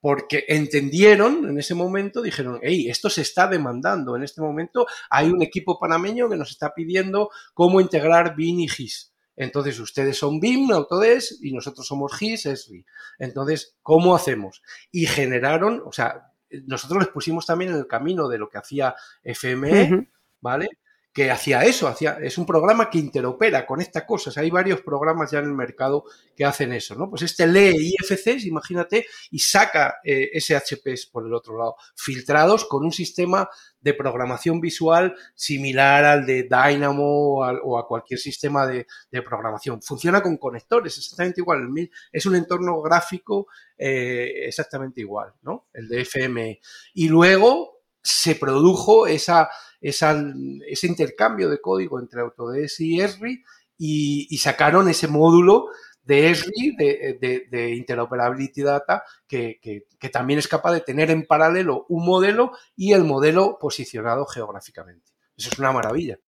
[0.00, 4.16] porque entendieron en ese momento, dijeron, hey, esto se está demandando.
[4.16, 8.68] En este momento hay un equipo panameño que nos está pidiendo cómo integrar BIN y
[8.68, 9.13] GIS.
[9.36, 12.84] Entonces, ustedes son BIM, Autodesk, y nosotros somos GIS, ESRI.
[13.18, 14.62] Entonces, ¿cómo hacemos?
[14.90, 16.32] Y generaron, o sea,
[16.66, 20.08] nosotros les pusimos también en el camino de lo que hacía FME,
[20.40, 20.68] ¿vale?
[21.14, 24.36] Que hacía eso, hacía, es un programa que interopera, con estas cosas.
[24.36, 26.04] Hay varios programas ya en el mercado
[26.34, 27.08] que hacen eso, ¿no?
[27.08, 32.84] Pues este lee IFCs, imagínate, y saca eh, SHPs por el otro lado, filtrados con
[32.84, 33.48] un sistema
[33.80, 38.84] de programación visual similar al de Dynamo o a, cualquier sistema de,
[39.22, 39.82] programación.
[39.82, 41.68] Funciona con conectores, exactamente igual.
[42.10, 43.46] Es un entorno gráfico
[43.78, 45.68] eh, exactamente igual, ¿no?
[45.72, 46.60] El de FME.
[46.94, 47.73] Y luego
[48.04, 49.48] se produjo esa
[49.84, 53.44] ese intercambio de código entre Autodesk y Esri
[53.76, 55.66] y, sacaron ese módulo
[56.02, 62.52] de Esri, de, Interoperability Data, que, también es capaz de tener en paralelo un modelo
[62.76, 65.12] y el modelo posicionado geográficamente.
[65.36, 66.18] Eso es una maravilla.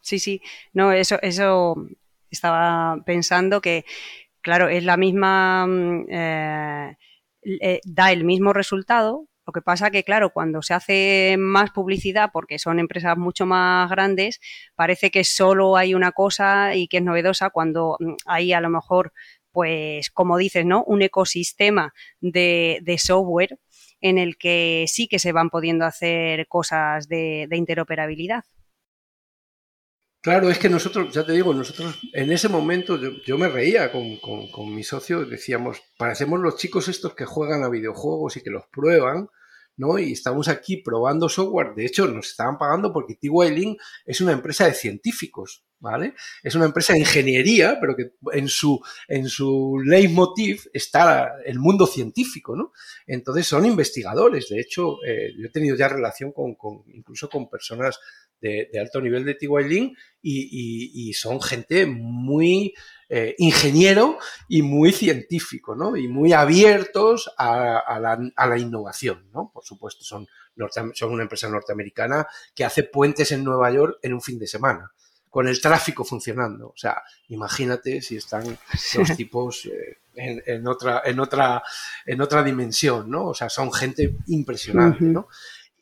[0.00, 0.40] Sí, sí,
[0.72, 1.74] no, eso, eso
[2.30, 3.84] estaba pensando que,
[4.40, 6.96] claro, es la misma, mm, eh,
[7.42, 12.28] eh, da el mismo resultado, lo que pasa que, claro, cuando se hace más publicidad,
[12.34, 14.40] porque son empresas mucho más grandes,
[14.74, 18.68] parece que solo hay una cosa y que es novedosa cuando mm, hay a lo
[18.68, 19.14] mejor,
[19.50, 20.84] pues, como dices, ¿no?
[20.84, 23.58] Un ecosistema de, software
[24.02, 28.44] en el que sí que se van pudiendo hacer cosas de, interoperabilidad.
[30.20, 34.18] Claro, es que nosotros, ya te digo, nosotros en ese momento yo, me reía con,
[34.18, 38.66] con, mi socio, decíamos, parecemos los chicos estos que juegan a videojuegos y que los
[38.66, 39.30] prueban,
[39.98, 41.74] Y estamos aquí probando software.
[41.74, 46.14] De hecho, nos estaban pagando porque T-Wailing es una empresa de científicos, ¿vale?
[46.42, 51.86] Es una empresa de ingeniería, pero que en su, en su leitmotiv está el mundo
[51.86, 52.72] científico, ¿no?
[53.06, 54.48] Entonces son investigadores.
[54.48, 56.56] De hecho, eh, yo he tenido ya relación con,
[56.88, 58.00] incluso con personas
[58.40, 59.36] de, alto nivel de
[60.20, 62.74] y, y, son gente muy
[63.08, 64.18] eh, ingeniero
[64.48, 65.96] y muy científico, ¿no?
[65.96, 69.50] Y muy abiertos a, la, innovación, ¿no?
[69.52, 70.26] Por supuesto, son,
[70.94, 74.92] son una empresa norteamericana que hace puentes en Nueva York en un fin de semana
[75.30, 76.68] con el tráfico funcionando.
[76.68, 78.44] O sea, imagínate si están
[78.96, 81.62] los tipos eh, en, otra, en, otra,
[82.04, 83.28] en otra dimensión, ¿no?
[83.28, 85.28] O sea, son gente impresionante, ¿no?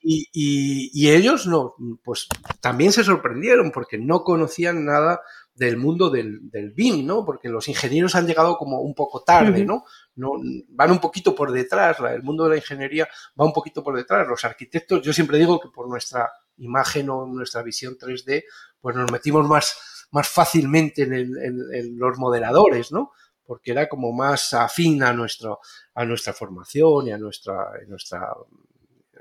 [0.09, 1.75] Y, y, ellos no,
[2.05, 2.29] pues
[2.61, 5.21] también se sorprendieron porque no conocían nada
[5.57, 7.25] del mundo del, del BIM, ¿no?
[7.25, 9.85] Porque los ingenieros han llegado como un poco tarde, ¿no?
[10.17, 10.33] no
[10.69, 13.09] van un poquito por detrás, el mundo de la ingeniería
[13.39, 14.27] va un poquito por detrás.
[14.29, 18.45] Los arquitectos, yo siempre digo que por nuestra imagen o nuestra visión 3D,
[18.81, 23.13] pues nos metimos más, más fácilmente en, los modeladores, ¿no?
[23.45, 25.61] Porque era como más afín a, nuestro,
[25.95, 28.29] a nuestra formación y a nuestra, nuestra,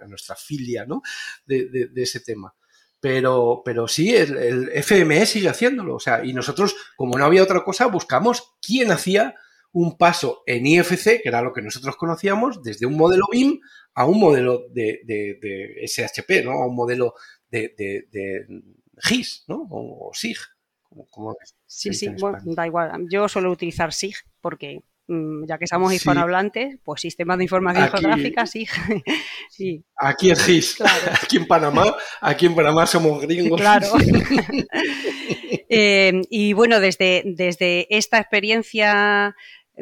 [0.02, 1.02] a nuestra filia, ¿no?
[1.46, 2.54] de, de ese tema.
[3.06, 5.98] Pero, pero sí, el, el, FME sigue haciéndolo.
[5.98, 9.36] O sea, y nosotros, como no había otra cosa, buscamos quién hacía
[9.74, 13.60] un paso en IFC, que era lo que nosotros conocíamos, desde un modelo BIM
[13.94, 16.54] a un modelo de, SHP, ¿no?
[16.54, 17.14] A un modelo
[17.52, 18.48] de,
[19.04, 19.68] GIS, ¿no?
[19.70, 20.40] O, SIG.
[21.68, 23.06] sí, sí, bueno, da igual.
[23.08, 28.70] Yo suelo utilizar SIG porque ya que somos hispanohablantes, pues sistemas de información geográfica, SIG.
[29.50, 29.84] sí.
[29.98, 30.82] Aquí es GIS.
[31.24, 33.60] Aquí en Panamá, aquí en Panamá somos gringos.
[33.60, 33.88] Claro.
[35.68, 39.36] Eh, y bueno, desde, desde esta experiencia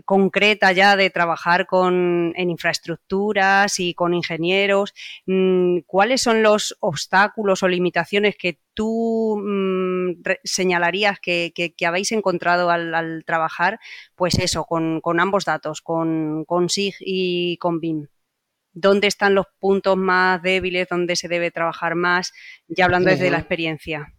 [0.06, 4.94] concreta ya de trabajar con, en infraestructuras y con ingenieros,
[5.26, 11.53] mm, ¿cuáles son los obstáculos o limitaciones que tú mm, señalarías que,
[11.86, 13.80] habéis encontrado al, trabajar,
[14.15, 18.07] pues eso, con, ambos datos, con, con SIG y con BIM?
[18.76, 22.34] ¿Dónde están los puntos más débiles, dónde se debe trabajar más?
[22.68, 24.14] Ya hablando desde la experiencia.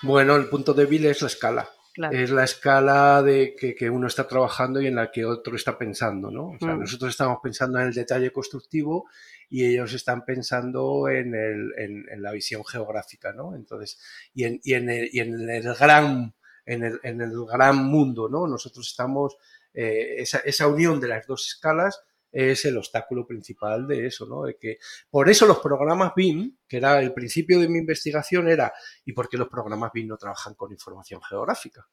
[0.00, 1.68] Bueno, el punto débil es la escala.
[1.94, 6.30] Es la escala de que, uno está trabajando y en la que otro está pensando,
[6.30, 6.50] ¿no?
[6.50, 6.80] O sea, mm.
[6.80, 9.08] nosotros estamos pensando en el detalle constructivo
[9.48, 13.56] y ellos están pensando en, el, en, la visión geográfica, ¿no?
[13.56, 13.98] Entonces,
[14.32, 16.34] y en, y en, el, y en el gran
[16.66, 18.46] en el, en el gran mundo, ¿no?
[18.46, 19.36] Nosotros estamos,
[19.74, 22.02] eh, esa, esa unión de las dos escalas
[22.32, 24.42] es el obstáculo principal de eso, ¿no?
[24.44, 24.78] De que
[25.10, 28.72] por eso los programas BIM, que era el principio de mi investigación, era
[29.04, 31.86] ¿y por qué los programas BIM no trabajan con información geográfica?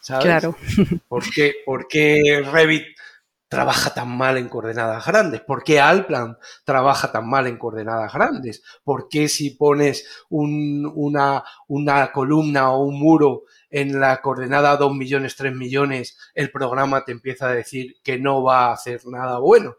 [0.00, 0.24] ¿Sabes?
[0.24, 0.56] Claro.
[1.08, 2.84] ¿Por qué, por qué Revit
[3.48, 5.40] trabaja tan mal en coordenadas grandes?
[5.40, 8.62] ¿Por qué Alplan trabaja tan mal en coordenadas grandes?
[8.82, 13.44] ¿Por qué si pones una, una columna o un muro
[13.74, 18.40] en la coordenada 2 millones, 3 millones, el programa te empieza a decir que no
[18.40, 19.74] va a hacer nada bueno,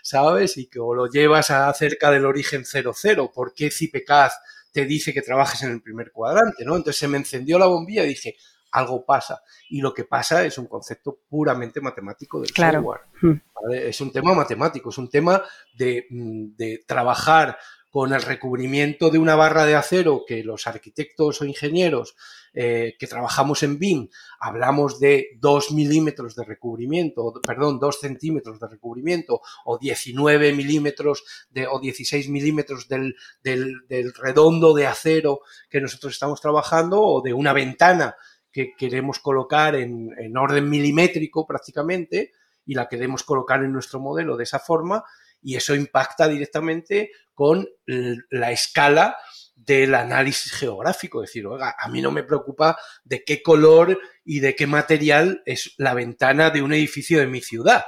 [0.00, 0.56] ¿sabes?
[0.56, 4.30] Y que o lo llevas a cerca del origen 00, ¿por qué CIPECAD
[4.72, 6.74] te dice que trabajes en el primer cuadrante, ¿no?
[6.74, 8.34] Entonces se me encendió la bombilla y dije,
[8.72, 9.42] algo pasa.
[9.68, 13.02] Y lo que pasa es un concepto puramente matemático del software.
[13.20, 13.34] Hmm.
[13.72, 15.42] Es un tema matemático, es un tema
[15.74, 17.58] de, mm, de trabajar
[17.94, 22.16] con el recubrimiento de una barra de acero que los arquitectos o ingenieros
[22.52, 24.08] eh, que trabajamos en BIM
[24.40, 31.68] hablamos de 2 milímetros de recubrimiento, perdón, 2 centímetros de recubrimiento o 19 milímetros de,
[31.68, 33.14] o 16 milímetros del,
[33.44, 38.16] del, del redondo de acero que nosotros estamos trabajando o de una ventana
[38.50, 42.32] que queremos colocar en, en orden milimétrico prácticamente
[42.66, 45.04] y la queremos colocar en nuestro modelo de esa forma
[45.44, 49.16] y eso impacta directamente con la escala
[49.54, 54.40] del análisis geográfico, es decir, oiga, a mí no me preocupa de qué color y
[54.40, 57.84] de qué material es la ventana de un edificio de mi ciudad.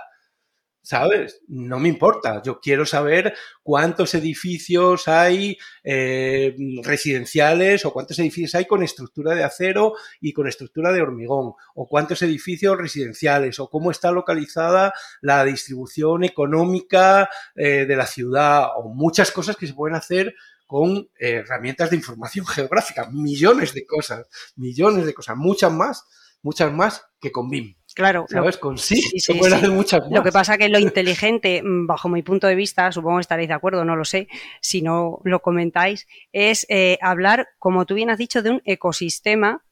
[0.87, 1.41] ¿Sabes?
[1.49, 2.41] No me importa.
[2.45, 3.35] Yo quiero saber
[3.65, 6.55] cuántos edificios hay eh,
[6.85, 11.89] residenciales o cuántos edificios hay con estructura de acero y con estructura de hormigón o
[11.89, 14.93] cuántos edificios residenciales o cómo está localizada
[15.23, 20.37] la distribución económica eh, de la ciudad o muchas cosas que se pueden hacer
[20.69, 26.05] con eh, herramientas de información geográfica, millones de cosas, millones de cosas, muchas más,
[26.43, 27.75] muchas más que con BIM.
[27.97, 28.27] Claro.
[28.29, 28.59] ¿Sabes?
[28.59, 30.11] Con sí, se pueden hacer muchas más.
[30.11, 33.49] Lo que pasa que lo inteligente, mm, bajo mi punto de vista, supongo que estaréis
[33.49, 34.29] de acuerdo, no lo sé,
[34.61, 39.65] si no lo comentáis, es eh, hablar, como tú bien has dicho, de un ecosistema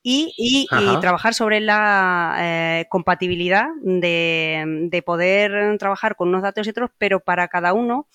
[0.00, 0.68] y,
[1.00, 7.48] trabajar sobre la eh, compatibilidad de, poder trabajar con unos datos y otros, pero para
[7.48, 8.06] cada uno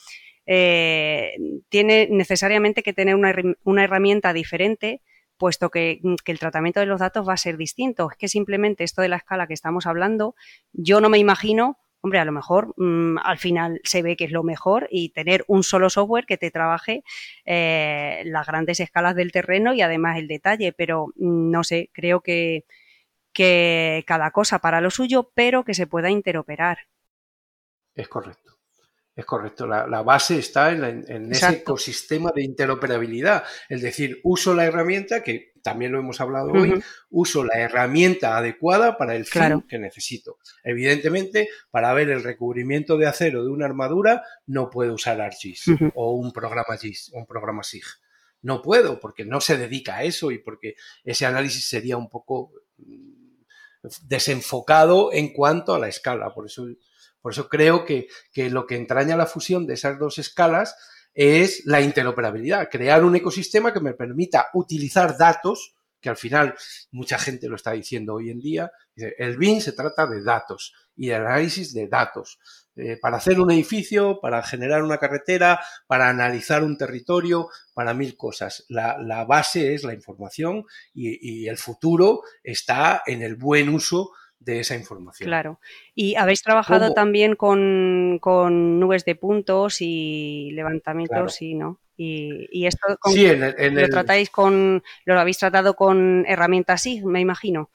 [0.46, 1.34] eh,
[1.68, 5.02] tiene necesariamente que tener una, una herramienta diferente
[5.42, 5.70] puesto mm,
[6.24, 8.12] que, el tratamiento de los datos va a ser distinto.
[8.12, 10.36] Es que simplemente esto de la escala que estamos hablando,
[10.72, 14.32] yo no me imagino, hombre, a lo mejor mm, al final se ve que es
[14.32, 17.04] lo mejor y tener un solo software que te trabaje
[17.46, 22.22] eh, las grandes escalas del terreno y además el detalle, pero mm, no sé, creo
[22.22, 22.66] que,
[23.34, 26.78] que cada cosa para lo suyo, pero que se pueda interoperar.
[27.96, 28.51] Es correcto.
[29.14, 33.44] Es correcto, la, base está en, ese ecosistema de interoperabilidad.
[33.68, 38.98] Es decir, uso la herramienta, que también lo hemos hablado hoy, uso la herramienta adecuada
[38.98, 40.38] para el fin que necesito.
[40.64, 46.16] Evidentemente, para ver el recubrimiento de acero de una armadura, no puedo usar ArcGIS o
[46.16, 47.84] un programa GIS o un programa SIG.
[48.42, 52.52] No puedo, porque no se dedica a eso y porque ese análisis sería un poco
[52.78, 53.22] mm,
[54.04, 56.34] desenfocado en cuanto a la escala.
[56.34, 56.66] Por eso
[57.22, 58.08] por eso creo que,
[58.50, 60.76] lo que entraña la fusión de esas dos escalas
[61.14, 66.56] es la interoperabilidad, crear un ecosistema que me permita utilizar datos, que al final
[66.92, 68.72] mucha gente lo está diciendo hoy en día.
[68.96, 72.40] El BIM se trata de datos y de análisis de datos.
[72.76, 78.16] Eh, para hacer un edificio, para generar una carretera, para analizar un territorio, para mil
[78.18, 78.66] cosas.
[78.70, 84.12] La, base es la información y, y el futuro está en el buen uso
[84.42, 85.28] de esa información.
[85.28, 85.60] Claro.
[85.94, 88.20] Y habéis trabajado también con,
[88.80, 91.80] nubes de puntos y levantamientos, y ¿no?
[91.96, 97.70] Y, esto sí, en lo tratáis con, lo habéis tratado con herramientas SIG, me imagino.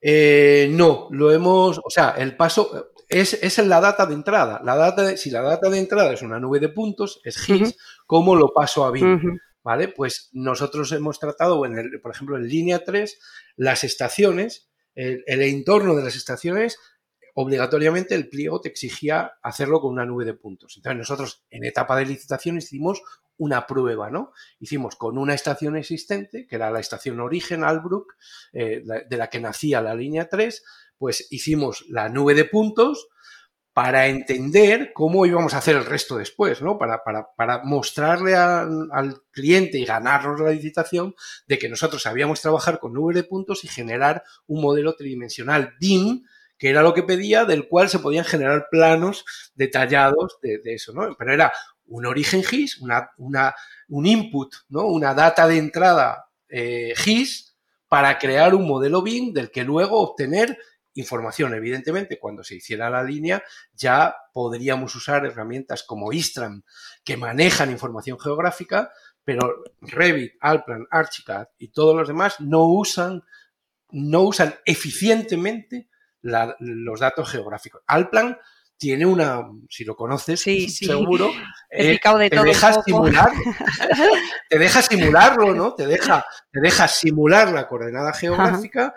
[0.00, 4.60] Eh, no, lo hemos, o sea, el paso es, es en la data de entrada.
[4.64, 8.36] La data si la data de entrada es una nube de puntos, es GIS, ¿cómo
[8.36, 9.38] lo paso a BIM?
[9.64, 9.88] ¿Vale?
[9.88, 13.18] Pues nosotros hemos tratado, en el, por ejemplo, en línea 3,
[13.56, 16.78] las estaciones, el, entorno de las estaciones
[17.34, 20.76] obligatoriamente el pliego te exigía hacerlo con una nube de puntos.
[20.76, 23.02] Entonces nosotros en etapa de licitación hicimos
[23.36, 24.32] una prueba, ¿no?
[24.60, 28.14] Hicimos con una estación existente, que era la estación origen Albrook,
[28.52, 30.62] eh, de la que nacía la línea 3,
[30.96, 33.08] pues hicimos la nube de puntos
[33.74, 36.78] para entender cómo íbamos a hacer el resto después, ¿no?
[36.78, 41.16] Para, para, mostrarle al cliente y ganarnos la licitación
[41.48, 46.22] de que nosotros sabíamos trabajar con nube de puntos y generar un modelo tridimensional BIM
[46.56, 49.24] que era lo que pedía, del cual se podían generar planos
[49.56, 51.12] detallados de, eso, ¿no?
[51.18, 51.52] Pero era
[51.86, 53.56] un origen GIS, una, una,
[53.88, 54.86] un input, ¿no?
[54.86, 57.56] Una data de entrada eh, GIS
[57.88, 60.56] para crear un modelo BIM del que luego obtener
[60.94, 61.54] información.
[61.54, 63.42] Evidentemente, cuando se hiciera la línea,
[63.72, 66.62] ya podríamos usar herramientas como Istram
[67.04, 68.90] que manejan información geográfica,
[69.24, 73.22] pero Revit, Alplan, Archicad y todos los demás no usan,
[73.90, 75.88] no usan eficientemente
[76.22, 77.82] los datos geográficos.
[77.86, 78.38] Alplan
[78.84, 81.30] tiene una, si lo conoces, seguro,
[81.70, 81.98] eh,
[82.28, 83.32] te deja simular,
[84.50, 85.72] te deja simularlo, ¿no?
[85.72, 88.94] Te deja, te deja simular la coordenada geográfica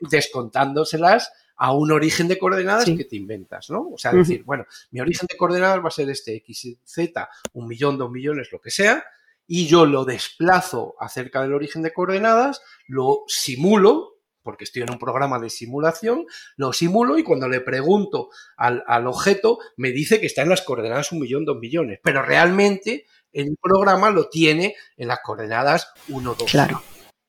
[0.00, 3.90] descontándoselas a un origen de coordenadas que te inventas, ¿no?
[3.92, 7.68] O sea, decir, bueno, mi origen de coordenadas va a ser este X, Z, un
[7.68, 9.04] millón, dos millones, lo que sea,
[9.46, 14.11] y yo lo desplazo acerca del origen de coordenadas, lo simulo
[14.42, 19.58] porque estoy en un programa de simulación, lo simulo y cuando le pregunto al, objeto
[19.76, 24.10] me dice que está en las coordenadas un millón, dos millones, pero realmente el programa
[24.10, 26.50] lo tiene en las coordenadas 1, 2.
[26.50, 26.82] Claro.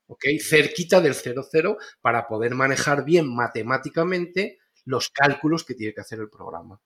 [0.07, 0.25] ¿Ok?
[0.41, 6.19] Cerquita del 0, 0 para poder manejar bien matemáticamente los cálculos que tiene que hacer
[6.19, 6.81] el programa.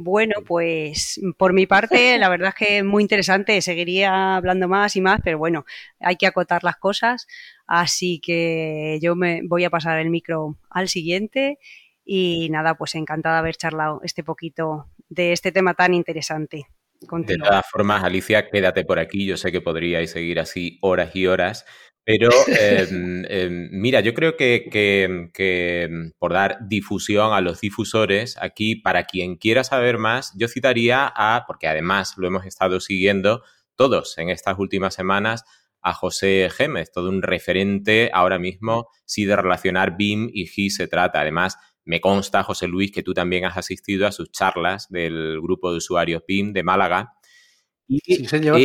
[0.00, 3.60] Bueno, pues por mi parte, la verdad es que es muy interesante.
[3.60, 5.64] Seguiría hablando más y más, pero bueno,
[5.98, 7.26] hay que acotar las cosas.
[7.66, 11.58] Así que yo me voy a pasar el micro al siguiente.
[12.04, 16.68] Y nada, pues encantada de haber charlado este poquito de este tema tan interesante.
[17.00, 19.26] De todas formas, Alicia, quédate por aquí.
[19.26, 21.66] Yo sé que podríais seguir así horas y horas.
[22.08, 29.36] Pero em, mira, yo creo que, por dar difusión a los difusores, aquí para quien
[29.36, 33.42] quiera saber más, yo citaría a, porque además lo hemos estado siguiendo
[33.76, 35.44] todos en estas últimas semanas,
[35.82, 40.88] a José Gémez, todo un referente ahora mismo, si de relacionar BIM y GI se
[40.88, 41.20] trata.
[41.20, 45.72] Además, me consta, José Luis, que tú también has asistido a sus charlas del grupo
[45.72, 47.17] de usuarios BIM de Málaga
[47.88, 48.00] y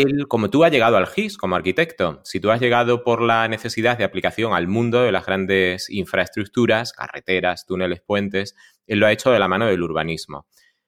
[0.01, 3.47] Él, como tú has llegado al GIS como arquitecto, si tú has llegado por la
[3.47, 8.53] necesidad de aplicación al mundo de las grandes infraestructuras, carreteras, túneles, puentes,
[8.85, 10.45] él lo ha hecho de la mano del urbanismo.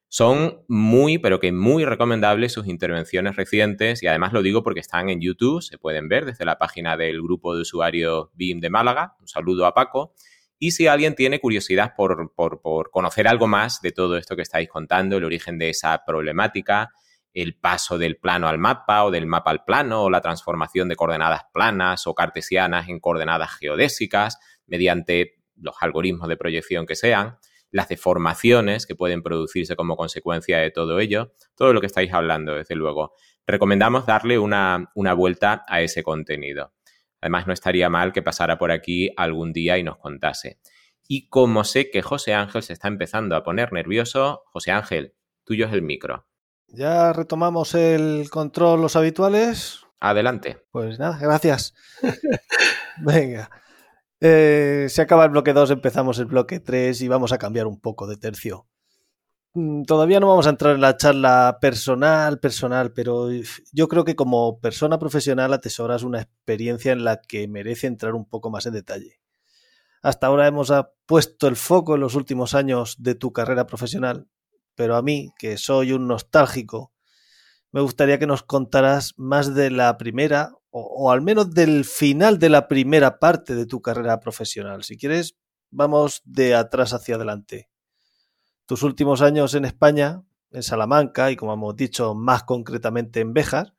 [0.09, 5.09] Son muy, pero que muy recomendables sus intervenciones recientes y además lo digo porque están
[5.09, 9.15] en YouTube, se pueden ver desde la página del grupo de usuarios BIM de Málaga.
[9.21, 10.13] Un saludo a Paco.
[10.59, 14.67] Y si alguien tiene curiosidad por, por conocer algo más de todo esto que estáis
[14.67, 16.91] contando, el origen de esa problemática,
[17.35, 20.95] el paso del plano al mapa o del mapa al plano o la transformación de
[20.95, 27.37] coordenadas planas o cartesianas en coordenadas geodésicas mediante los algoritmos de proyección que sean,
[27.71, 32.55] las deformaciones que pueden producirse como consecuencia de todo ello, todo lo que estáis hablando,
[32.55, 33.13] desde luego.
[33.45, 36.73] Recomendamos darle una, una vuelta a ese contenido.
[37.19, 40.59] Además, no estaría mal que pasara por aquí algún día y nos contase.
[41.07, 45.13] Y como sé que José Ángel se está empezando a poner nervioso, José Ángel,
[45.43, 46.27] tuyo es el micro.
[46.67, 49.81] Ya retomamos el control, los habituales.
[49.99, 50.57] Adelante.
[50.71, 51.73] Pues nada, gracias.
[52.97, 53.49] Venga.
[54.19, 57.79] Eh, se acaba el bloque 2, empezamos el bloque 3 y vamos a cambiar un
[57.79, 58.67] poco de tercio.
[59.55, 63.29] Mm, todavía no vamos a entrar en la charla personal, personal, pero
[63.71, 68.25] yo creo que como persona profesional atesoras una experiencia en la que merece entrar un
[68.27, 69.21] poco más en detalle.
[70.01, 70.71] Hasta ahora hemos
[71.05, 74.27] puesto el foco en los últimos años de tu carrera profesional,
[74.75, 76.91] pero a mí, que soy un nostálgico,
[77.71, 82.49] me gustaría que nos contaras más de la primera, o, al menos del final de
[82.49, 84.83] la primera parte de tu carrera profesional.
[84.83, 85.35] Si quieres,
[85.71, 87.69] vamos de atrás hacia adelante.
[88.65, 93.73] Tus últimos años en España, en Salamanca y como hemos dicho, más concretamente en Béjar,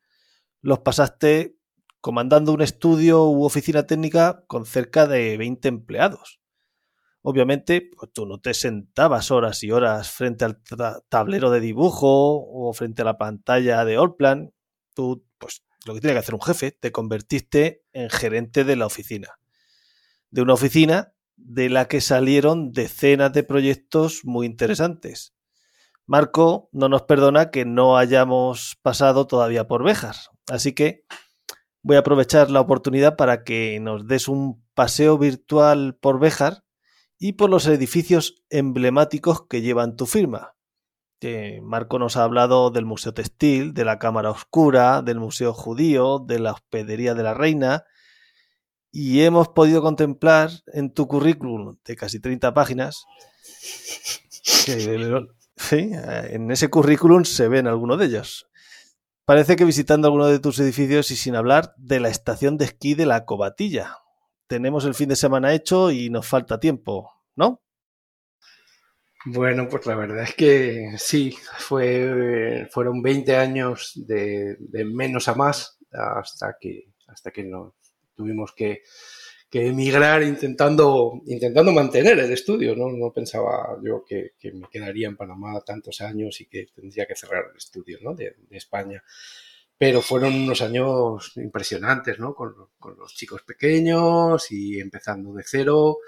[0.60, 1.56] los pasaste
[2.00, 6.40] comandando un estudio u oficina técnica con cerca de 20 empleados.
[7.28, 10.62] Obviamente, pues tú no te sentabas horas y horas frente al
[11.08, 14.54] tablero de dibujo o frente a la pantalla de Allplan.
[14.94, 18.86] Tú, pues, lo que tiene que hacer un jefe, te convertiste en gerente de la
[18.86, 19.40] oficina.
[20.30, 25.34] De una oficina de la que salieron decenas de proyectos muy interesantes.
[26.06, 30.14] Marco no nos perdona que no hayamos pasado todavía por Béjar,
[30.46, 31.04] así que
[31.82, 36.62] voy a aprovechar la oportunidad para que nos des un paseo virtual por Béjar
[37.18, 40.56] y por los edificios emblemáticos que llevan tu firma.
[41.62, 46.38] Marco nos ha hablado del Museo Textil, de la Cámara Oscura, del Museo Judío, de
[46.38, 47.84] la Hospedería de la Reina,
[48.92, 53.04] y hemos podido contemplar en tu currículum de casi 30 páginas
[54.64, 55.34] que
[56.30, 58.48] en ese currículum se ven algunos de ellos.
[59.24, 62.94] Parece que visitando alguno de tus edificios y sin hablar de la estación de esquí
[62.94, 63.98] de la Cobatilla.
[64.46, 67.62] Tenemos el fin de semana hecho y nos falta tiempo, ¿no?
[69.28, 75.80] Bueno, pues la verdad es que sí, fue, fueron 20 años de, menos a más
[75.90, 77.72] hasta que, hasta que nos
[78.14, 78.82] tuvimos que,
[79.50, 82.76] emigrar intentando, intentando mantener el estudio.
[82.76, 82.90] ¿no?
[82.90, 87.46] no pensaba yo que, me quedaría en Panamá tantos años y que tendría que cerrar
[87.50, 88.14] el estudio ¿no?
[88.14, 89.02] de, España.
[89.78, 92.34] Pero fueron unos años impresionantes, ¿no?
[92.34, 92.54] Con,
[92.98, 95.98] los chicos pequeños y empezando de cero.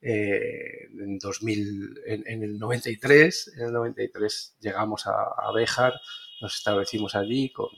[0.00, 5.94] Eh, en 2000, en, el 93, en el 93 llegamos a, a Béjar,
[6.40, 7.68] nos establecimos allí con,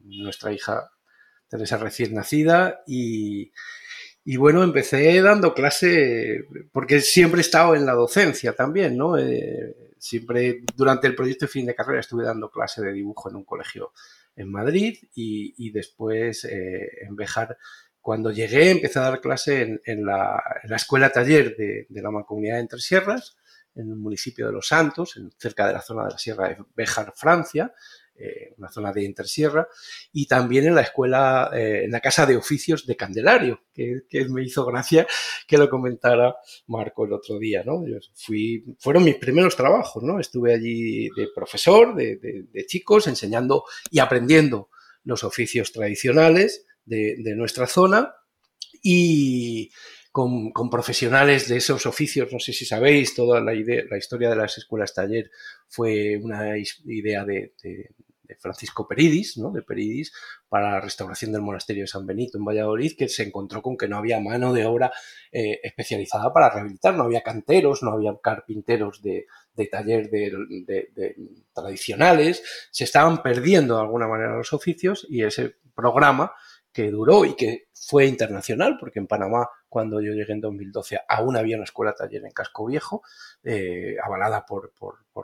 [0.00, 0.90] nuestra hija
[1.48, 3.52] Teresa recién nacida y,
[4.24, 9.18] y bueno, empecé dando clase, porque siempre he estado en la docencia también, ¿no?
[9.18, 13.36] Eh, siempre durante el proyecto de fin de carrera estuve dando clase de dibujo en
[13.36, 13.92] un colegio
[14.36, 17.56] en Madrid y, después eh, en Bejar.
[18.00, 22.78] Cuando llegué empecé a dar clase en, la, escuela taller de, la Mancomunidad de Entre
[22.80, 23.36] Sierras,
[23.74, 26.58] en el municipio de Los Santos, en, cerca de la zona de la Sierra de
[26.76, 27.72] Bejar, Francia,
[28.16, 29.66] eh, una zona de intersierra,
[30.12, 34.44] y también en la escuela, eh, en la casa de oficios de Candelario, que, me
[34.44, 35.04] hizo gracia
[35.48, 36.36] que lo comentara
[36.68, 37.84] Marco el otro día, ¿no?
[37.84, 40.20] Yo fui, fueron mis primeros trabajos, ¿no?
[40.20, 44.70] Estuve allí de profesor, de, chicos, enseñando y aprendiendo
[45.02, 48.14] los oficios tradicionales de, nuestra zona
[48.80, 49.72] y,
[50.12, 52.32] con, profesionales de esos oficios.
[52.32, 55.32] No sé si sabéis, toda la, idea, la historia de las escuelas taller
[55.66, 57.90] fue una idea de, de
[58.38, 59.50] Francisco Peridis, ¿no?
[59.50, 60.12] de Peridis,
[60.48, 63.88] para la restauración del monasterio de San Benito en Valladolid, que se encontró con que
[63.88, 64.92] no había mano de obra
[65.30, 69.26] eh, especializada para rehabilitar, no había canteros, no había carpinteros de,
[69.70, 71.16] taller de,
[71.52, 76.32] tradicionales, se estaban perdiendo de alguna manera los oficios y ese programa
[76.74, 81.36] que duró y que fue internacional, porque en Panamá, cuando yo llegué en 2012, aún
[81.36, 83.02] había una escuela taller en Casco Viejo,
[83.44, 84.72] eh, avalada por,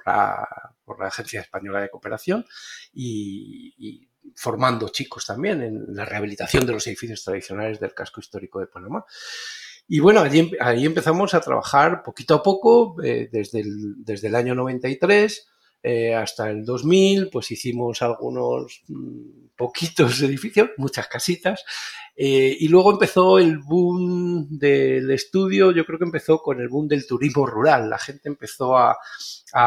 [0.06, 0.48] la,
[1.00, 2.46] Agencia Española de Cooperación
[2.92, 8.68] y, formando chicos también en la rehabilitación de los edificios tradicionales del casco histórico de
[8.68, 9.04] Panamá.
[9.88, 14.36] Y bueno, allí, ahí empezamos a trabajar poquito a poco, eh, desde, el, desde el
[14.36, 15.48] año 93
[15.82, 21.62] eh, hasta el 2000, pues hicimos algunos mm, poquitos edificios, muchas casitas,
[22.16, 26.88] eh, y luego empezó el boom del estudio, yo creo que empezó con el boom
[26.88, 28.96] del turismo rural, la gente empezó a,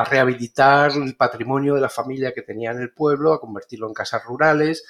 [0.10, 4.24] rehabilitar el patrimonio de la familia que tenía en el pueblo, a convertirlo en casas
[4.24, 4.84] rurales,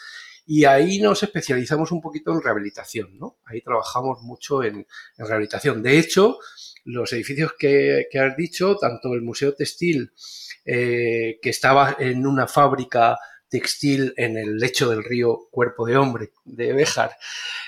[0.45, 3.37] y ahí nos especializamos un poquito en rehabilitación, ¿no?
[3.45, 4.85] Ahí trabajamos mucho en,
[5.17, 5.81] rehabilitación.
[5.81, 6.37] De hecho,
[6.85, 10.11] los edificios que, has dicho, tanto el Museo Textil,
[10.63, 13.17] eh, que estaba en una fábrica
[13.53, 17.15] textil en el lecho del río Cuerpo de Hombre de Béjar.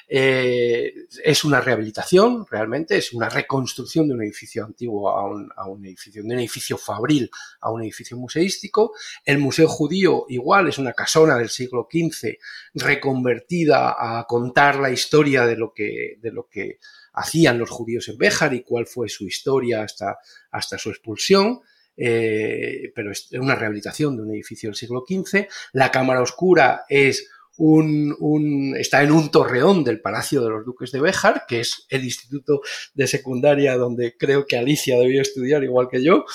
[0.07, 0.91] Eh,
[1.24, 5.24] es una rehabilitación, realmente, es una reconstrucción de un edificio antiguo a
[5.68, 7.30] un, edificio, de un edificio fabril
[7.62, 8.94] a un edificio museístico.
[9.24, 12.40] El Museo Judío, igual, es una casona del siglo XV
[12.74, 16.80] reconvertida a contar la historia de lo que, de lo que
[17.14, 20.18] hacían los judíos en Béjar y cuál fue su historia hasta,
[20.49, 21.62] hasta su expulsión.
[21.98, 25.48] Eh, pero es una rehabilitación de un edificio del siglo XV.
[25.74, 31.00] La Cámara Oscura es un, está en un torreón del Palacio de los Duques de
[31.00, 32.62] Béjar, que es el instituto
[32.94, 36.26] de secundaria donde creo que Alicia debió estudiar igual que yo,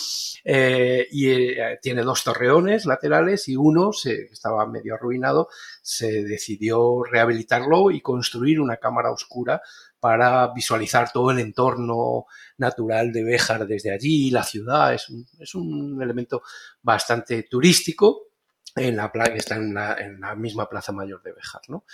[0.45, 5.49] eh, y eh, tiene dos torreones laterales y uno se, estaba medio arruinado,
[5.82, 9.61] se decidió rehabilitarlo y construir una cámara oscura
[10.01, 12.24] para visualizar todo el entorno
[12.59, 16.43] natural de Béjar desde allí, la ciudad, es un, es un elemento
[16.82, 18.31] bastante turístico
[18.77, 21.62] en la está en la, misma Plaza Mayor de Béjar.
[21.68, 21.85] ¿no?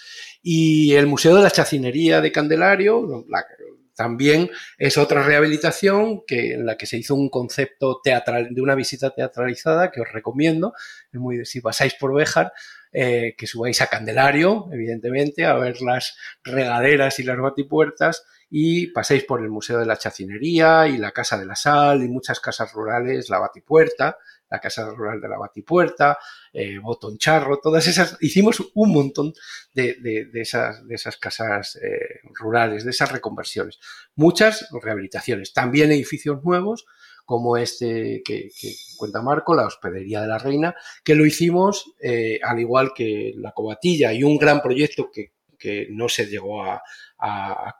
[0.43, 3.25] Y el Museo de la Chacinería de Candelario,
[3.95, 8.75] también es otra rehabilitación que, en la que se hizo un concepto teatral, de una
[8.75, 10.75] visita teatralizada que os recomiendo.
[11.11, 12.53] Es muy, si pasáis por Béjar,
[12.93, 19.25] eh, que subáis a Candelario, evidentemente, a ver las regaderas y las batipuertas y paséis
[19.25, 22.73] por el Museo de la Chacinería y la Casa de la Sal y muchas casas
[22.73, 24.19] rurales, la Batipuerta,
[24.49, 26.19] la Casa Rural de la Batipuerta,
[26.53, 29.35] eh, Botoncharro, todas esas, hicimos un montón
[29.75, 33.79] de, esas, de esas, casas eh, rurales, de esas reconversiones.
[34.15, 36.87] Muchas rehabilitaciones, también edificios nuevos,
[37.27, 38.51] como este que,
[38.97, 40.75] cuenta Marco, la Hospedería de la Reina,
[41.05, 45.33] que lo hicimos eh, al igual que la Cobatilla y un gran proyecto que,
[45.91, 46.81] no se llegó a,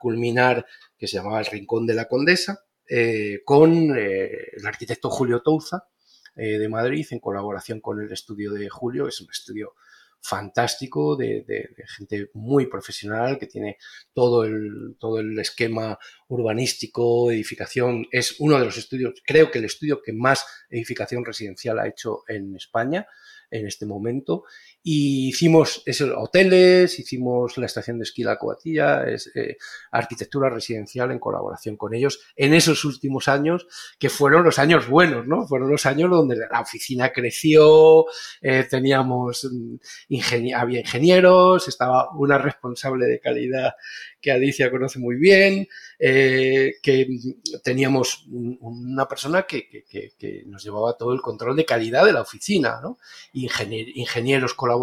[0.01, 0.65] culminar,
[0.97, 5.87] que se llamaba el Rincón de la Condesa, eh, con el arquitecto Julio Touza,
[6.35, 9.07] eh, de Madrid en colaboración con el estudio de Julio.
[9.07, 9.73] Es un estudio
[10.21, 13.77] fantástico de, gente muy profesional que tiene
[14.13, 18.05] todo el, todo el esquema urbanístico, edificación.
[18.11, 22.23] Es uno de los estudios, creo que el estudio que más edificación residencial ha hecho
[22.27, 23.07] en España
[23.51, 24.43] en este momento.
[24.89, 29.57] Y hicimos esos hoteles, hicimos la estación de esquí La Coatilla, eh,
[29.91, 33.67] arquitectura residencial en colaboración con ellos en esos últimos años,
[33.99, 35.45] que fueron los años buenos, ¿no?
[35.45, 38.05] Fueron los años donde la oficina creció,
[38.41, 39.75] eh, teníamos, mm,
[40.55, 43.73] había ingenieros, estaba una responsable de calidad
[44.21, 45.67] que Alicia conoce muy bien,
[45.99, 47.07] eh, que
[47.61, 49.67] teníamos una persona que,
[50.45, 52.97] nos llevaba todo el control de calidad de la oficina, ¿no?
[53.33, 54.76] ingenieros colaboradores,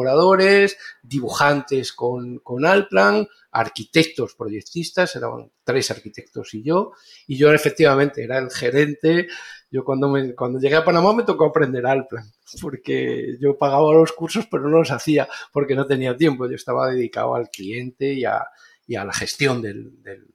[1.02, 6.92] dibujantes con, con Alplan, arquitectos proyectistas, eran tres arquitectos y yo,
[7.26, 9.28] y yo efectivamente era el gerente.
[9.70, 12.24] Yo cuando, me, cuando llegué a Panamá me tocó aprender Alplan,
[12.60, 16.90] porque yo pagaba los cursos pero no los hacía porque no tenía tiempo, yo estaba
[16.90, 18.44] dedicado al cliente y a,
[18.86, 20.26] y a la gestión del, del,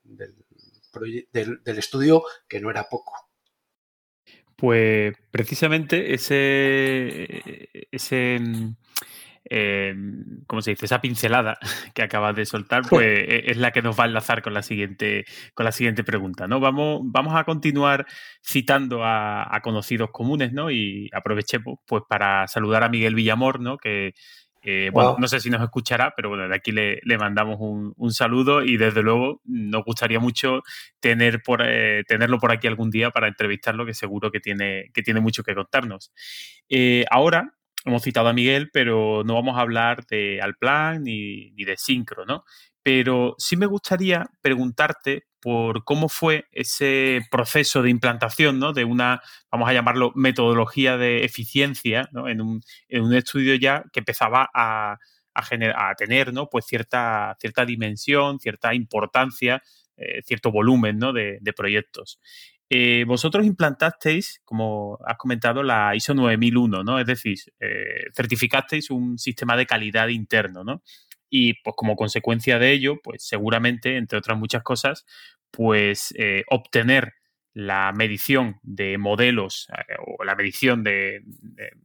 [1.64, 3.14] del, estudio, que no era poco.
[4.56, 8.40] Pues precisamente ese, ese
[9.50, 9.96] eh,
[10.48, 10.86] ¿cómo se dice?
[10.86, 11.58] Esa pincelada
[11.94, 14.62] que acabas de soltar, pues e, es la que nos va a enlazar con la
[14.62, 16.60] siguiente, con la siguiente pregunta, ¿no?
[16.60, 18.06] Vamos, vamos a continuar
[18.44, 20.72] citando a, a conocidos comunes, ¿no?
[20.72, 23.78] Y aprovechemos, pues, para saludar a Miguel Villamor, ¿no?
[23.78, 24.14] Que
[24.62, 28.64] eh, bueno, no sé si nos escuchará, pero bueno, de aquí le, mandamos un, saludo
[28.64, 30.62] y desde luego nos gustaría mucho
[31.00, 35.02] tener por, eh, tenerlo por aquí algún día para entrevistarlo, que seguro que tiene, que
[35.02, 36.12] tiene mucho que contarnos.
[36.68, 37.54] Eh, ahora
[37.86, 42.26] hemos citado a Miguel, pero no vamos a hablar de Alplan ni, ni de Syncro,
[42.26, 42.44] ¿no?
[42.84, 48.74] Pero sí me gustaría preguntarte por cómo fue ese proceso de implantación ¿no?
[48.74, 52.28] de una, vamos a llamarlo, metodología de eficiencia ¿no?
[52.28, 52.62] en, un,
[53.14, 54.98] estudio ya que empezaba a,
[55.98, 56.50] tener ¿no?
[56.50, 59.64] pues cierta, cierta dimensión, cierta importancia,
[59.96, 61.14] eh, cierto volumen ¿no?
[61.14, 62.20] de proyectos.
[62.70, 67.00] Eh, vosotros implantasteis, como has comentado, la ISO 9001, ¿no?
[67.00, 70.84] Es decir, eh, certificasteis un sistema de calidad interno, ¿no?
[71.30, 75.06] y pues como consecuencia de ello, pues seguramente, entre otras muchas cosas,
[75.52, 77.14] pues eh, obtener
[77.54, 81.24] la medición de modelos eh, o la medición de,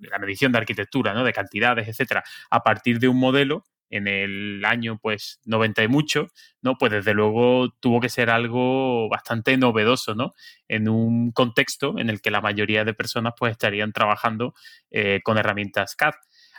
[0.01, 1.25] la medición de arquitectura, ¿no?
[1.25, 3.65] de cantidades, etcétera, a partir de un modelo
[3.97, 6.29] en el año pues 90 y mucho,
[6.63, 6.77] ¿no?
[6.79, 10.33] Pues desde luego tuvo que ser algo bastante novedoso, ¿no?
[10.69, 14.55] En un contexto en el que la mayoría de personas pues estarían trabajando
[14.91, 16.15] eh, con herramientas CAD.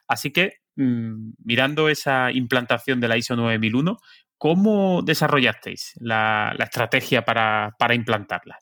[0.08, 3.98] Así que Mm, mirando esa implantación de la ISO 9001,
[4.38, 8.60] ¿cómo desarrollasteis la, estrategia para, implantarla?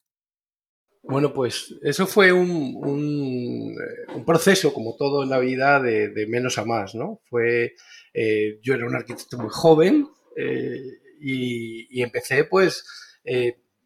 [1.01, 6.65] Bueno, pues eso fue un, eh, proceso, como todo en la vida, de, menos a
[6.65, 7.19] más, ¿no?
[7.25, 7.73] Fue,
[8.14, 10.81] eh, yo era un arquitecto muy joven eh,
[11.19, 12.85] y, empecé, pues,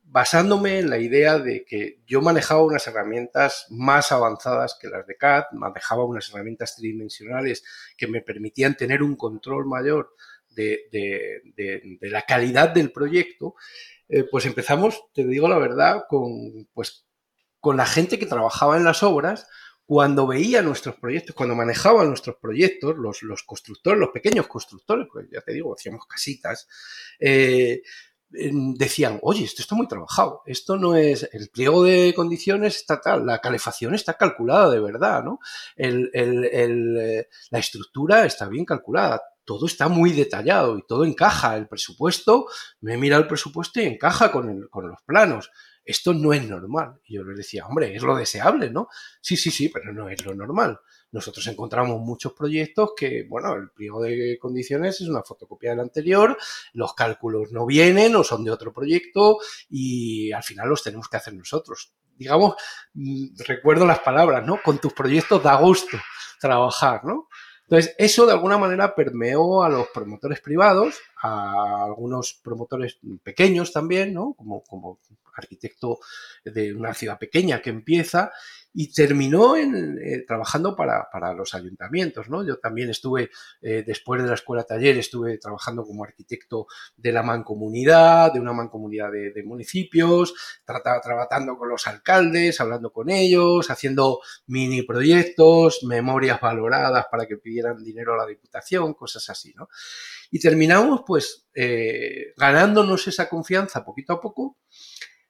[0.03, 5.15] basándome en la idea de que yo manejaba unas herramientas más avanzadas que las de
[5.17, 7.63] CAD, manejaba unas herramientas tridimensionales
[7.97, 10.15] que me permitían tener un control mayor
[10.57, 13.55] de, la calidad del proyecto,
[14.09, 17.05] eh, pues empezamos, te digo la verdad, con, pues,
[17.59, 19.47] con la gente que trabajaba en las obras,
[19.87, 25.39] cuando veía nuestros proyectos, cuando manejaba nuestros proyectos, los, constructores, los pequeños constructores, pues ya
[25.39, 26.67] te digo, hacíamos casitas,
[27.21, 27.81] eh,
[28.29, 33.25] decían, oye, esto está muy trabajado, esto no es, el pliego de condiciones está tal,
[33.25, 35.39] la calefacción está calculada de verdad, ¿no?
[35.77, 42.47] Eh, la estructura está bien calculada, todo está muy detallado y todo encaja, el presupuesto,
[42.81, 45.49] me mira el presupuesto y encaja con los planos.
[45.87, 46.99] Esto no es normal.
[47.05, 48.89] Y yo les decía, hombre, es lo deseable, ¿no?
[49.21, 50.79] Sí, sí, sí, pero no es lo normal.
[51.11, 56.37] Nosotros encontramos muchos proyectos que, bueno, el pliego de condiciones es una fotocopia del anterior,
[56.73, 59.37] los cálculos no vienen o son de otro proyecto
[59.69, 61.93] y al final los tenemos que hacer nosotros.
[62.17, 62.55] Digamos,
[62.93, 64.61] mm, recuerdo las palabras, ¿no?
[64.61, 65.97] Con tus proyectos da gusto
[66.39, 67.29] trabajar, ¿no?
[67.69, 74.13] Entonces, eso de alguna manera permeó a los promotores privados, a algunos promotores pequeños también,
[74.13, 74.33] ¿no?
[74.37, 74.99] Como, como
[75.35, 75.99] arquitecto
[76.45, 78.31] de una ciudad pequeña que empieza
[78.79, 82.29] y terminó eh, trabajando para, para, los ayuntamientos.
[82.29, 82.45] ¿no?
[82.45, 87.23] Yo también estuve, eh, después de la escuela taller, estuve trabajando como arquitecto de la
[87.23, 94.19] mancomunidad, de una mancomunidad de, municipios, trataba, trabajando con los alcaldes, hablando con ellos, haciendo
[94.45, 99.55] mini proyectos, memorias valoradas para que pidieran dinero a la Diputación, cosas así.
[99.55, 99.69] ¿no?
[100.29, 104.57] Y terminamos pues eh, ganándonos esa confianza poquito a poco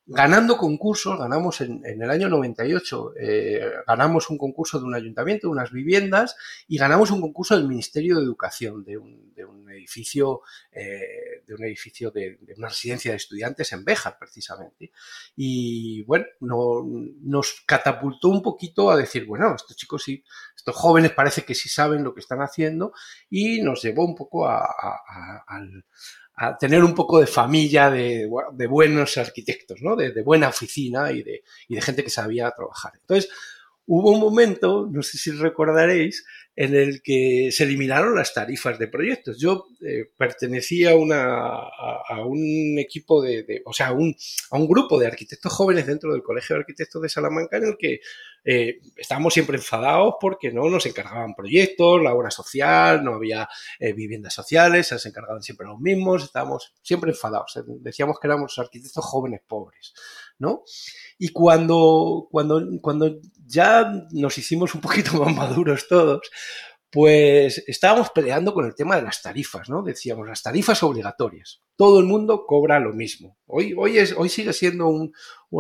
[0.08, 5.52] ganando concursos, ganamos en, el año 98, eh, ganamos un concurso de un ayuntamiento, de
[5.52, 9.28] unas viviendas, y ganamos un concurso del Ministerio de Educación, de un,
[9.70, 14.92] edificio, eh, de un edificio de, una residencia de estudiantes en Béjar, precisamente.
[15.36, 20.24] Y bueno, nos catapultó un poquito a decir, bueno, estos chicos sí,
[20.56, 22.94] estos jóvenes parece que sí saben lo que están haciendo,
[23.30, 25.86] y nos llevó un poco al
[26.40, 29.96] a tener un poco de familia de, de buenos arquitectos, ¿no?
[29.96, 32.94] De, buena oficina y de, y de gente que sabía trabajar.
[33.02, 33.32] Entonces,
[33.88, 36.26] hubo un momento, no sé si recordaréis,
[36.58, 39.40] en el que se eliminaron las tarifas de proyectos.
[39.40, 44.16] Yo eh, pertenecía a, una, a, un equipo de, o sea, a un,
[44.50, 47.78] a un, grupo de arquitectos jóvenes dentro del Colegio de Arquitectos de Salamanca en el
[47.78, 48.02] que
[48.44, 53.48] eh, estábamos siempre enfadados porque no nos encargaban proyectos, la obra social, no había
[53.80, 57.54] eh, viviendas sociales, se encargaban siempre los mismos, estábamos siempre enfadados.
[57.82, 59.94] Decíamos que éramos arquitectos jóvenes pobres,
[60.40, 60.64] ¿no?
[61.18, 66.30] Y cuando, cuando, cuando ya nos hicimos un poquito más maduros todos,
[66.90, 69.84] pues estábamos peleando con el tema de las tarifas, ¿no?
[69.84, 71.62] Decíamos, las tarifas obligatorias.
[71.76, 73.38] Todo el mundo cobra lo mismo.
[73.46, 75.14] Hoy, hoy, es, hoy sigue siendo un,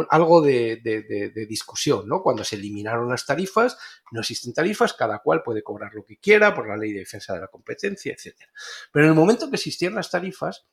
[0.09, 2.23] algo de, de, discusión, ¿no?
[2.23, 3.77] Cuando se eliminaron las tarifas,
[4.11, 7.33] no existen tarifas, cada cual puede cobrar lo que quiera por la ley de defensa
[7.33, 8.35] de la competencia, etc.
[8.91, 10.65] Pero en el momento que existían las tarifas,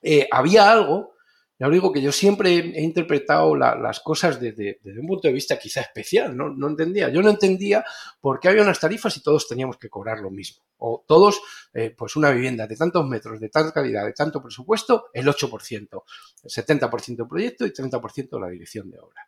[0.00, 1.17] eh, había algo
[1.58, 5.58] ya os digo que yo siempre he interpretado las cosas desde, un punto de vista
[5.58, 6.68] quizá especial, ¿no?
[6.68, 7.08] entendía.
[7.08, 7.84] Yo no entendía
[8.20, 10.62] por qué había unas tarifas y todos teníamos que cobrar lo mismo.
[10.76, 11.40] O todos,
[11.74, 16.02] eh, pues una vivienda de tantos metros, de tanta calidad, de tanto presupuesto, el 8%,
[16.44, 19.26] el 70% de proyecto y 30% de la dirección de obra.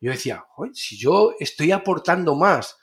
[0.00, 2.78] Yo decía, si yo estoy aportando más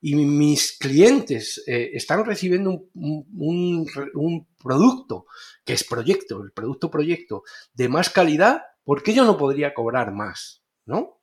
[0.00, 5.26] y mis clientes eh, están recibiendo un, producto
[5.64, 7.42] que es proyecto, el producto proyecto
[7.74, 10.62] de más calidad, ¿por qué yo no podría cobrar más?
[10.86, 11.18] ¿No?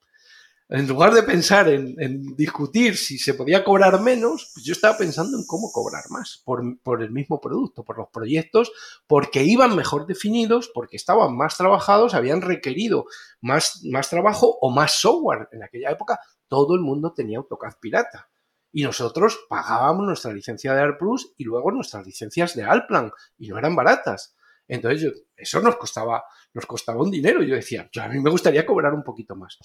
[0.69, 4.97] En lugar de pensar en, en discutir si se podía cobrar menos, pues yo estaba
[4.97, 8.71] pensando en cómo cobrar más por, por, el mismo producto, por los proyectos,
[9.07, 13.05] porque iban mejor definidos, porque estaban más trabajados, habían requerido
[13.39, 15.47] más, más trabajo o más software.
[15.53, 18.29] En aquella época todo el mundo tenía AutoCAD pirata
[18.77, 23.57] y nosotros pagábamos nuestra licencia de AirPlus y luego nuestras licencias de Alplan y no
[23.57, 24.35] eran baratas.
[24.67, 26.23] Entonces eso nos costaba,
[26.53, 27.41] nos costaba un dinero.
[27.41, 29.57] Yo decía, yo a mí me gustaría cobrar un poquito más.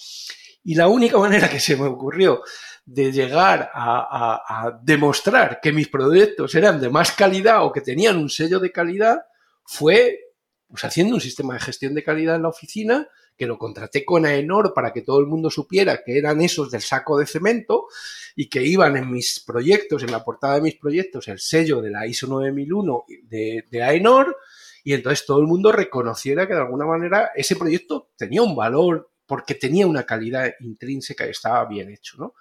[0.65, 2.43] Y la única manera que se me ocurrió
[2.87, 8.17] de llegar a, a demostrar que mis proyectos eran de más calidad o que tenían
[8.17, 9.27] un sello de calidad
[9.67, 10.21] fue
[10.69, 13.07] pues, haciendo un sistema de gestión de calidad en la oficina
[13.43, 16.81] que lo contraté con Aenor para que todo el mundo supiera que eran esos del
[16.81, 17.89] saco de cemento
[18.37, 21.91] y que iban en mis proyectos, en la portada de mis proyectos, el sello de
[21.91, 24.37] la ISO 9001 de, de Aenor
[24.85, 29.11] y entonces todo el mundo reconociera que de alguna manera ese proyecto tenía un valor
[29.27, 32.35] porque tenía una calidad intrínseca y estaba bien hecho, ¿no?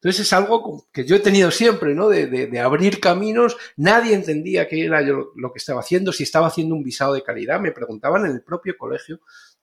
[0.00, 2.08] Entonces es algo que yo he tenido siempre, ¿no?
[2.08, 3.56] De, abrir caminos.
[3.76, 7.24] Nadie entendía qué era yo lo que estaba haciendo, si estaba haciendo un visado de
[7.24, 7.58] calidad.
[7.58, 9.20] Me preguntaban en el propio colegio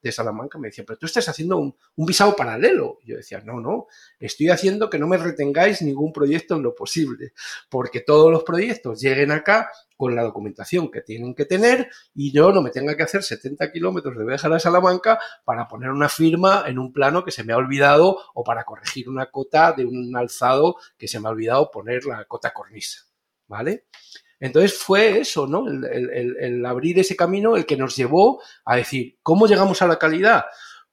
[0.10, 3.00] de Salamanca me decía, pero tú estás haciendo un, visado paralelo.
[3.04, 3.88] Y yo decía, no, no,
[4.20, 7.34] estoy haciendo que no me retengáis ningún proyecto en lo posible,
[7.70, 12.52] porque todos los proyectos lleguen acá con la documentación que tienen que tener y yo
[12.52, 16.66] no me tenga que hacer 70 kilómetros de Béjar a Salamanca para poner una firma
[16.68, 20.16] en un plano que se me ha olvidado o para corregir una cota de un
[20.16, 23.06] alzado que se me ha olvidado poner la cota cornisa.
[23.48, 23.86] ¿Vale?
[24.40, 25.66] Entonces fue eso, ¿no?
[25.68, 30.46] El, abrir ese camino el que nos llevó a decir, ¿cómo llegamos a la calidad?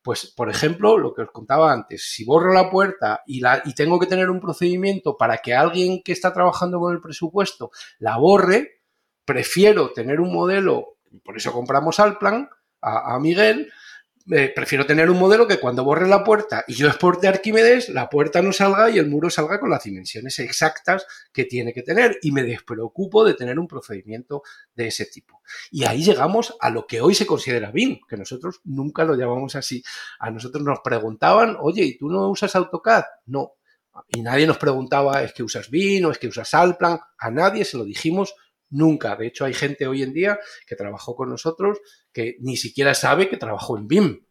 [0.03, 3.75] Pues, por ejemplo, lo que os contaba antes, si borro la puerta y, la, y
[3.75, 8.17] tengo que tener un procedimiento para que alguien que está trabajando con el presupuesto la
[8.17, 8.83] borre,
[9.25, 12.49] prefiero tener un modelo, por eso compramos Alplan,
[12.81, 13.73] a, a Miguel,
[14.55, 18.43] prefiero tener un modelo que cuando borre la puerta y yo exporte Arquímedes, la puerta
[18.43, 22.33] no salga y el muro salga con las dimensiones exactas que tiene que tener y
[22.33, 24.43] me despreocupo de tener un procedimiento
[24.75, 25.43] de ese tipo.
[25.71, 29.57] Y ahí llegamos a lo que hoy se considera BIM, que nosotros nunca lo llamamos
[29.57, 29.83] así.
[30.19, 33.05] A nosotros nos preguntaban, oye, ¿y tú no usas AutoCAD?
[33.27, 33.55] No.
[34.09, 36.99] Y nadie nos preguntaba, ¿es que usas BIM o es que usas Alplan?
[37.19, 38.35] A nadie se lo dijimos
[38.71, 39.15] nunca.
[39.17, 41.79] De hecho, hay gente hoy en día que trabajó con nosotros
[42.13, 44.27] que ni siquiera sabe que trabajó en BIM.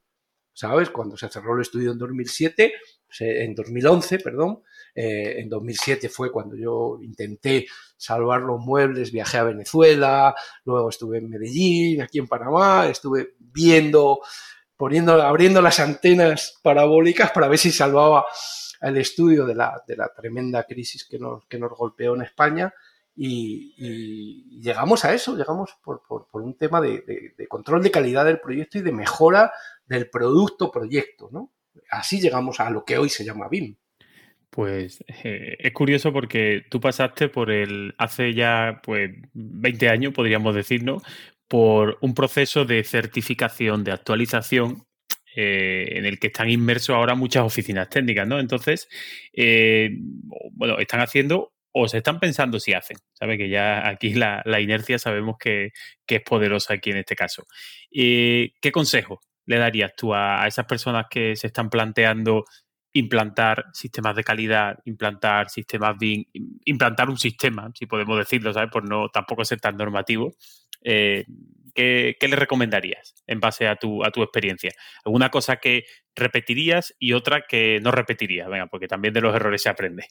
[0.54, 0.90] ¿Sabes?
[0.90, 2.74] Cuando se cerró el estudio en 2007,
[3.20, 4.64] en 2011, perdón,
[4.94, 10.36] eh, en 2007 fue cuando yo intenté salvar los muebles, viajé a Venezuela,
[10.66, 14.20] luego estuve en Medellín, aquí en Panamá, estuve viendo,
[14.76, 18.26] poniendo, abriendo las antenas parabólicas para ver si salvaba
[18.82, 22.74] el estudio de la, de la tremenda crisis que nos, que nos golpeó en España
[23.16, 26.02] y, llegamos a eso, llegamos por,
[26.34, 29.52] un tema de, control de calidad del proyecto y de mejora
[29.86, 31.54] del producto proyecto, ¿no?
[31.90, 33.76] Así llegamos a lo que hoy se llama BIM.
[34.50, 40.54] Pues eh, es curioso porque tú pasaste por el, hace ya pues 20 años, podríamos
[40.54, 41.02] decir, ¿no?
[41.48, 44.86] Por un proceso de certificación, de actualización
[45.34, 48.40] eh, en el que están inmersos ahora muchas oficinas técnicas, ¿no?
[48.40, 48.90] Entonces,
[49.32, 49.92] eh,
[50.52, 52.98] bueno, están haciendo o se están pensando si hacen.
[53.14, 55.72] Sabe que ya aquí la, inercia sabemos que,
[56.08, 57.46] es poderosa aquí en este caso.
[57.90, 62.46] ¿Qué consejo le darías tú a, esas personas que se están planteando
[62.94, 66.26] implantar sistemas de calidad, implantar sistemas BIM,
[66.66, 68.70] implantar un sistema, si podemos decirlo, ¿sabes?
[68.70, 70.34] Por no tampoco ser tan normativo.
[70.84, 71.26] Eh,
[71.74, 74.72] ¿qué, le recomendarías en base a tu, a tu experiencia?
[75.06, 75.86] ¿Alguna cosa que
[76.16, 78.50] repetirías y otra que no repetirías?
[78.50, 80.08] Venga, porque también de los errores se aprende.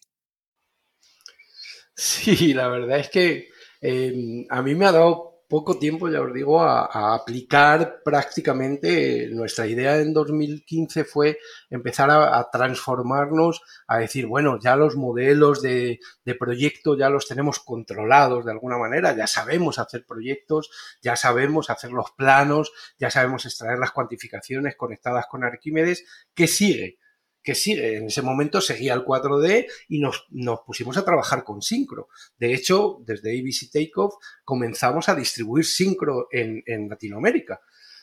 [1.97, 3.49] Sí, la verdad es que
[3.81, 9.67] em, a mí me ha dado poco tiempo, ya os digo, a, aplicar prácticamente nuestra
[9.67, 11.39] idea en 2015 fue
[11.69, 17.59] empezar a, transformarnos, a decir, bueno, ya los modelos de, de, proyecto ya los tenemos
[17.59, 20.71] controlados de alguna manera, ya sabemos hacer proyectos,
[21.03, 26.05] ya sabemos hacer los planos, ya sabemos extraer las cuantificaciones conectadas con Arquímedes.
[26.33, 26.99] ¿Qué sigue?
[27.43, 27.97] Que sigue.
[27.97, 30.27] En ese momento seguía el 4D y nos,
[30.67, 32.09] pusimos a trabajar con Syncro.
[32.39, 34.15] De hecho, desde ABC Takeoff
[34.45, 37.61] comenzamos a distribuir Syncro en, Latinoamérica.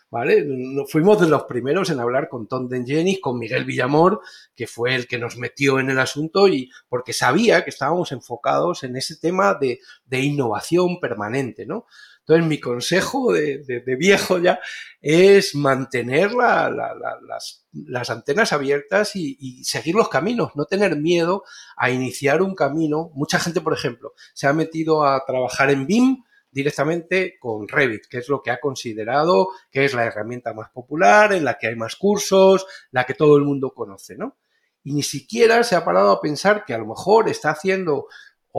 [0.10, 0.48] ¿Vale?
[0.88, 4.22] Fuimos de los primeros en hablar con Tom Dengenis, con Miguel Villamor,
[4.56, 8.84] que fue el que nos metió en el asunto y porque sabía que estábamos enfocados
[8.84, 11.88] en ese tema de, de innovación permanente, ¿no?
[12.28, 14.60] Entonces, mi consejo de, viejo ya
[15.00, 21.46] es mantener las, antenas abiertas y, seguir los caminos, no tener miedo
[21.78, 23.12] a iniciar un camino.
[23.14, 28.18] Mucha gente, por ejemplo, se ha metido a trabajar en BIM directamente con Revit, que
[28.18, 31.78] es lo que ha considerado que es la herramienta más popular, en la que hay
[31.78, 34.36] más cursos, la que todo el mundo conoce, ¿no?
[34.84, 38.08] Y ni siquiera se ha parado a pensar que a lo mejor está haciendo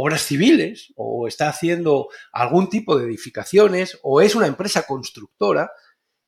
[0.01, 5.73] obras civiles o está haciendo algún tipo de edificaciones o es una empresa constructora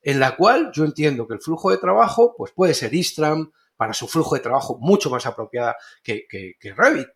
[0.02, 3.94] en la cual yo entiendo que el flujo de trabajo pues puede ser Istram para
[3.94, 6.26] su flujo de trabajo mucho más apropiada que,
[6.76, 7.08] Revit.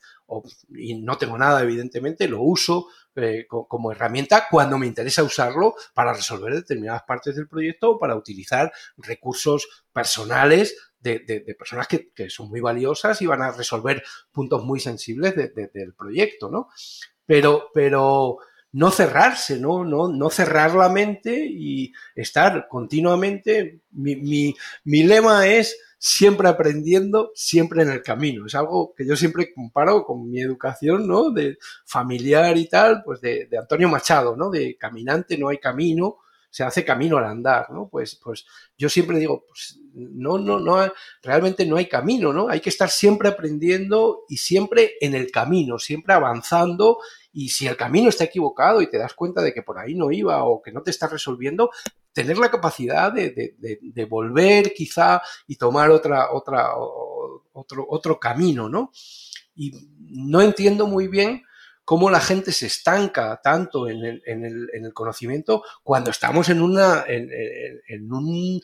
[0.70, 2.86] y no tengo nada, evidentemente, lo uso
[3.16, 8.16] eh, como herramienta cuando me interesa usarlo para resolver determinadas partes del proyecto o para
[8.16, 14.02] utilizar recursos personales de, personas que, son muy valiosas y van a resolver
[14.32, 16.68] puntos muy sensibles del proyecto, ¿no?
[17.26, 18.39] Pero, pero
[18.72, 19.85] no cerrarse, ¿no?
[19.85, 23.82] No, no cerrar la mente y estar continuamente.
[23.93, 24.55] Mi, mi,
[24.85, 28.47] mi lema es siempre aprendiendo, siempre en el camino.
[28.47, 31.31] Es algo que yo siempre comparo con mi educación, ¿no?
[31.31, 34.51] De familiar y tal, pues de Antonio Machado, ¿no?
[34.51, 36.18] De caminante no hay camino,
[36.55, 37.89] se hace camino al andar, ¿no?
[37.89, 38.47] Pues, pues
[38.78, 40.89] yo siempre digo, pues no, no, no,
[41.20, 42.48] realmente no hay camino, ¿no?
[42.48, 46.98] Hay que estar siempre aprendiendo y siempre en el camino, siempre avanzando
[47.32, 50.12] y si el camino está equivocado y te das cuenta de que por ahí no
[50.12, 51.72] iba o que no te está resolviendo,
[52.12, 56.68] tener la capacidad de, de, volver quizá y tomar otra, otra,
[57.52, 58.93] otro, otro camino, ¿no?
[59.56, 61.43] Y no entiendo muy bien
[61.85, 66.48] cómo la gente se estanca tanto en el, en el, en el conocimiento cuando estamos
[66.48, 68.61] en, una, en, un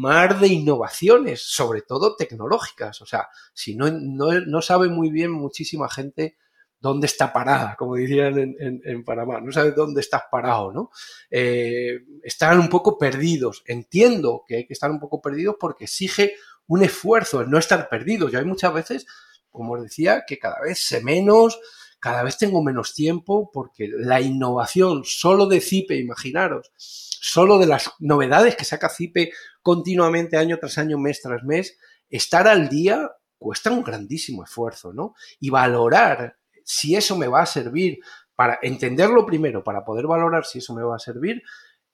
[0.00, 3.00] mar de innovaciones, sobre todo tecnológicas.
[3.00, 6.36] O sea, si no, no, sabe muy bien muchísima gente
[6.80, 10.90] dónde está parada, como dirían en, Panamá, no sabe dónde estás parado, ¿no?
[11.30, 13.64] Eh, están un poco perdidos.
[13.66, 16.34] Entiendo que hay que estar un poco perdidos porque exige
[16.66, 18.32] un esfuerzo el no estar perdidos.
[18.32, 19.06] Y hay muchas veces,
[19.50, 21.58] como os decía, que cada vez sé menos,
[22.00, 27.90] cada vez tengo menos tiempo porque la innovación solo de CIPE, imaginaros, solo de las
[27.98, 33.70] novedades que saca CIPE continuamente año tras año, mes tras mes, estar al día cuesta
[33.70, 35.14] un grandísimo esfuerzo, ¿no?
[35.40, 37.98] Y valorar si eso me va a servir
[38.34, 41.42] para entenderlo primero, para poder valorar si eso me va a servir,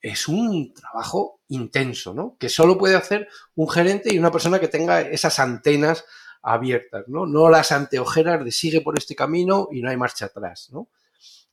[0.00, 2.36] es un trabajo intenso, ¿no?
[2.38, 6.04] Que solo puede hacer un gerente y una persona que tenga esas antenas
[6.44, 7.26] abiertas, ¿no?
[7.26, 10.88] No las anteojeras de sigue por este camino y no hay marcha atrás, ¿no?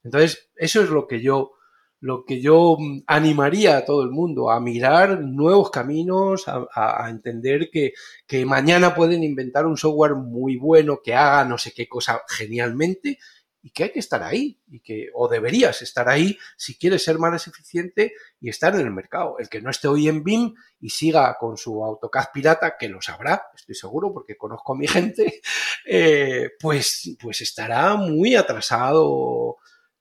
[0.03, 1.53] Entonces, eso es lo que yo,
[1.99, 7.69] lo que yo mm, animaría a todo el mundo, a mirar nuevos caminos, a, entender
[7.71, 7.93] que,
[8.27, 13.17] que mañana pueden inventar un software muy bueno que haga no sé qué cosa genialmente
[13.63, 17.19] y que hay que estar ahí y que o deberías estar ahí si quieres ser
[17.19, 19.37] más eficiente y estar en el mercado.
[19.39, 23.01] El que no esté hoy en BIM y siga con su AutoCAD pirata, que lo
[23.01, 25.41] sabrá, estoy seguro porque conozco a mi gente,
[25.85, 29.57] eh, pues, pues estará muy atrasado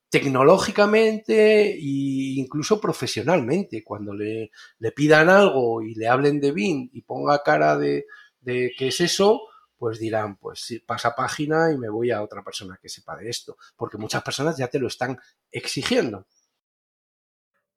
[0.08, 3.84] tecnológicamente e incluso profesionalmente.
[3.84, 8.06] Cuando le, le, pidan algo y le hablen de BIM y ponga cara de,
[8.40, 9.42] de qué es eso,
[9.80, 13.56] pues dirán, pues pasa página y me voy a otra persona que sepa de esto,
[13.78, 15.18] porque muchas personas ya te lo están
[15.50, 16.26] exigiendo.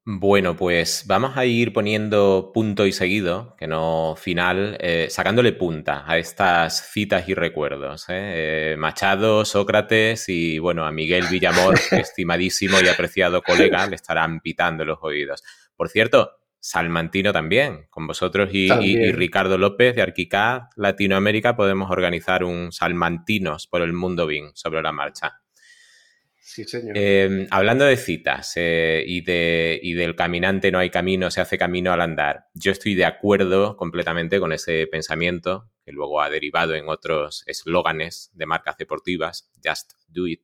[0.03, 6.03] Bueno, pues vamos a ir poniendo punto y seguido, que no final, eh, sacándole punta
[6.05, 8.09] a estas citas y recuerdos.
[8.09, 8.73] ¿eh?
[8.73, 14.83] Eh, Machado, Sócrates y, bueno, a Miguel Villamor, estimadísimo y apreciado colega, le estarán pitando
[14.83, 15.41] los oídos.
[15.77, 16.31] Por cierto,
[16.63, 17.87] Salmantino también.
[17.89, 18.69] Con vosotros y,
[19.11, 24.93] Ricardo López de Arquicad Latinoamérica podemos organizar un Salmantinos por el mundo BIM sobre la
[24.93, 25.41] marcha.
[26.39, 26.93] Sí, señor.
[26.95, 31.57] Eh, hablando de citas eh, y, de, y del caminante no hay camino, se hace
[31.57, 32.45] camino al andar.
[32.53, 38.31] Yo estoy de acuerdo completamente con ese pensamiento que luego ha derivado en otros eslóganes
[38.35, 39.51] de marcas deportivas.
[39.61, 40.43] Just do it.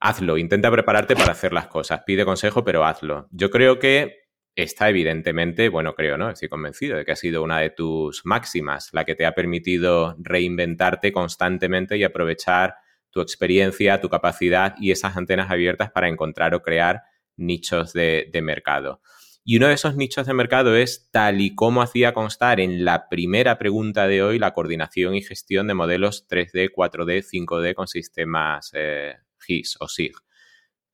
[0.00, 2.02] Hazlo, intenta prepararte para hacer las cosas.
[2.04, 3.26] Pide consejo, pero hazlo.
[3.30, 4.23] Yo creo que
[4.56, 6.30] esta evidentemente, bueno, creo, ¿no?
[6.30, 10.16] Estoy convencido de que ha sido una de tus máximas, la que te ha permitido
[10.18, 12.76] reinventarte constantemente y aprovechar
[13.10, 17.02] tu experiencia, tu capacidad y esas antenas abiertas para encontrar o crear
[17.36, 19.00] nichos de, mercado.
[19.44, 23.08] Y uno de esos nichos de mercado es, tal y como hacía constar en la
[23.08, 28.70] primera pregunta de hoy, la coordinación y gestión de modelos 3D, 4D, 5D con sistemas
[28.74, 30.14] eh, GIS o SIG.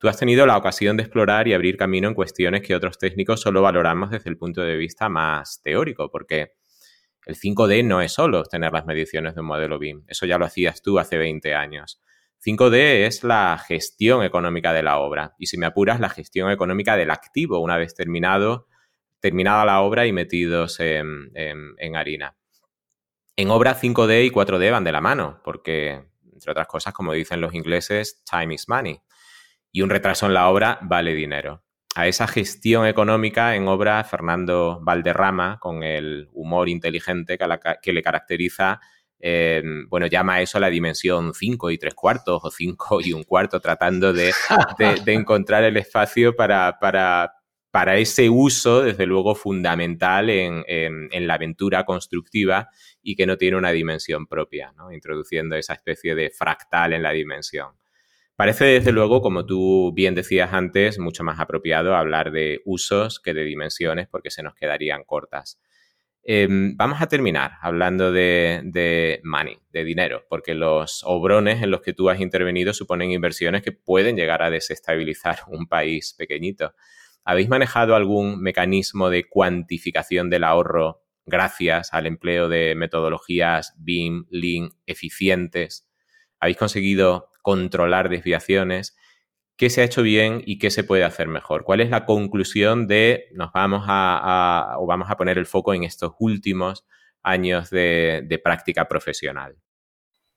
[0.01, 3.43] Tú has tenido la ocasión de explorar y abrir camino en cuestiones que otros técnicos
[3.43, 6.55] solo valoramos desde el punto de vista más teórico, porque
[7.27, 10.47] el 5D no es solo obtener las mediciones de un modelo BIM, eso ya lo
[10.47, 12.01] hacías tú hace 20 años.
[12.43, 16.97] 5D es la gestión económica de la obra y si me apuras, la gestión económica
[16.97, 18.69] del activo una vez terminado,
[19.21, 22.39] terminada la obra y metidos en, en harina.
[23.37, 27.43] En obra 5D y 4D van de la mano porque, entre otras cosas, como dicen
[27.43, 28.99] los ingleses, time is money
[29.73, 31.63] y un retraso en la obra vale dinero.
[31.97, 38.81] A esa gestión económica en obra, Fernando Valderrama, con el humor inteligente que, le caracteriza,
[39.19, 43.25] eh, bueno, llama a eso la dimensión 5 y 3 cuartos o 5 y un
[43.25, 44.33] cuarto, tratando de,
[45.07, 52.69] encontrar el espacio para, para, ese uso, desde luego, fundamental en, en, la aventura constructiva
[53.03, 57.80] y que no tiene una dimensión propia, introduciendo esa especie de fractal en la dimensión.
[58.41, 63.35] Parece, desde luego, como tú bien decías antes, mucho más apropiado hablar de usos que
[63.35, 65.61] de dimensiones porque se nos quedarían cortas.
[66.23, 71.93] Em, vamos a terminar hablando de, money, de dinero, porque los obrones en los que
[71.93, 76.73] tú has intervenido suponen inversiones que pueden llegar a desestabilizar un país pequeñito.
[77.25, 84.71] ¿Habéis manejado algún mecanismo de cuantificación del ahorro gracias al empleo de metodologías BIM, Lean
[84.87, 85.87] eficientes?
[86.39, 88.97] ¿Habéis conseguido controlar desviaciones,
[89.57, 91.65] qué se ha hecho bien y qué se puede hacer mejor.
[91.65, 95.85] ¿Cuál es la conclusión de nos vamos a, o vamos a poner el foco en
[95.85, 96.87] estos últimos
[97.23, 99.57] años de, práctica profesional?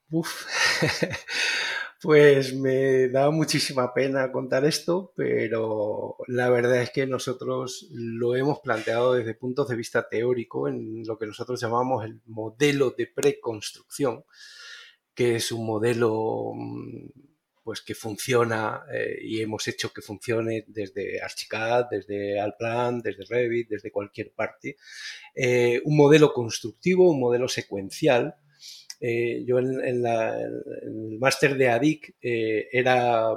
[0.09, 0.45] Uf.
[2.03, 8.59] Pues me da muchísima pena contar esto, pero la verdad es que nosotros lo hemos
[8.59, 14.25] planteado desde puntos de vista teórico en lo que nosotros llamamos el modelo de preconstrucción,
[15.13, 17.09] que es un modelo mm,
[17.63, 23.69] pues que funciona eh, y hemos hecho que funcione desde Archicad, desde Alplan, desde Revit,
[23.69, 24.75] desde cualquier parte.
[25.33, 28.35] Eh, un modelo constructivo, un modelo secuencial.
[28.99, 33.31] Eh, yo en, el máster de ADIC era,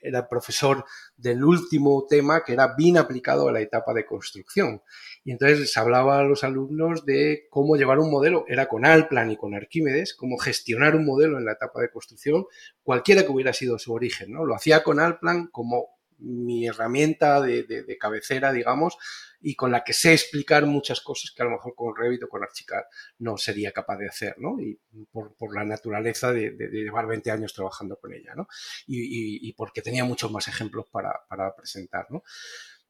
[0.00, 0.84] era profesor
[1.16, 4.82] del último tema que era bien aplicado a la etapa de construcción.
[5.28, 9.30] Y entonces les hablaba a los alumnos de cómo llevar un modelo, era con Alplan
[9.30, 12.46] y con Arquímedes, cómo gestionar un modelo en la etapa de construcción,
[12.82, 14.46] cualquiera que hubiera sido su origen, ¿no?
[14.46, 18.96] Lo hacía con Alplan como mi herramienta de, cabecera, digamos,
[19.42, 22.28] y con la que sé explicar muchas cosas que a lo mejor con Revit o
[22.30, 22.84] con Archicad
[23.18, 24.58] no sería capaz de hacer, ¿no?
[24.58, 24.80] Y
[25.12, 28.48] por, la naturaleza de, llevar 20 años trabajando con ella, ¿no?
[28.86, 32.22] Y, porque tenía muchos más ejemplos para, presentar, ¿no?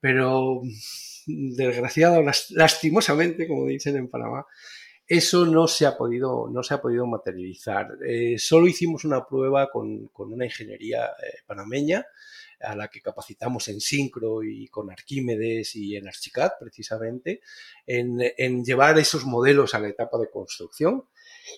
[0.01, 0.63] Pero,
[1.27, 4.47] desgraciado, lastimosamente, como dicen en Panamá,
[5.09, 7.97] eso no se ha podido, no se ha podido materializar.
[8.07, 12.07] Eh, solo hicimos una prueba con, una ingeniería eh, panameña
[12.61, 17.41] a la que capacitamos en Syncro y con Arquímedes y en Archicad, precisamente,
[17.87, 21.05] en, llevar esos modelos a la etapa de construcción.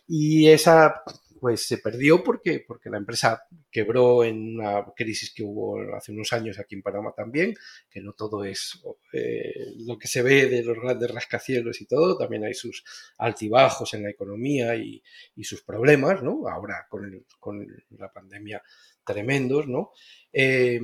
[0.07, 1.03] Y esa
[1.41, 6.33] pues se perdió porque, porque la empresa quebró en una crisis que hubo hace unos
[6.33, 7.55] años aquí en Panamá también,
[7.89, 12.17] que no todo es eh, lo que se ve de los grandes rascacielos y todo,
[12.19, 12.85] también hay sus
[13.19, 15.03] altibajos en la economía y,
[15.43, 16.47] sus problemas, ¿no?
[16.49, 17.67] Ahora con, con
[17.99, 18.63] la pandemia
[19.05, 19.91] tremendos, ¿no?
[20.33, 20.81] Eh,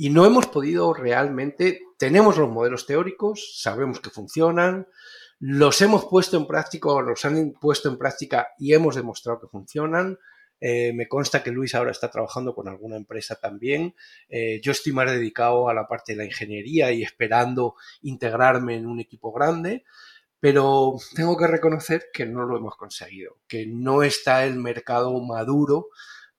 [0.00, 4.86] y no hemos podido realmente, tenemos los modelos teóricos, sabemos que funcionan,
[5.40, 9.46] los hemos puesto en práctica o los han puesto en práctica y hemos demostrado que
[9.46, 10.18] funcionan.
[10.60, 13.94] Eh, me consta que Luis ahora está trabajando con alguna empresa también.
[14.28, 18.86] Eh, yo estoy más dedicado a la parte de la ingeniería y esperando integrarme en
[18.86, 19.84] un equipo grande,
[20.40, 25.88] pero tengo que reconocer que no lo hemos conseguido, que no está el mercado maduro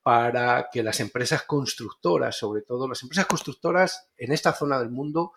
[0.02, 5.32] para que las empresas constructoras, sobre todo las empresas constructoras en esta zona del mundo,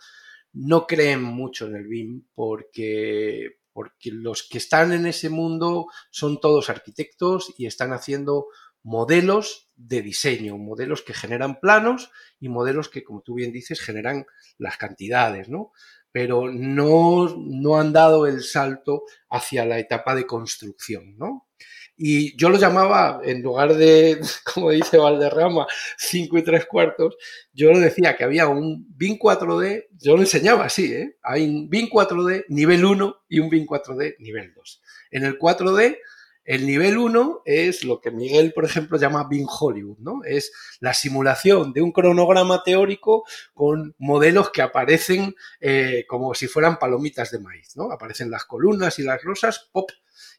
[0.54, 6.40] no creen mucho en el BIM porque, porque los que están en ese mundo son
[6.40, 8.48] todos arquitectos y están haciendo
[8.84, 14.26] modelos de diseño, modelos que generan planos y modelos que, como tú bien dices, generan
[14.58, 15.72] las cantidades, ¿no?
[16.12, 21.48] Pero no, no han dado el salto hacia la etapa de construcción, ¿no?
[21.96, 24.20] Y yo lo llamaba, en lugar de,
[24.54, 25.68] como dice Valderrama,
[25.98, 27.16] 5 y 3 cuartos,
[27.54, 31.18] yo lo decía que había un BIM 4D, yo lo enseñaba así, ¿eh?
[31.22, 34.82] Hay un BIM 4D nivel 1 y un BIM 4D nivel 2.
[35.12, 35.98] En el 4D,
[36.46, 40.22] el nivel 1 es lo que Miguel, por ejemplo, llama BIM Hollywood, ¿no?
[40.26, 40.52] Es
[40.82, 47.32] la simulación de un cronograma teórico con modelos que aparecen eh, como si fueran palomitas
[47.32, 47.92] de maíz, ¿no?
[47.92, 49.90] Aparecen las columnas y las rosas, pop,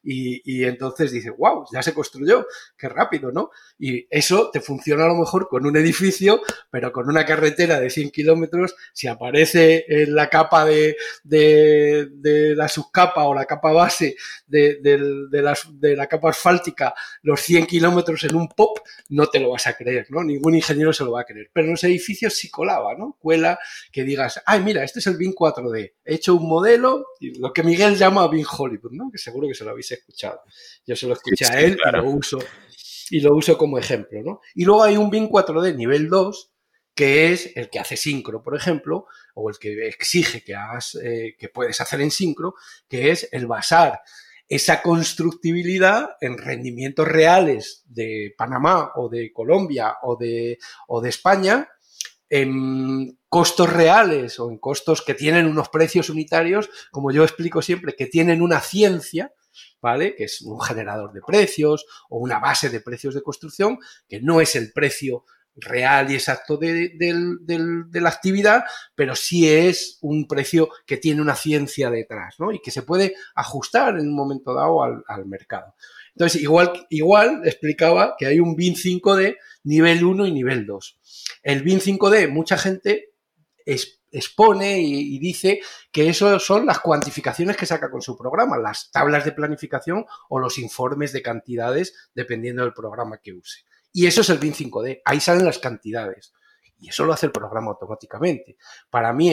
[0.02, 2.46] y, entonces dice, wow, ya se construyó,
[2.76, 3.50] qué rápido, ¿no?
[3.78, 7.90] Y eso te funciona a lo mejor con un edificio, pero con una carretera de
[7.90, 14.16] 100 kilómetros, si aparece en la capa de, de, la subcapa o la capa base
[14.46, 18.78] de, de la capa asfáltica los 100 kilómetros en un pop,
[19.08, 20.22] no te lo vas a creer, ¿no?
[20.22, 21.50] Ningún ingeniero se lo va a creer.
[21.52, 23.16] Pero en los edificios sí colaba, ¿no?
[23.18, 23.58] Cuela
[23.92, 25.92] que digas, ay, mira, este es el BIM 4D.
[26.04, 27.06] He hecho un modelo,
[27.38, 29.10] lo que Miguel llama BIM Hollywood, ¿no?
[29.10, 30.40] Que seguro que se lo habéis escuchado.
[30.86, 32.38] Yo se lo escuché a él y lo uso
[33.10, 34.40] y lo uso como ejemplo, ¿no?
[34.54, 36.50] Y luego hay un BIM 4D nivel 2
[36.94, 41.34] que es el que hace sincro, por ejemplo, o el que exige que hagas, eh,
[41.36, 42.54] que puedes hacer en sincro,
[42.88, 44.00] que es el basar
[44.48, 51.68] esa constructibilidad en rendimientos reales de Panamá o de Colombia o de, o de España,
[52.28, 57.96] en costos reales o en costos que tienen unos precios unitarios, como yo explico siempre,
[57.96, 59.32] que tienen una ciencia,
[59.84, 60.16] ¿vale?
[60.16, 63.78] Que es un generador de precios o una base de precios de construcción,
[64.08, 66.90] que no es el precio real y exacto de,
[67.92, 72.50] la actividad, pero sí es un precio que tiene una ciencia detrás, ¿no?
[72.50, 75.74] Y que se puede ajustar en un momento dado al, mercado.
[76.14, 80.98] Entonces, igual, igual explicaba que hay un BIN 5D nivel 1 y nivel 2.
[81.42, 83.13] El BIN 5D, mucha gente
[83.64, 85.60] expone y, dice
[85.90, 90.38] que eso son las cuantificaciones que saca con su programa, las tablas de planificación o
[90.38, 93.64] los informes de cantidades dependiendo del programa que use.
[93.92, 95.02] Y eso es el BIM 5D.
[95.04, 96.32] Ahí salen las cantidades.
[96.80, 98.56] Y eso lo hace el programa automáticamente.
[98.90, 99.32] Para mí,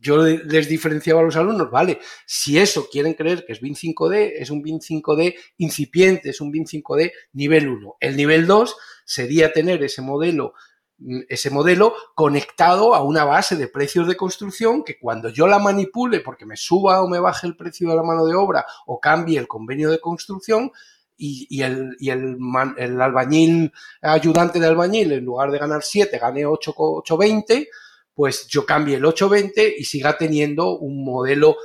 [0.00, 4.32] yo les diferenciaba a los alumnos, vale, si eso quieren creer que es BIM 5D,
[4.36, 7.96] es un BIM 5D incipiente, es un BIM 5D nivel 1.
[8.00, 10.54] El nivel 2 sería tener ese modelo
[11.28, 16.20] ese modelo conectado a una base de precios de construcción que cuando yo la manipule
[16.20, 19.38] porque me suba o me baje el precio de la mano de obra o cambie
[19.38, 20.72] el convenio de construcción,
[21.20, 27.68] y, el, albañil, ayudante de albañil, en lugar de ganar 7, gane 8,20,
[28.14, 31.56] pues yo cambie el 8,20 y siga teniendo un modelo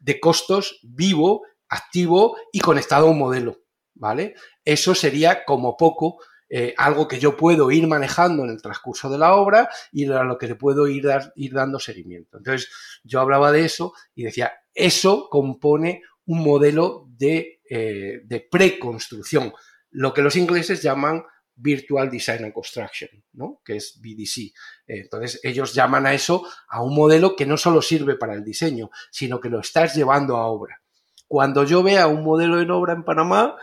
[0.00, 3.58] de costos vivo, activo y conectado a un modelo,
[3.94, 4.34] ¿vale?
[4.64, 6.18] Eso sería como poco
[6.50, 10.22] eh, algo que yo puedo ir manejando en el transcurso de la obra y a
[10.22, 11.06] lo que le puedo ir,
[11.36, 12.38] ir dando seguimiento.
[12.38, 12.70] Entonces,
[13.04, 19.52] yo hablaba de eso y decía, eso compone un modelo de, eh, de preconstrucción,
[19.90, 21.22] lo que los ingleses llaman
[21.54, 23.60] Virtual Design and Construction, ¿no?
[23.64, 24.52] que es BDC.
[24.86, 28.90] Entonces, ellos llaman a eso a un modelo que no solo sirve para el diseño,
[29.10, 30.80] sino que lo estás llevando a obra.
[31.26, 33.56] Cuando yo vea un modelo en obra en Panamá,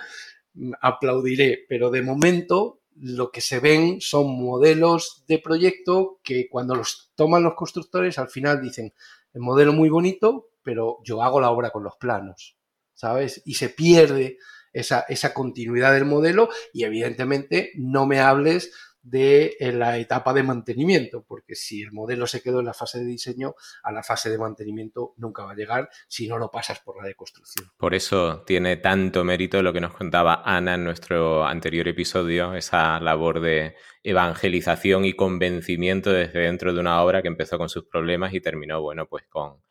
[0.82, 7.12] aplaudiré, pero de momento lo que se ven son modelos de proyecto que cuando los
[7.16, 8.94] toman los constructores al final dicen,
[9.34, 12.58] el modelo muy bonito, pero yo hago la obra con los planos,
[12.94, 13.42] ¿sabes?
[13.46, 14.38] Y se pierde
[14.72, 18.72] esa, esa continuidad del modelo y evidentemente no me hables
[19.06, 23.06] de la etapa de mantenimiento, porque si el modelo se quedó en la fase de
[23.06, 23.54] diseño,
[23.84, 27.08] a la fase de mantenimiento nunca va a llegar si no lo pasas por la
[27.08, 27.70] de construcción.
[27.78, 33.00] Por eso tiene tanto mérito lo que nos contaba Ana en nuestro anterior episodio, esa
[33.00, 38.34] labor de evangelización y convencimiento desde dentro de una obra que empezó con sus problemas
[38.34, 39.62] y terminó, bueno, pues con,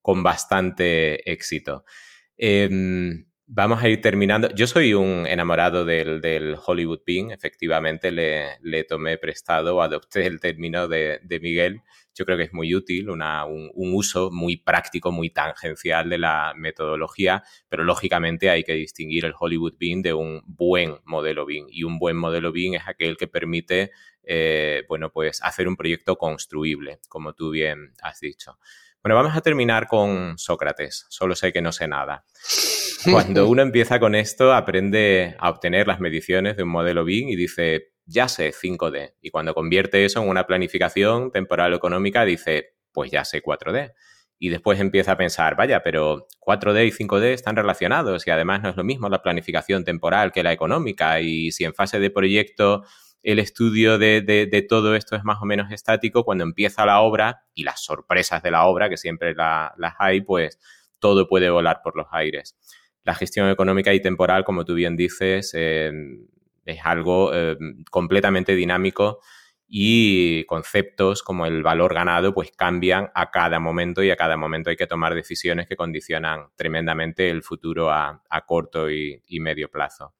[0.00, 1.84] con bastante éxito.
[2.38, 4.50] Em, Vamos a ir terminando.
[4.54, 7.30] Yo soy un enamorado del, Hollywood Pin.
[7.30, 11.80] Efectivamente, le, tomé prestado adopté el término de, Miguel.
[12.14, 17.42] Yo creo que es muy útil, un, uso muy práctico, muy tangencial de la metodología,
[17.70, 21.68] pero lógicamente hay que distinguir el Hollywood Bean de un buen modelo Bean.
[21.70, 23.92] Y un buen modelo Bean es aquel que permite,
[24.24, 28.58] eh, bueno, pues hacer un proyecto construible, como tú bien has dicho.
[29.02, 31.06] Bueno, vamos a terminar con Sócrates.
[31.08, 32.26] Solo sé que no sé nada.
[33.04, 37.36] Cuando uno empieza con esto, aprende a obtener las mediciones de un modelo BIM y
[37.36, 39.14] dice, ya sé 5D.
[39.20, 43.92] Y cuando convierte eso en una planificación temporal económica, dice, pues ya sé 4D.
[44.40, 48.70] Y después empieza a pensar, vaya, pero 4D y 5D están relacionados y además no
[48.70, 51.20] es lo mismo la planificación temporal que la económica.
[51.20, 52.84] Y si en fase de proyecto
[53.22, 57.64] el estudio de, todo esto es más o menos estático, cuando empieza la obra y
[57.64, 60.58] las sorpresas de la obra, que siempre las hay, pues
[60.98, 62.56] todo puede volar por los aires
[63.08, 65.90] la gestión económica y temporal, como tú bien dices, eh,
[66.66, 67.56] es algo eh,
[67.90, 69.20] completamente dinámico
[69.66, 74.68] y conceptos como el valor ganado pues cambian a cada momento y a cada momento
[74.68, 80.12] hay que tomar decisiones que condicionan tremendamente el futuro a, corto y, medio plazo.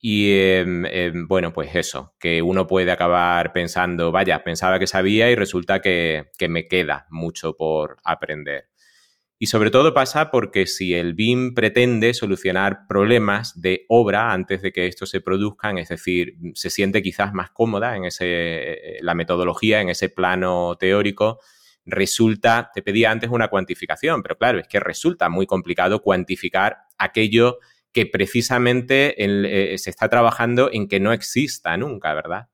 [0.00, 5.30] Y em, em, bueno, pues eso, que uno puede acabar pensando, vaya, pensaba que sabía
[5.30, 8.70] y resulta que me queda mucho por aprender.
[9.40, 14.72] Y sobre todo pasa porque si el BIM pretende solucionar problemas de obra antes de
[14.72, 19.14] que estos se produzcan, es decir, se siente quizás más cómoda en ese, eh, la
[19.14, 21.38] metodología, en ese plano teórico,
[21.86, 27.58] resulta, te pedía antes una cuantificación, pero claro, es que resulta muy complicado cuantificar aquello
[27.92, 32.48] que precisamente eh, se está trabajando en que no exista nunca, ¿verdad?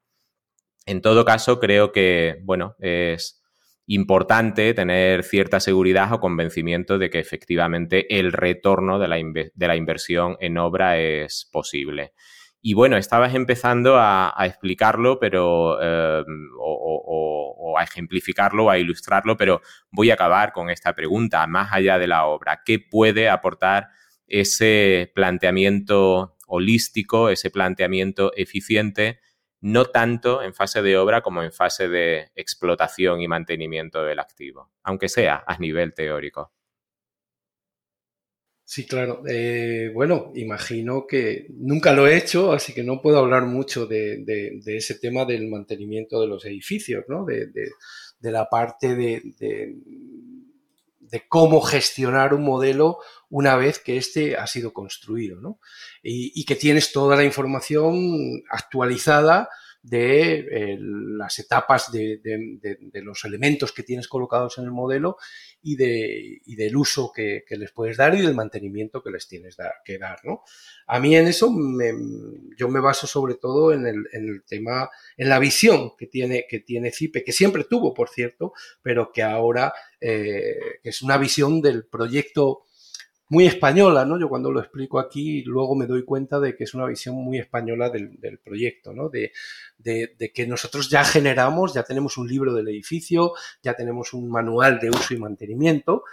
[0.84, 3.42] En todo caso, creo que, bueno, es
[3.86, 10.58] importante tener cierta seguridad o convencimiento de que efectivamente el retorno de la, inversión en
[10.58, 12.12] obra es posible.
[12.60, 19.60] Y bueno, estabas empezando a, explicarlo, pero em, o, a ejemplificarlo o a ilustrarlo, pero
[19.90, 22.62] voy a acabar con esta pregunta, más allá de la obra.
[22.64, 23.88] ¿Qué puede aportar
[24.26, 29.18] ese planteamiento holístico, ese planteamiento eficiente
[29.64, 34.70] no tanto en fase de obra como en fase de explotación y mantenimiento del activo,
[34.82, 36.52] aunque sea a nivel teórico.
[38.62, 39.22] Sí, claro.
[39.26, 44.60] Eh, bueno, imagino que nunca lo he hecho, así que no puedo hablar mucho de,
[44.66, 47.24] ese tema del mantenimiento de los edificios, ¿no?
[47.24, 47.50] de,
[48.20, 49.76] la parte de,
[51.28, 52.98] cómo gestionar un modelo
[53.30, 55.58] una vez que éste ha sido construido, ¿no?
[56.02, 59.48] y, que tienes toda la información actualizada
[59.82, 62.20] de eh, las etapas de,
[63.02, 65.18] los elementos que tienes colocados en el modelo
[65.66, 69.98] y, de, del uso que, les puedes dar y del mantenimiento que les tienes que
[69.98, 70.18] dar.
[70.22, 70.42] ¿no?
[70.86, 71.50] A mí en eso
[72.56, 76.92] yo me baso sobre todo en el, tema, en la visión que tiene, que tiene
[76.92, 82.64] CIPE, que siempre tuvo, por cierto, pero que ahora eh, es una visión del proyecto
[83.28, 84.18] muy española, ¿no?
[84.18, 87.38] Yo cuando lo explico aquí, luego me doy cuenta de que es una visión muy
[87.38, 89.08] española del, proyecto, ¿no?
[89.08, 89.32] De,
[90.34, 93.32] que nosotros ya generamos, ya tenemos un libro del edificio,
[93.62, 96.04] ya tenemos un manual de uso y mantenimiento,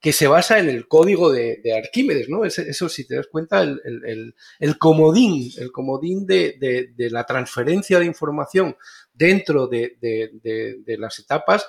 [0.00, 2.44] que se basa en el código de, Arquímedes, ¿no?
[2.44, 8.76] Eso, si te das cuenta, el, comodín, el comodín de, la transferencia de información
[9.12, 9.96] dentro de,
[10.98, 11.66] las etapas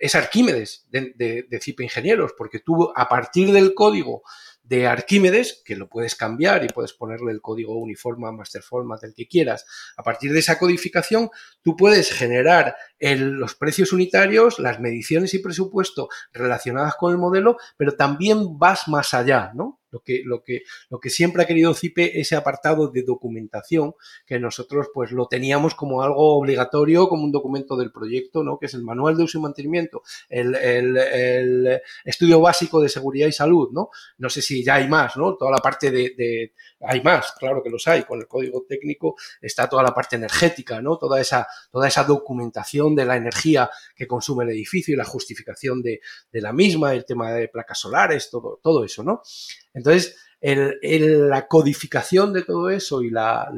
[0.00, 4.22] es Arquímedes de, de, Ingenieros, porque tú a partir del código
[4.62, 9.14] de Arquímedes, que lo puedes cambiar y puedes ponerle el código uniforme, master format, el
[9.14, 9.66] que quieras.
[9.96, 11.28] A partir de esa codificación,
[11.62, 17.92] tú puedes generar los precios unitarios, las mediciones y presupuesto relacionadas con el modelo, pero
[17.92, 19.80] también vas más allá, ¿no?
[19.94, 23.94] Lo que, lo, que, lo que siempre ha querido CIPE, ese apartado de documentación,
[24.26, 28.58] que nosotros pues lo teníamos como algo obligatorio, como un documento del proyecto, ¿no?
[28.58, 33.32] Que es el manual de uso y mantenimiento, el, el, estudio básico de seguridad y
[33.32, 33.90] salud, ¿no?
[34.18, 35.36] No sé si ya hay más, ¿no?
[35.36, 39.68] Toda la parte de, hay más, claro que los hay, con el código técnico está
[39.68, 40.98] toda la parte energética, ¿no?
[40.98, 45.82] Toda esa, toda esa documentación de la energía que consume el edificio y la justificación
[45.82, 46.00] de,
[46.32, 49.22] de la misma, el tema de placas solares, todo, todo eso, ¿no?
[49.74, 53.50] Entonces, la codificación de todo eso y la,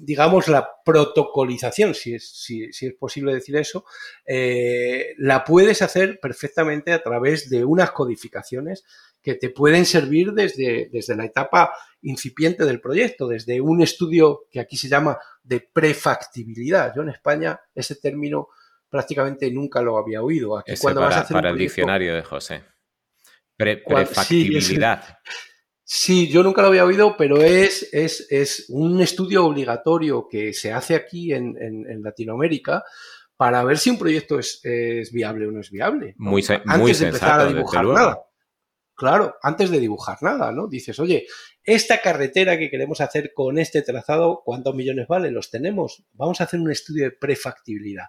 [0.00, 3.84] digamos, la protocolización, si es, si, es posible decir eso,
[4.26, 8.84] eh, la puedes hacer perfectamente a través de unas codificaciones
[9.20, 14.60] que te pueden servir desde, desde la etapa incipiente del proyecto, desde un estudio que
[14.60, 16.94] aquí se llama de prefactibilidad.
[16.94, 18.48] Yo en España ese término
[18.88, 20.56] prácticamente nunca lo había oído.
[20.56, 22.62] Aquí, cuando vas a hacer para el diccionario de José
[23.58, 25.02] prefactibilidad.
[25.90, 30.72] Sí, yo nunca lo había oído, pero es, es, es un estudio obligatorio que se
[30.72, 32.84] hace aquí en, en, Latinoamérica
[33.36, 36.14] para ver si un proyecto es, es viable o no es viable.
[36.18, 38.18] Muy, antes de empezar a dibujar nada.
[38.98, 40.66] Claro, antes de dibujar nada, ¿no?
[40.66, 41.28] Dices, oye,
[41.62, 45.30] esta carretera que queremos hacer con este trazado, ¿cuántos millones vale?
[45.30, 46.02] ¿Los tenemos?
[46.14, 48.06] Vamos a hacer un estudio de prefactibilidad.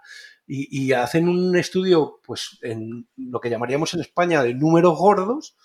[0.47, 5.55] Y, y hacen un estudio, pues, en lo que llamaríamos en España de números gordos,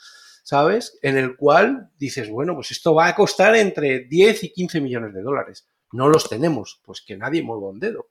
[0.42, 0.98] ¿sabes?
[1.01, 5.14] En el cual dices, bueno, pues esto va a costar entre 10 y 15 millones
[5.14, 5.66] de dólares.
[5.90, 8.10] No los tenemos, pues que nadie mueva un dedo.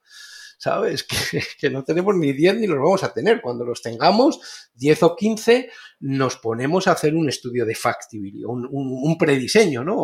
[0.64, 1.06] ¿Sabes?
[1.60, 3.42] Que, no tenemos ni 10 ni los vamos a tener.
[3.42, 5.70] Cuando los tengamos, 10 o 15,
[6.00, 9.96] nos ponemos a hacer un estudio de factibility, un, prediseño, ¿no?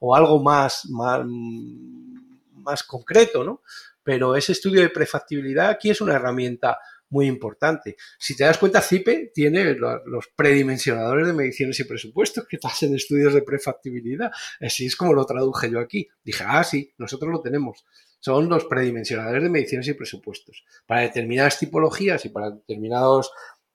[0.00, 3.62] O, algo más, más, más concreto, ¿no?
[4.02, 6.78] Pero ese estudio de prefactibilidad aquí es una herramienta
[7.10, 7.96] muy importante.
[8.18, 13.32] Si te das cuenta, CIPE tiene los predimensionadores de mediciones y presupuestos que hacen estudios
[13.32, 14.30] de prefactibilidad.
[14.60, 16.08] Así es como lo traduje yo aquí.
[16.22, 17.86] Dije, ah, sí, nosotros lo tenemos
[18.20, 20.64] son los predimensionadores de mediciones y presupuestos.
[20.86, 23.32] Para determinadas tipologías y para determinados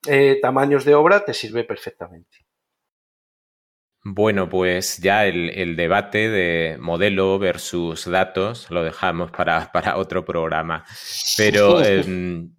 [0.07, 2.43] eh, tamaños de obra te sirve perfectamente.
[4.05, 10.83] Bueno, pues ya el, debate de modelo versus datos lo dejamos para, otro programa.
[11.37, 12.51] Pero em,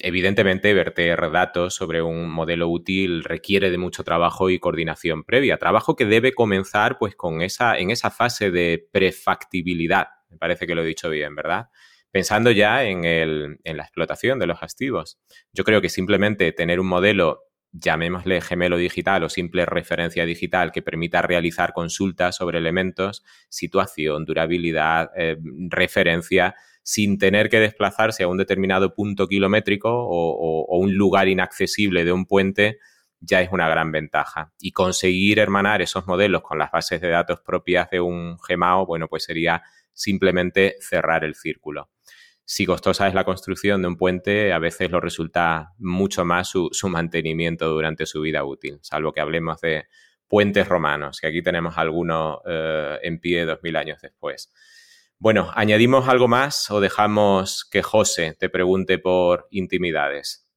[0.00, 5.58] evidentemente verter datos sobre un modelo útil requiere de mucho trabajo y coordinación previa.
[5.58, 10.74] Trabajo que debe comenzar pues con esa, en esa fase de prefactibilidad me parece que
[10.74, 11.68] lo he dicho bien, ¿verdad?
[12.10, 15.18] Pensando ya en, la explotación de los activos.
[15.52, 20.82] Yo creo que simplemente tener un modelo llamémosle gemelo digital o simple referencia digital que
[20.82, 25.38] permita realizar consultas sobre elementos, situación, durabilidad, eh,
[25.70, 32.12] referencia, sin tener que desplazarse a un determinado punto kilométrico o, un lugar inaccesible de
[32.12, 32.78] un puente,
[33.20, 34.52] ya es una gran ventaja.
[34.58, 39.08] Y conseguir hermanar esos modelos con las bases de datos propias de un GEMAO, bueno,
[39.08, 39.62] pues sería
[40.02, 41.90] simplemente cerrar el círculo.
[42.44, 46.70] Si costosa es la construcción de un puente, a veces lo resulta mucho más su,
[46.88, 49.86] mantenimiento durante su vida útil, salvo que hablemos de
[50.26, 54.52] puentes romanos, que aquí tenemos algunos eh, en pie dos mil años después.
[55.18, 60.48] Bueno, ¿añadimos algo más o dejamos que José te pregunte por intimidades?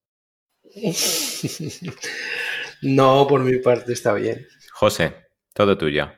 [2.82, 4.48] No, por mi parte está bien.
[4.72, 5.16] José,
[5.54, 6.12] todo tuyo.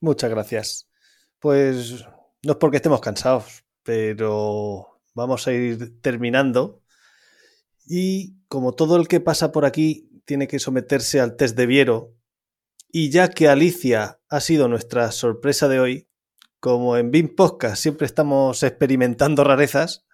[0.00, 0.89] Muchas gracias.
[1.40, 2.04] Pues
[2.44, 6.82] no es porque estemos cansados, pero vamos a ir terminando.
[7.86, 12.14] Y como todo el que pasa por aquí tiene que someterse al test de Viero,
[12.92, 16.08] y ya que Alicia ha sido nuestra sorpresa de hoy,
[16.58, 20.06] como en BIM Podcast siempre estamos experimentando rarezas,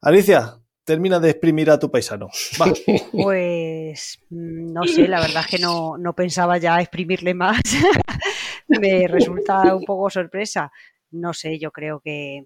[0.00, 2.28] Alicia, termina de exprimir a tu paisano.
[3.12, 7.60] Pues mm, no sé, la verdad es que no, no pensaba ya exprimirle más.
[8.78, 10.70] me resulta un poco sorpresa.
[11.10, 12.44] No sé, yo creo que,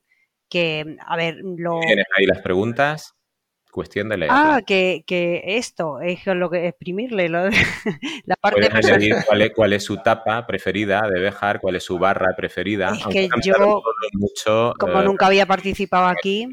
[0.48, 1.80] que a ver, lo...
[1.80, 3.14] ¿Tienes ahí las preguntas?
[3.72, 4.30] Cuestión de leer.
[4.30, 7.48] Ah, que, que, esto es lo que exprimirle, lo
[8.26, 9.16] la parte Puedes añadir
[9.54, 12.92] cuál es, su tapa preferida de Bejar, cuál es su barra preferida.
[12.92, 16.46] Es que yo, mucho, como eh, nunca había participado aquí,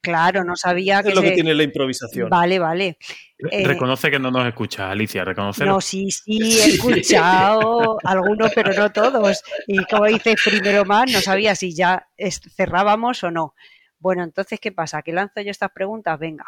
[0.00, 1.10] claro, no sabía que.
[1.10, 2.28] Es lo que tiene la improvisación.
[2.28, 2.98] Vale, vale.
[3.38, 5.64] Eh, reconoce que no nos escucha, Alicia, reconoce.
[5.64, 9.44] No, sí, sí, he escuchado algunos, pero no todos.
[9.68, 12.08] Y como dices primero más, no sabía si ya
[12.56, 13.54] cerrábamos o no.
[14.02, 15.00] Bueno, entonces, ¿qué pasa?
[15.02, 16.18] ¿Que lanzo yo estas preguntas?
[16.18, 16.44] Venga,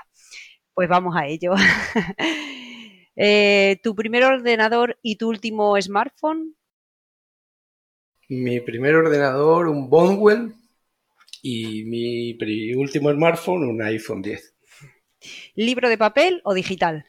[0.75, 1.55] pues vamos a ello.
[3.17, 6.57] Eh, ¿Tu primer ordenador y tu último smartphone?
[8.29, 10.53] Mi primer ordenador, un Bondwell,
[11.43, 14.57] y mi último smartphone, un iPhone 10.
[15.55, 17.07] ¿Libro de papel o digital?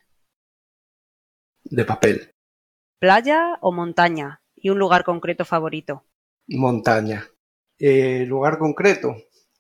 [1.64, 2.32] De papel.
[3.00, 4.42] ¿Playa o montaña?
[4.56, 6.04] ¿Y un lugar concreto favorito?
[6.48, 7.28] Montaña.
[7.78, 9.16] Eh, lugar concreto,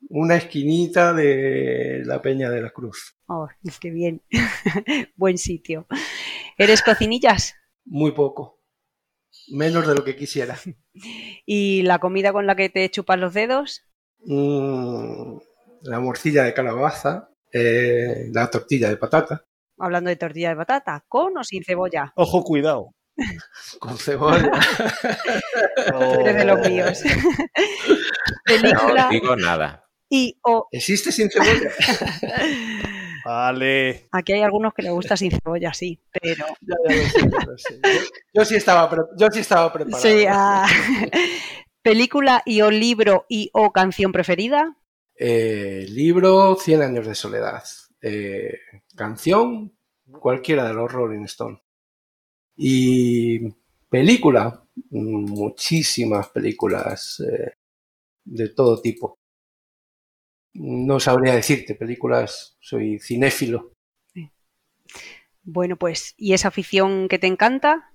[0.10, 3.16] una esquinita de la Peña de la Cruz.
[3.28, 3.48] Oh,
[3.80, 4.22] qué bien.
[5.16, 5.88] Buen sitio.
[6.58, 7.56] ¿Eres cocinillas?
[7.86, 8.62] Muy poco.
[9.52, 10.58] Menos de lo que quisiera.
[11.46, 13.84] ¿Y la comida con la que te chupas los dedos?
[14.20, 15.38] Mm,
[15.84, 19.46] la morcilla de calabaza, eh, la tortilla de patata.
[19.78, 22.14] Hablando de tortilla de patata, ¿con o sin cebolla?
[22.16, 22.92] Ojo, cuidado.
[23.80, 24.52] Con cebolla.
[25.88, 27.02] Tú eres de los míos.
[28.44, 29.06] Película.
[29.06, 29.85] No digo nada.
[30.16, 30.70] Y o...
[30.72, 31.70] ¿Existe sin cebolla?
[33.26, 34.08] Vale.
[34.14, 36.46] Aquí hay algunos que les gusta sin cebolla, sí, pero.
[38.34, 40.02] Yo, sí estaba, yo sí estaba preparado.
[40.02, 40.66] Sí, ah.
[41.82, 44.78] ¿Película y o libro y o canción preferida?
[45.18, 47.64] Eh, libro, Cien años de soledad.
[48.02, 48.58] Eh,
[48.96, 49.78] canción,
[50.20, 51.60] cualquiera de los Rolling Stones.
[52.56, 53.50] Y
[53.90, 57.56] película, muchísimas películas eh,
[58.24, 59.20] de todo tipo.
[60.58, 63.74] No sabría decirte, películas, soy cinéfilo.
[65.44, 67.94] Bueno, pues, ¿y esa afición que te encanta?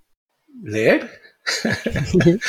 [0.63, 1.11] Leer.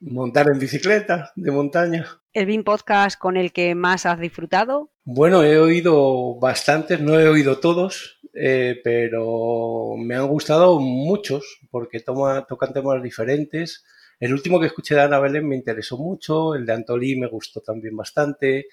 [0.00, 2.06] Montar en bicicleta de montaña.
[2.34, 4.92] ¿El BIM podcast con el que más has disfrutado?
[5.04, 12.00] Bueno, he oído bastantes, no he oído todos, eh, pero me han gustado muchos porque
[12.00, 13.86] toma, tocan temas diferentes.
[14.20, 17.62] El último que escuché de Ana Belén me interesó mucho, el de Antolí me gustó
[17.62, 18.66] también bastante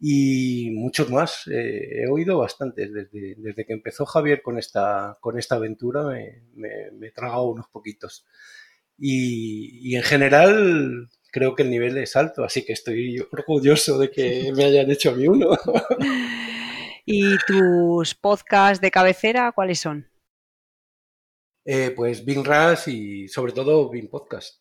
[0.00, 1.46] y muchos más.
[1.46, 2.92] Eh, he oído bastantes.
[2.92, 7.68] Desde, desde, que empezó Javier con esta, con esta aventura me, me, he tragado unos
[7.68, 8.26] poquitos.
[8.98, 14.08] Y, y en general creo que el nivel es alto, así que estoy orgulloso de
[14.08, 15.50] que me hayan hecho a mí uno.
[17.06, 20.08] ¿Y tus podcasts de cabecera cuáles son?
[21.64, 24.60] Eh, pues Bing Ras y sobre todo Bing Podcast.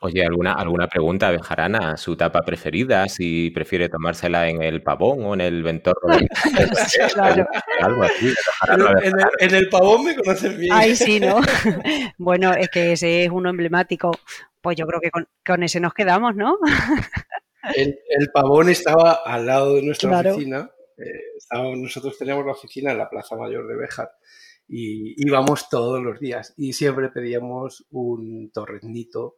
[0.00, 1.96] Oye, ¿alguna, alguna pregunta de Jarana?
[1.96, 3.08] ¿Su tapa preferida?
[3.08, 6.08] Si prefiere tomársela en el pavón o en el ventorro.
[7.14, 7.46] claro.
[7.80, 8.34] Algo así.
[9.40, 10.72] En el, pavón me conoces bien.
[10.72, 11.40] Ay, sí, ¿no?
[12.18, 14.10] bueno, es que ese es uno emblemático.
[14.60, 16.58] Pues yo creo que con, ese nos quedamos, ¿no?
[17.74, 17.96] el,
[18.32, 23.36] pavón estaba al lado de nuestra oficina eh, nosotros teníamos la oficina en la Plaza
[23.36, 24.10] Mayor de Béjar
[24.68, 29.36] y íbamos todos los días y siempre pedíamos un torreznito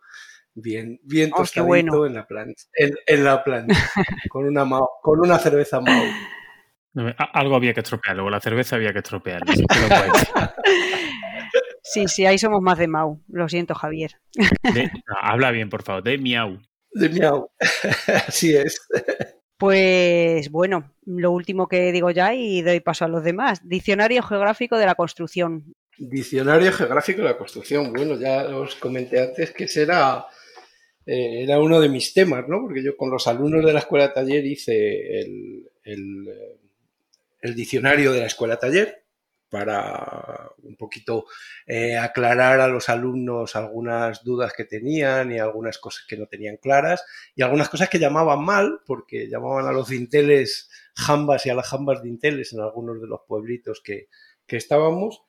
[0.55, 3.75] bien, bien oh, tostadito en la plancha, en, la plancha
[4.31, 4.67] con una
[5.03, 6.05] con una cerveza Mau.
[7.33, 9.43] Algo había que estropear, luego la cerveza había que estropear.
[11.87, 13.23] Sí, sí, ahí somos más de Mau.
[13.29, 14.13] Lo siento, Javier.
[15.21, 16.59] habla bien, por favor, de miau.
[16.91, 17.51] De miau.
[18.27, 18.81] Así es.
[19.59, 23.61] Pues bueno, lo último que digo ya y doy paso a los demás.
[23.69, 25.75] Diccionario geográfico de la construcción.
[25.99, 27.93] Diccionario geográfico de la construcción.
[27.93, 30.27] Bueno, ya os comenté antes que será
[31.07, 32.63] eh, era uno de mis temas, ¿no?
[32.63, 35.71] Porque yo con los alumnos de la escuela taller hice el,
[37.41, 39.05] el diccionario de la escuela taller
[39.55, 41.27] para un poquito
[41.65, 46.57] eh, aclarar a los alumnos algunas dudas que tenían y algunas cosas que no tenían
[46.57, 47.05] claras
[47.37, 51.69] y algunas cosas que llamaban mal, porque llamaban a los dinteles jambas y a las
[51.69, 54.09] jambas dinteles en algunos de los pueblitos que,
[54.49, 55.23] estábamos.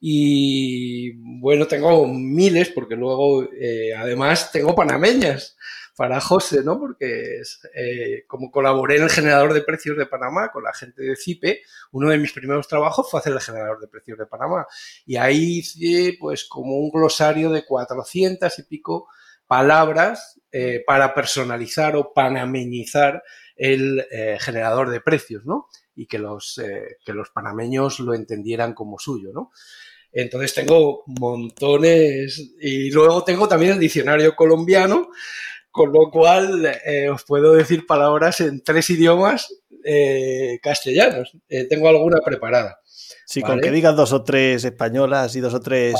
[0.00, 5.56] Y bueno, tengo miles, porque luego eh, además tengo panameñas
[6.00, 6.80] para José, ¿no?
[6.80, 7.42] Porque
[7.74, 11.60] eh, como colaboré en el generador de precios de Panamá con la gente de CIPE,
[11.92, 14.66] uno de mis primeros trabajos fue hacer el generador de precios de Panamá.
[15.04, 19.08] Y ahí hice pues como un glosario de 400 y pico
[19.46, 23.22] palabras eh, para personalizar o panameñizar
[23.54, 25.66] el eh, generador de precios, ¿no?
[25.94, 26.58] Y que los,
[27.04, 29.50] que los panameños lo entendieran como suyo, ¿no?
[30.12, 35.10] Entonces tengo montones y luego tengo también el diccionario colombiano
[35.70, 41.32] con lo cual eh, os puedo decir palabras en tres idiomas eh, castellanos.
[41.48, 42.80] Eh, tengo alguna preparada.
[43.24, 45.94] Sí, con que digas dos o tres españolas y dos o tres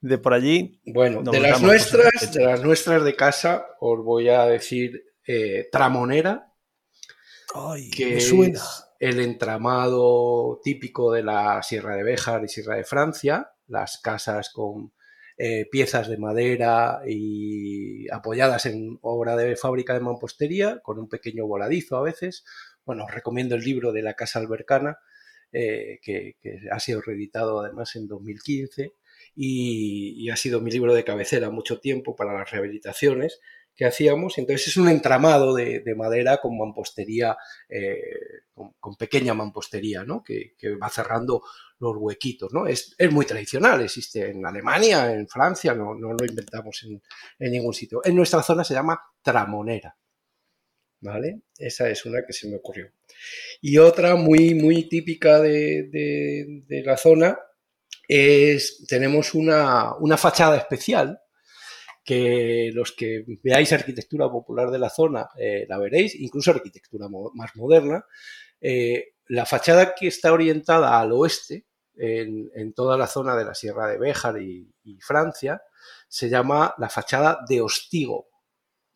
[0.00, 0.80] de por allí.
[0.84, 5.04] Bueno, de las nuestras, de las nuestras de casa, os voy a decir
[5.70, 6.52] tramonera.
[7.54, 8.60] Ay, que suena.
[9.08, 14.92] El entramado típico de la Sierra de Béjar y Sierra de Francia, las casas con
[15.38, 21.46] eh, piezas de madera y apoyadas en obra de fábrica de mampostería, con un pequeño
[21.46, 22.44] voladizo a veces.
[22.84, 24.98] Bueno, os recomiendo el libro de la Casa Albercana,
[25.52, 26.34] eh, que,
[26.72, 28.94] ha sido reeditado además en 2015
[29.36, 33.40] y, ha sido mi libro de cabecera mucho tiempo para las rehabilitaciones
[33.76, 34.38] que hacíamos.
[34.38, 37.36] Entonces es un entramado de, madera con mampostería,
[37.68, 38.00] eh,
[38.80, 40.24] con, pequeña mampostería, ¿no?
[40.24, 41.42] Que, va cerrando
[41.78, 42.66] los huequitos, ¿no?
[42.66, 47.02] Es, muy tradicional, existe en Alemania, en Francia, no, no lo inventamos en,
[47.52, 48.00] ningún sitio.
[48.02, 49.94] En nuestra zona se llama tramonera,
[51.00, 51.42] ¿vale?
[51.58, 52.90] Esa es una que se me ocurrió.
[53.60, 57.38] Y otra muy, muy típica de, la zona
[58.08, 61.20] es, tenemos una, una fachada especial
[62.06, 67.56] que los que veáis arquitectura popular de la zona eh, la veréis, incluso arquitectura más
[67.56, 68.06] moderna.
[68.60, 71.66] Eh, la fachada que está orientada al oeste,
[71.98, 74.70] en, toda la zona de la Sierra de Béjar y,
[75.00, 75.62] Francia,
[76.08, 78.28] se llama la fachada de hostigo.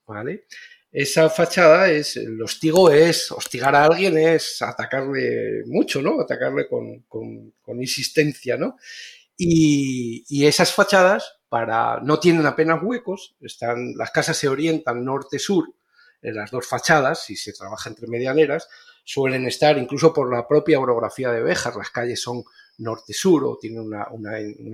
[0.07, 0.45] ¿vale?
[0.93, 6.21] Esa fachada es, el hostigo es, hostigar a alguien es atacarle mucho, ¿no?
[6.21, 8.77] Atacarle con, insistencia, ¿no?
[9.43, 15.65] Y, y, esas fachadas para, no tienen apenas huecos, están, las casas se orientan norte-sur
[16.21, 18.69] en las dos fachadas, si se trabaja entre medianeras,
[19.05, 22.45] suelen estar incluso por la propia orografía de Béjar, las calles son
[22.79, 24.09] norte-sur o tienen una,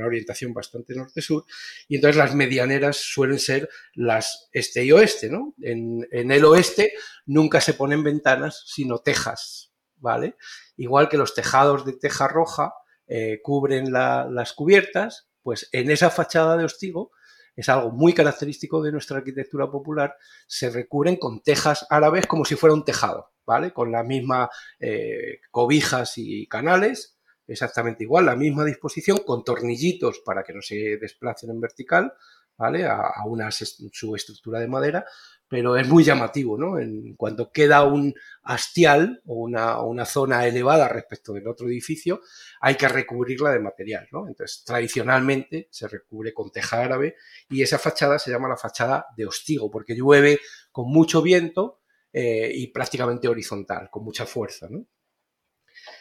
[0.04, 1.44] orientación bastante norte-sur,
[1.88, 5.54] y entonces las medianeras suelen ser las este y oeste, ¿no?
[5.62, 6.92] En, el oeste
[7.26, 10.36] nunca se ponen ventanas, sino tejas, ¿vale?
[10.76, 12.72] Igual que los tejados de teja roja
[13.06, 17.12] eh, cubren las cubiertas, pues en esa fachada de hostigo
[17.54, 20.14] es algo muy característico de nuestra arquitectura popular,
[20.46, 23.72] se recubren con tejas árabes como si fuera un tejado, ¿vale?
[23.72, 30.42] Con las mismas eh, cobijas y canales, exactamente igual, la misma disposición, con tornillitos para
[30.42, 32.12] que no se desplacen en vertical,
[32.56, 32.84] ¿vale?
[32.84, 35.04] A, a una subestructura de madera,
[35.48, 36.78] pero es muy llamativo, ¿no?
[36.78, 42.20] En cuanto queda un hastial o una, zona elevada respecto del otro edificio,
[42.60, 44.26] hay que recubrirla de material, ¿no?
[44.26, 47.14] Entonces, tradicionalmente se recubre con teja árabe
[47.48, 50.40] y esa fachada se llama la fachada de hostigo, porque llueve
[50.72, 51.80] con mucho viento
[52.12, 54.84] eh, y prácticamente horizontal, con mucha fuerza, ¿no?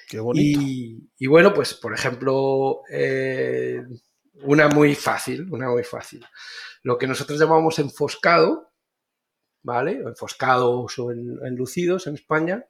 [0.08, 0.60] Qué bonito.
[1.18, 3.84] Y, bueno, pues, por ejemplo, eh,
[4.44, 6.26] una muy fácil, una muy fácil.
[6.84, 8.74] Lo que nosotros llamamos enfoscado,
[9.64, 9.94] ¿vale?
[9.94, 12.66] Enfoscados o enlucidos en España.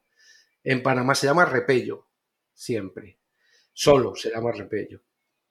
[0.63, 2.07] En Panamá se llama repello,
[2.53, 3.19] siempre.
[3.73, 5.01] Solo se llama repello.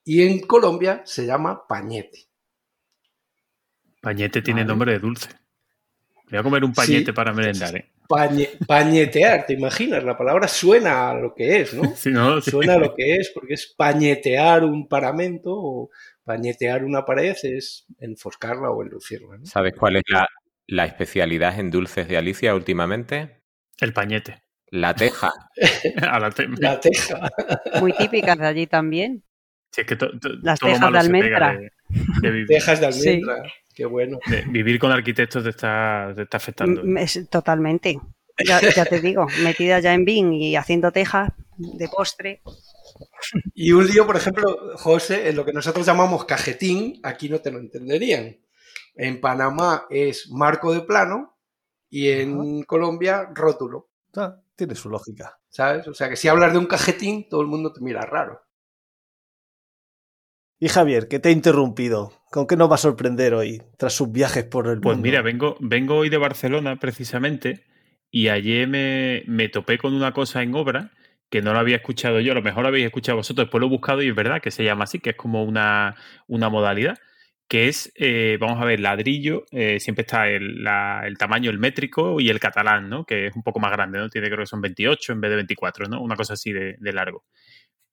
[0.04, 2.28] Y en Colombia se llama pañete.
[4.00, 5.28] Pañete tiene nombre de dulce.
[6.30, 7.93] Voy a comer un pañete para merendar, ¿eh?
[8.08, 10.04] Pañetear, ¿te imaginas?
[10.04, 11.94] La palabra suena a lo que es, ¿no?
[12.40, 15.90] Suena a lo que es, porque es pañetear un paramento o
[16.24, 19.38] pañetear una pared es enfoscarla o enlucirla.
[19.44, 20.26] ¿Sabes cuál es la,
[20.66, 23.42] la especialidad en dulces de Alicia últimamente?
[23.80, 24.42] El pañete.
[24.68, 25.32] La teja.
[26.58, 27.30] la, teja.
[27.80, 29.22] Muy típicas de allí también.
[29.70, 29.96] Sí, es que
[30.42, 31.58] Las tejas de almendra.
[32.48, 33.42] tejas de almendra.
[33.74, 34.18] Qué bueno.
[34.48, 36.82] vivir con arquitectos te está, está afectando.
[37.30, 38.00] totalmente.
[38.44, 42.42] Ya, ya, te digo, metida ya en BIM y haciendo tejas de postre.
[43.54, 47.52] Y un lío, por ejemplo, José, en lo que nosotros llamamos cajetín, aquí no te
[47.52, 48.36] lo entenderían.
[48.96, 51.36] En Panamá es marco de plano
[51.88, 53.90] y en Colombia rótulo.
[54.16, 55.38] Ah, tiene su lógica.
[55.48, 55.86] ¿Sabes?
[55.86, 58.42] O sea que si hablas de un cajetín, todo el mundo te mira raro.
[60.64, 62.22] Y Javier, ¿qué te he interrumpido?
[62.30, 65.02] ¿Con qué nos va a sorprender hoy tras sus viajes por el pues mundo?
[65.02, 67.66] Pues mira, vengo, vengo hoy de Barcelona precisamente
[68.10, 70.90] y ayer me, me, topé con una cosa en obra
[71.28, 73.66] que no lo había escuchado yo, a lo mejor lo habéis escuchado vosotros, después lo
[73.66, 75.96] he buscado y es verdad que se llama así, que es como una,
[76.28, 76.96] una modalidad
[77.48, 80.64] que es, eh, vamos a ver, ladrillo, eh, siempre está el,
[81.18, 83.04] tamaño, el métrico y el catalán, ¿no?
[83.04, 84.08] Que es un poco más grande, ¿no?
[84.08, 86.00] Tiene creo que son 28 en vez de 24, ¿no?
[86.00, 87.24] Una cosa así de, largo.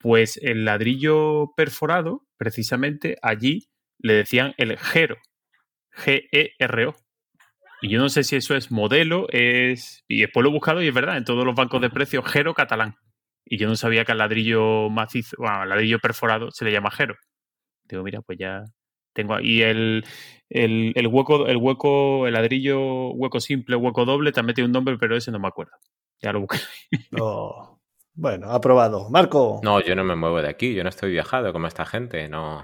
[0.02, 3.68] Pues el ladrillo perforado, precisamente allí
[4.00, 5.18] le decían el GERO,
[5.96, 6.96] G-E-R-O.
[7.84, 10.04] Y yo no sé si eso es modelo, es.
[10.08, 12.54] Y después lo he buscado y es verdad, en todos los bancos de precios, Gero
[12.54, 12.96] catalán.
[13.44, 16.92] Y yo no sabía que al ladrillo macizo, bueno, al ladrillo perforado se le llama
[16.92, 17.16] Gero.
[17.86, 18.64] Digo, mira, pues ya,
[19.14, 20.06] tengo ahí el,
[20.50, 25.18] el, hueco, el hueco, el ladrillo, hueco simple, hueco doble, también tiene un nombre, pero
[25.18, 25.74] ese no me acuerdo.
[26.22, 26.60] Ya lo busqué.
[27.20, 27.81] Oh,
[28.14, 29.10] bueno, aprobado.
[29.10, 29.60] Marco.
[29.64, 32.64] No, yo no me muevo de aquí, yo no estoy viajado como esta gente, no,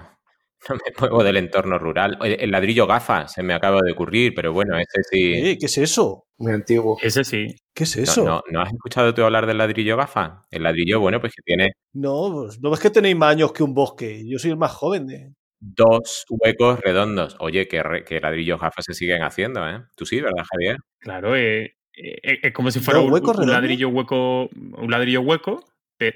[0.69, 2.17] no me muevo del entorno rural.
[2.21, 5.57] El ladrillo gafa se me acaba de ocurrir, pero bueno, ese sí.
[5.59, 6.25] ¿Qué es eso?
[6.37, 6.97] Muy antiguo.
[7.01, 7.55] Ese sí.
[7.73, 8.23] ¿Qué es eso?
[8.23, 10.45] ¿No, no, has escuchado tú hablar del ladrillo gafa?
[10.51, 11.73] El ladrillo, bueno, pues que tiene.
[11.93, 14.23] No, pues, no es que tenéis más años que un bosque.
[14.27, 17.35] Yo soy el más joven de dos huecos redondos.
[17.39, 19.83] Oye, que, que ladrillos gafas se siguen haciendo, ¿eh?
[19.95, 20.77] Tú sí, ¿verdad, Javier?
[20.99, 23.11] Claro, eh, eh, es como si fuera un,
[23.49, 25.63] ladrillo hueco, un ladrillo hueco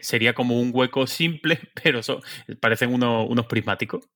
[0.01, 2.01] sería como un hueco simple, pero
[2.59, 4.07] parecen unos, prismáticos.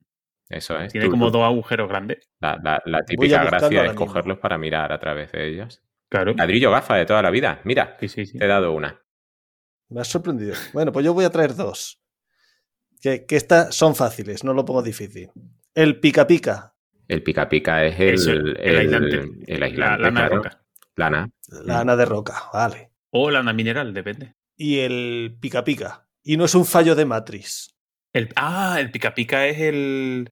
[0.48, 0.92] Eso es.
[0.92, 2.30] Tiene como dos agujeros grandes.
[2.40, 5.82] La, típica gracia es cogerlos para mirar a través de ellos.
[6.08, 6.34] Claro.
[6.36, 7.62] Ladrillo gafa de toda la vida.
[7.64, 9.02] Mira, te he dado una.
[9.90, 10.54] Me has sorprendido.
[10.72, 12.00] Bueno, pues yo voy a traer dos.
[13.02, 15.30] Que, que estas son fáciles, no lo pongo difícil.
[15.74, 16.76] El pica pica.
[17.08, 19.22] El pica pica es el, el, aislante.
[19.48, 20.65] El, la, lana de roca.
[20.96, 21.30] Lana.
[21.66, 22.92] Lana de roca, vale.
[23.12, 24.36] O lana mineral, depende.
[24.58, 26.08] Y el pica pica.
[26.24, 27.76] Y no es un fallo de matriz.
[28.14, 30.30] El, ah, el pica pica es el.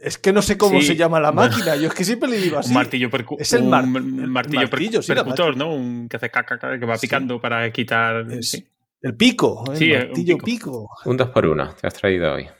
[0.00, 1.74] Es que no sé cómo se llama la máquina.
[1.76, 2.68] Yo es que siempre le digo así.
[2.68, 3.70] Un martillo percu Es el, un
[4.30, 5.74] martillo, martillo percutor, ¿no?
[5.74, 8.26] Un que hace caca, que va picando para quitar.
[9.02, 9.64] El pico.
[9.72, 10.88] El sí, martillo pico.
[11.04, 12.48] Un dos por uno te has traído hoy.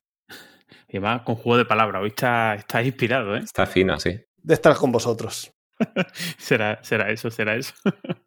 [0.89, 2.01] Y además con juego de palabras.
[2.01, 3.41] Hoy está, está inspirado, ¿eh?
[3.41, 4.21] Está fino, sí.
[4.37, 5.53] De estar con vosotros.
[6.39, 7.75] será, será eso, será eso.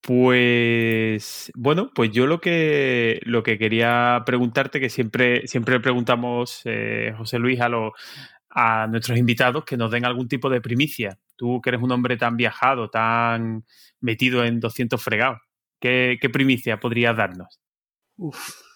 [0.00, 7.12] Pues bueno, pues yo lo que lo que quería preguntarte, que siempre, siempre preguntamos, eh,
[7.18, 7.68] José Luis, a,
[8.50, 11.18] a nuestros invitados que nos den algún tipo de primicia.
[11.36, 13.64] Tú que eres un hombre tan viajado, tan
[14.00, 15.40] metido en 200 fregados,
[15.80, 17.60] ¿qué, qué primicia podrías darnos?
[18.16, 18.68] Uf.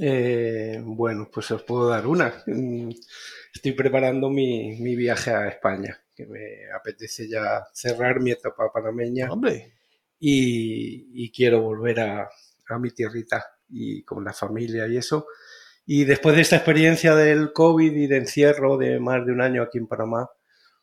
[0.00, 2.42] Eh, bueno, pues os puedo dar una.
[2.46, 2.90] Mm,
[3.54, 9.30] estoy preparando mi, mi, viaje a España, que me apetece ya cerrar mi etapa panameña.
[9.30, 9.74] Hombre.
[10.18, 12.28] Y, y quiero volver a,
[12.68, 15.28] a, mi tierrita y con la familia y eso.
[15.86, 19.62] Y después de esta experiencia del COVID y de encierro de más de un año
[19.62, 20.28] aquí en Panamá,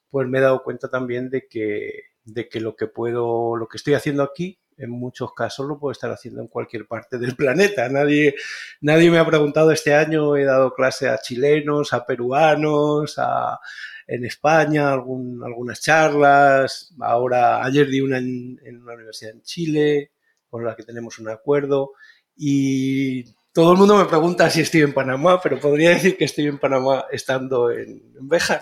[0.09, 3.75] pues me he dado cuenta también de que, de que lo que puedo, lo que
[3.75, 7.89] estoy haciendo aquí en muchos casos lo puedo estar haciendo en cualquier parte del planeta.
[7.89, 8.35] Nadie,
[8.79, 13.59] nadie me ha preguntado este año, he dado clase a chilenos, a peruanos, a,
[14.07, 16.93] en España, algún, algunas charlas.
[16.99, 20.11] Ahora, ayer di una en, en, una universidad en Chile,
[20.49, 21.91] con la que tenemos un acuerdo.
[22.35, 23.23] Y
[23.55, 26.59] todo el mundo me pregunta si estoy en Panamá, pero podría decir que estoy en
[26.59, 28.59] Panamá estando en, en Béjar.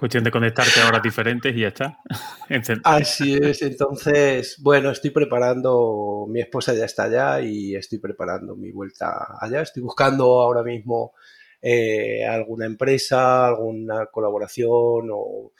[0.00, 1.98] Cuestión de conectarte a horas diferentes y ya está.
[2.84, 8.72] Así es, entonces, bueno, estoy preparando, mi esposa ya está allá y estoy preparando mi
[8.72, 9.62] vuelta allá.
[9.62, 11.12] Estoy buscando ahora mismo
[11.60, 15.52] eh, alguna empresa, alguna colaboración o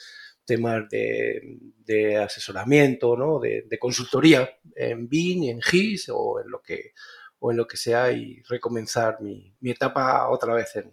[0.45, 3.39] temas de, de asesoramiento, ¿no?
[3.39, 6.93] de, de consultoría en BIN, en GIS o en lo que
[7.41, 10.93] o en lo que sea y recomenzar mi, mi etapa otra vez en...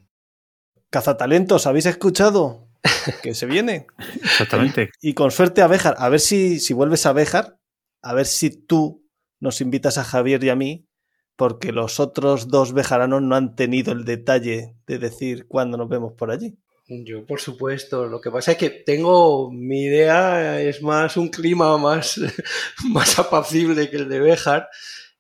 [0.90, 2.68] Cazatalentos, ¿habéis escuchado?
[3.24, 3.88] que se viene.
[4.22, 4.92] Exactamente.
[5.02, 5.96] Y con suerte a Béjar.
[5.98, 7.58] A ver si, si vuelves a Béjar,
[8.02, 9.08] a ver si tú
[9.40, 10.88] nos invitas a Javier y a mí,
[11.36, 16.14] porque los otros dos bejaranos no han tenido el detalle de decir cuándo nos vemos
[16.14, 16.58] por allí.
[16.88, 18.06] Yo, por supuesto.
[18.06, 22.20] Lo que pasa es que tengo, mi idea es más un clima más,
[22.90, 24.70] más apacible que el de Béjar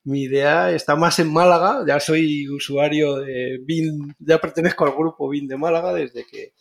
[0.05, 1.83] mi idea está más en Málaga.
[1.85, 6.53] Ya soy usuario de BIN, ya pertenezco al grupo BIN de Málaga desde que,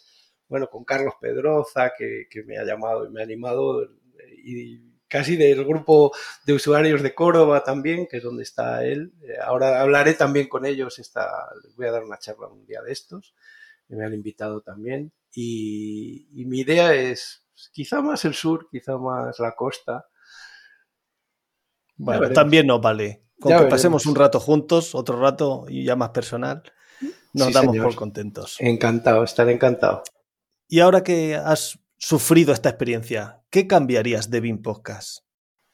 [0.48, 3.86] bueno, con Carlos Pedroza, que, que me ha llamado y me ha animado,
[4.42, 6.12] y casi del grupo
[6.46, 9.12] de usuarios de Córdoba también, que es donde está él.
[9.44, 11.28] Ahora hablaré también con ellos, esta,
[11.62, 13.34] les voy a dar una charla un día de estos,
[13.88, 15.12] me han invitado también.
[15.32, 20.06] Y, y mi idea es quizá más el sur, quizá más la costa.
[21.96, 23.24] Bueno, también nos vale.
[23.40, 23.78] Con ya que veremos.
[23.78, 26.62] pasemos un rato juntos, otro rato y ya más personal,
[27.32, 27.86] nos sí, damos señor.
[27.86, 28.56] por contentos.
[28.58, 30.02] Encantado, estaré encantado.
[30.68, 35.24] Y ahora que has sufrido esta experiencia, ¿qué cambiarías de BIM Podcast?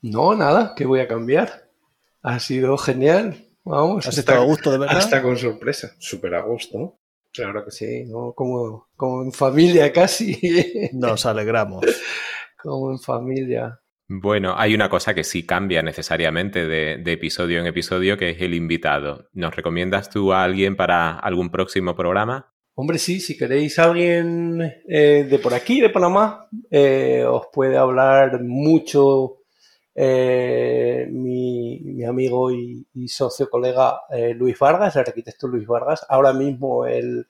[0.01, 1.69] No, nada, ¿qué voy a cambiar?
[2.23, 3.49] Ha sido genial.
[3.65, 4.07] Vamos.
[4.07, 4.99] ¿Has estado a gusto de verdad?
[4.99, 5.91] Hasta con sorpresa.
[5.99, 7.01] Súper a gusto.
[7.33, 8.33] Claro que sí, ¿no?
[8.33, 10.39] Como, como en familia casi.
[10.93, 11.85] Nos alegramos.
[12.63, 13.81] como en familia.
[14.07, 18.41] Bueno, hay una cosa que sí cambia necesariamente de, de, episodio en episodio, que es
[18.41, 19.29] el invitado.
[19.33, 22.53] ¿Nos recomiendas tú a alguien para algún próximo programa?
[22.81, 28.43] Hombre, sí, si queréis alguien eh, de por aquí, de Panamá, eh, os puede hablar
[28.43, 29.43] mucho
[29.95, 34.01] eh, mi, mi, amigo y, socio colega
[34.35, 36.07] Luis Vargas, el arquitecto Luis Vargas.
[36.09, 37.27] Ahora mismo él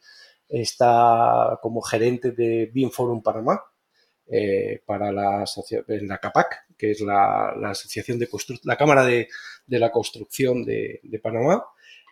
[0.49, 3.61] está como gerente de BIM Forum Panamá.
[4.87, 5.45] Para la,
[5.87, 8.29] la CAPAC, que es la, Asociación de
[8.63, 9.27] la Cámara de,
[9.67, 11.65] la Construcción de Panamá,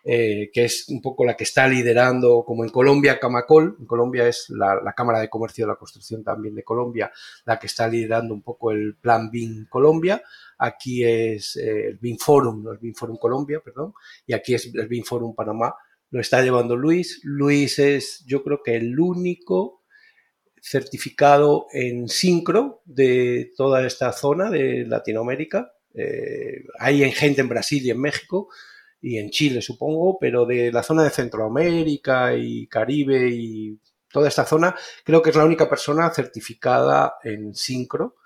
[0.05, 4.27] eh, que es un poco la que está liderando, como en Colombia, Camacol, en Colombia
[4.27, 7.10] es la, Cámara de Comercio de la Construcción también de Colombia,
[7.44, 10.23] la que está liderando un poco el Plan BIM Colombia,
[10.59, 13.93] aquí es eh, el BIM Forum, no el BIM Forum Colombia, perdón,
[14.27, 15.75] y aquí es el BIM Forum Panamá,
[16.10, 17.20] lo está llevando Luis.
[17.23, 19.78] Luis es, yo creo que el único
[20.60, 25.73] certificado en sincro de toda esta zona de Latinoamérica.
[25.94, 28.49] Eh, hay en gente en Brasil y en México.
[29.01, 33.78] Y en Chile, supongo, pero de la zona de Centroamérica y Caribe y
[34.10, 38.17] toda esta zona, creo que es la única persona certificada en sincro.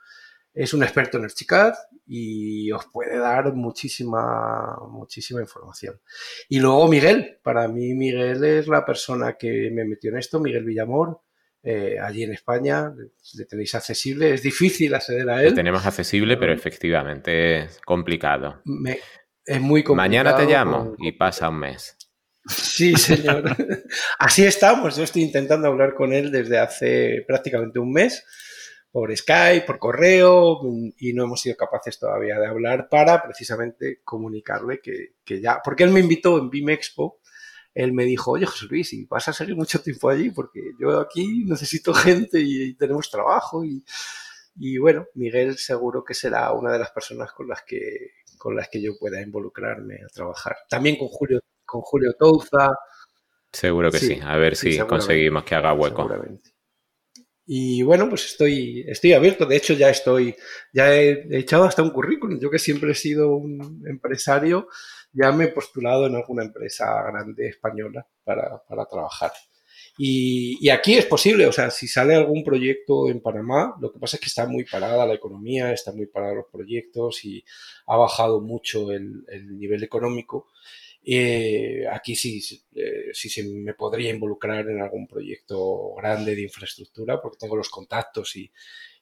[0.55, 1.75] Es un experto en Archicad
[2.07, 6.01] y os puede dar muchísima, muchísima información.
[6.49, 10.65] Y luego Miguel, para mí Miguel es la persona que me metió en esto, Miguel
[10.65, 11.21] Villamor,
[11.65, 12.93] eh, allí en España,
[13.35, 15.51] le tenéis accesible, es difícil acceder a él.
[15.51, 18.61] Lo tenemos accesible, pero efectivamente es complicado.
[19.45, 20.09] Es muy complicado.
[20.09, 21.97] Mañana te llamo y pasa un mes.
[22.47, 23.45] Sí, señor.
[24.19, 24.97] Así estamos.
[24.97, 28.25] Yo estoy intentando hablar con él desde hace prácticamente un mes
[28.93, 30.61] por Skype, por correo,
[30.99, 35.91] y no hemos sido capaces todavía de hablar para precisamente comunicarle que, ya, porque él
[35.91, 37.19] me invitó en BIM Expo,
[37.73, 41.01] él me dijo, oye José Luis, y vas a seguir mucho tiempo allí, porque yo
[41.01, 43.83] aquí necesito gente y, tenemos trabajo, y,
[44.57, 48.11] y, bueno, Miguel seguro que será una de las personas con las que,
[48.43, 50.57] con las que yo pueda involucrarme a trabajar.
[50.69, 52.71] También con Julio con Julio Touza.
[53.53, 56.11] Seguro que sí, a ver si conseguimos que haga hueco.
[57.47, 59.47] Y bueno, pues estoy, estoy abierto.
[59.47, 60.35] De hecho, ya estoy,
[60.73, 62.41] ya he, echado hasta un currículum.
[62.41, 64.67] Yo que siempre he sido un empresario,
[65.13, 69.31] ya me he postulado en alguna empresa grande española para, trabajar.
[69.99, 74.17] Y, aquí es posible, o sea, si sale algún proyecto en Panamá, lo que pasa
[74.17, 77.45] es que está muy parada la economía, está muy parada los proyectos y
[77.87, 80.49] ha bajado mucho el, el nivel económico.
[81.05, 82.41] Eh, aquí sí,
[82.77, 88.37] eh, sí me podría involucrar en algún proyecto grande de infraestructura porque tengo los contactos
[88.37, 88.51] y,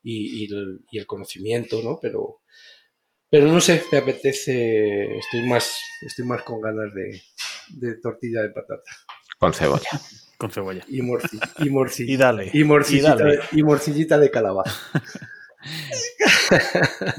[0.02, 1.98] el, conocimiento, ¿no?
[2.00, 2.40] Pero,
[3.28, 8.90] pero no sé, me apetece, estoy más, estoy más con ganas de tortilla de patata.
[9.38, 9.90] Con cebolla.
[10.40, 10.82] Con cebolla.
[10.88, 12.50] Y, y, y dale.
[12.54, 13.16] Y morcillita,
[13.52, 14.74] y morcillita de calabaza.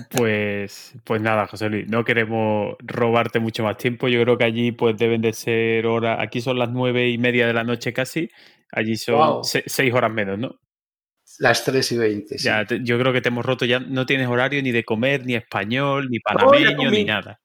[0.09, 4.07] Pues, pues nada, José Luis, no queremos robarte mucho más tiempo.
[4.07, 7.45] Yo creo que allí pues deben de ser horas, aquí son las nueve y media
[7.45, 8.29] de la noche casi,
[8.71, 10.59] allí son seis horas menos, ¿no?
[11.37, 12.37] Las tres y veinte.
[12.39, 15.35] Ya, yo creo que te hemos roto, ya no tienes horario ni de comer, ni
[15.35, 17.39] español, ni panameño, ni nada.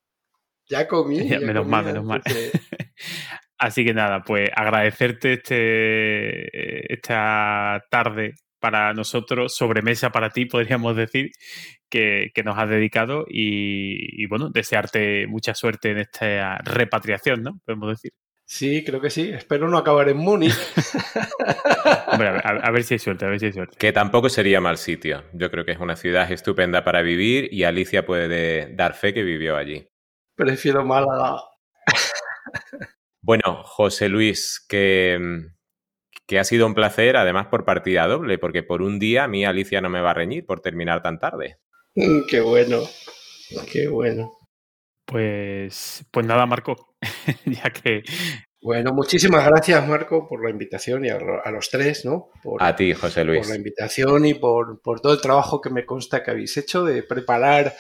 [0.69, 1.19] Ya comí.
[1.41, 2.23] menos mal, menos mal.
[3.59, 11.31] Así que nada, pues agradecerte este, esta tarde para nosotros, sobremesa para ti, podríamos decir,
[11.89, 17.61] que, nos has dedicado y, bueno, desearte mucha suerte en esta repatriación, ¿no?
[17.65, 18.13] Podemos decir.
[18.49, 19.31] Sí, creo que sí.
[19.31, 20.55] Espero no acabar en Múnich.
[22.07, 23.77] Hombre, a, ver si hay suerte, a ver si hay suerte.
[23.77, 25.25] Que tampoco sería mal sitio.
[25.33, 29.25] Yo creo que es una ciudad estupenda para vivir y Alicia puede dar fe que
[29.25, 29.89] vivió allí.
[30.37, 31.41] Prefiero Málaga.
[33.27, 35.19] bueno, José Luis, que
[36.27, 39.45] que ha sido un placer, además por partida doble, porque por un día a mí
[39.45, 41.59] Alicia no me va a reñir por terminar tan tarde.
[41.95, 42.83] Mm, qué bueno,
[43.71, 44.33] qué bueno.
[45.05, 46.97] Pues, pues nada, Marco,
[47.47, 48.03] ya que...
[48.61, 51.19] Bueno, muchísimas gracias, Marco, por la invitación y a,
[51.53, 52.31] los tres, ¿no?
[52.43, 53.43] Por, a ti, José Luis.
[53.43, 56.85] Por la invitación y por, por todo el trabajo que me consta que habéis hecho
[56.85, 57.77] de preparar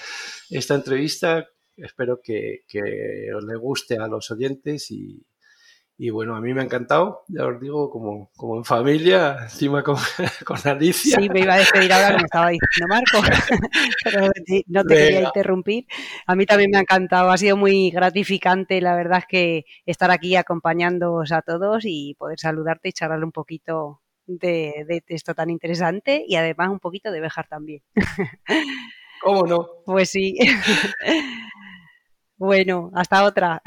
[0.49, 1.49] esta entrevista.
[1.77, 2.81] Espero que, que
[3.37, 5.27] os le guste a los oyentes y,
[5.99, 9.83] y bueno, a mí me ha encantado, ya os digo, como, como en familia, encima
[9.83, 9.97] con,
[10.45, 11.19] con Alicia.
[11.19, 13.21] Sí, me iba a despedir ahora me estaba diciendo Marco,
[14.05, 14.31] pero
[14.67, 15.87] no te quería interrumpir.
[16.27, 20.11] A mí también me ha encantado, ha sido muy gratificante, la verdad es que estar
[20.11, 25.51] aquí acompañándoos a todos y poder saludarte y charlar un poquito de, de esto tan
[25.51, 27.83] interesante y además un poquito de Bejar también.
[29.23, 29.67] ¿Cómo no?
[29.85, 30.37] Pues sí.
[32.39, 33.63] Bueno, hasta otra.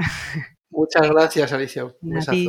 [0.71, 1.87] Muchas gracias, Alicia.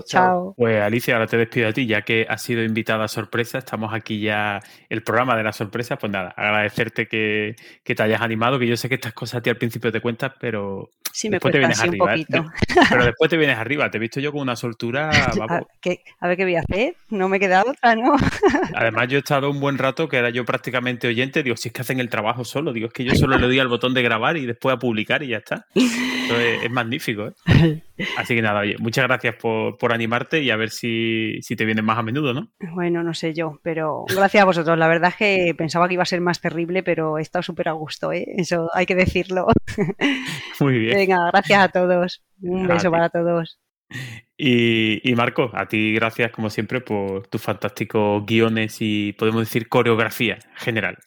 [0.05, 0.55] chao.
[0.57, 3.59] Pues Alicia, ahora te despido a ti, ya que has sido invitada a sorpresa.
[3.59, 5.97] Estamos aquí ya, el programa de la sorpresa.
[5.97, 9.51] Pues nada, agradecerte que, te hayas animado, que yo sé que estas cosas a ti
[9.51, 12.15] al principio te cuentas, pero sí, después te vienes arriba.
[12.15, 12.27] ¿eh?
[12.91, 13.91] Pero después te vienes arriba.
[13.91, 15.11] Te he visto yo con una soltura.
[15.39, 15.67] Vamos.
[16.21, 16.97] A, ver qué voy a hacer.
[17.09, 18.17] No me queda otra, ¿no?
[18.75, 21.43] Además, yo he estado un buen rato que era yo prácticamente oyente.
[21.43, 22.75] Digo, si es que hacen el trabajo solo.
[22.75, 25.23] Digo, es que yo solo le doy al botón de grabar y después a publicar
[25.23, 25.67] y ya está.
[25.75, 27.83] Eso es, magnífico, ¿eh?
[28.17, 31.99] Así que nada, oye, muchas gracias por, animarte y a ver si, te vienen más
[31.99, 32.53] a menudo, ¿no?
[32.73, 34.79] Bueno, no sé yo, pero gracias a vosotros.
[34.79, 37.69] La verdad es que pensaba que iba a ser más terrible, pero he estado súper
[37.69, 38.25] a gusto, ¿eh?
[38.37, 39.47] Eso hay que decirlo.
[40.61, 40.97] Muy bien.
[40.97, 42.25] Venga, gracias a todos.
[42.41, 43.61] Un beso para todos.
[44.37, 49.69] Y, y, Marco, a ti gracias como siempre por tus fantásticos guiones y podemos decir
[49.69, 50.99] coreografía general.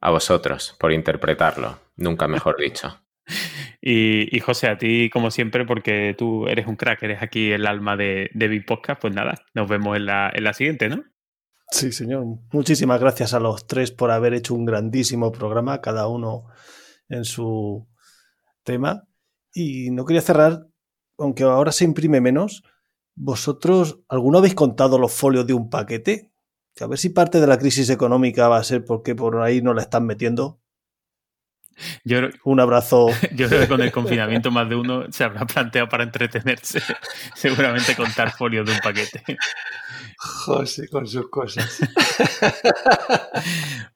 [0.00, 3.03] A vosotros por interpretarlo, nunca mejor dicho.
[3.86, 7.96] Y, José, a ti, como siempre, porque tú eres un crack, eres aquí el alma
[7.96, 11.04] de, de Podcast, pues nada, nos vemos en la, en la siguiente, ¿no?
[11.70, 12.24] Sí, señor.
[12.52, 16.46] Muchísimas gracias a los tres por haber hecho un grandísimo programa, cada uno
[17.08, 17.86] en su
[18.62, 19.06] tema.
[19.52, 20.66] Y no quería cerrar
[21.18, 22.64] aunque ahora se imprime menos,
[23.14, 26.30] ¿vosotros alguno habéis contado los folios de un paquete?
[26.80, 29.74] a ver si parte de la crisis económica va a ser porque por ahí no
[29.74, 30.60] la están metiendo.
[32.04, 33.08] Yo, un abrazo.
[33.34, 36.80] Yo creo que con el confinamiento más de uno se habrá planteado para entretenerse.
[37.34, 39.22] Seguramente contar folios de un paquete.
[40.24, 41.78] José con sus cosas.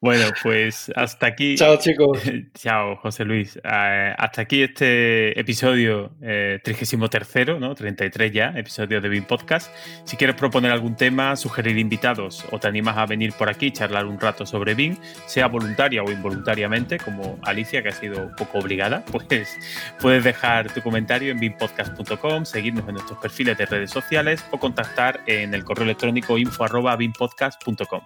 [0.01, 1.57] bueno, pues hasta aquí.
[1.57, 2.21] Chao, chicos.
[2.55, 3.57] Chao, José Luis.
[3.57, 7.75] Eh, hasta aquí este episodio eh, 33, ¿no?
[7.75, 9.73] 33 ya, episodio de BIM Podcast.
[10.05, 13.73] Si quieres proponer algún tema, sugerir invitados o te animas a venir por aquí y
[13.73, 18.37] charlar un rato sobre BIM, sea voluntaria o involuntariamente, como Alicia, que ha sido un
[18.37, 19.57] poco obligada, pues
[19.99, 25.23] puedes dejar tu comentario en bimpodcast.com, seguirnos en nuestros perfiles de redes sociales o contactar
[25.27, 28.01] en el correo electrónico info.binpodcast.com.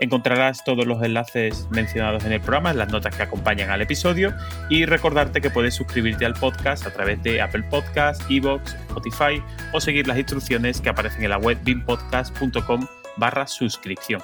[0.00, 4.34] Encontrarás todos los enlaces mencionados en el programa en las notas que acompañan al episodio
[4.68, 9.42] y recordarte que puedes suscribirte al podcast a través de Apple Podcasts, Evox, Spotify
[9.72, 14.20] o seguir las instrucciones que aparecen en la web binpodcast.com barra suscripción.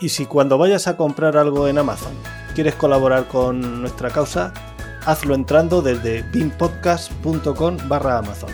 [0.00, 2.14] Y si cuando vayas a comprar algo en Amazon
[2.54, 4.52] quieres colaborar con nuestra causa,
[5.06, 8.50] hazlo entrando desde binpodcast.com barra Amazon.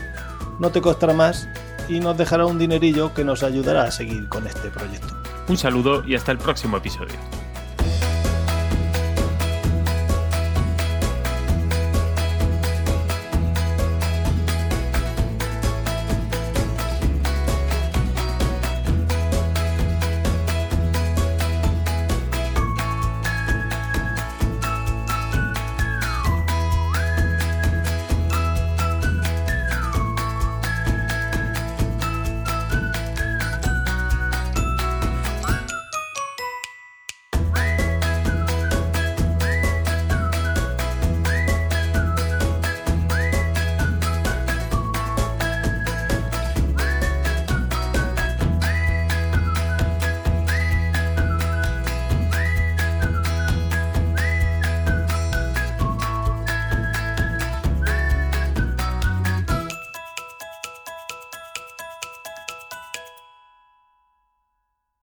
[0.59, 1.49] No te costará más
[1.89, 5.17] y nos dejará un dinerillo que nos ayudará a seguir con este proyecto.
[5.49, 7.17] Un saludo y hasta el próximo episodio.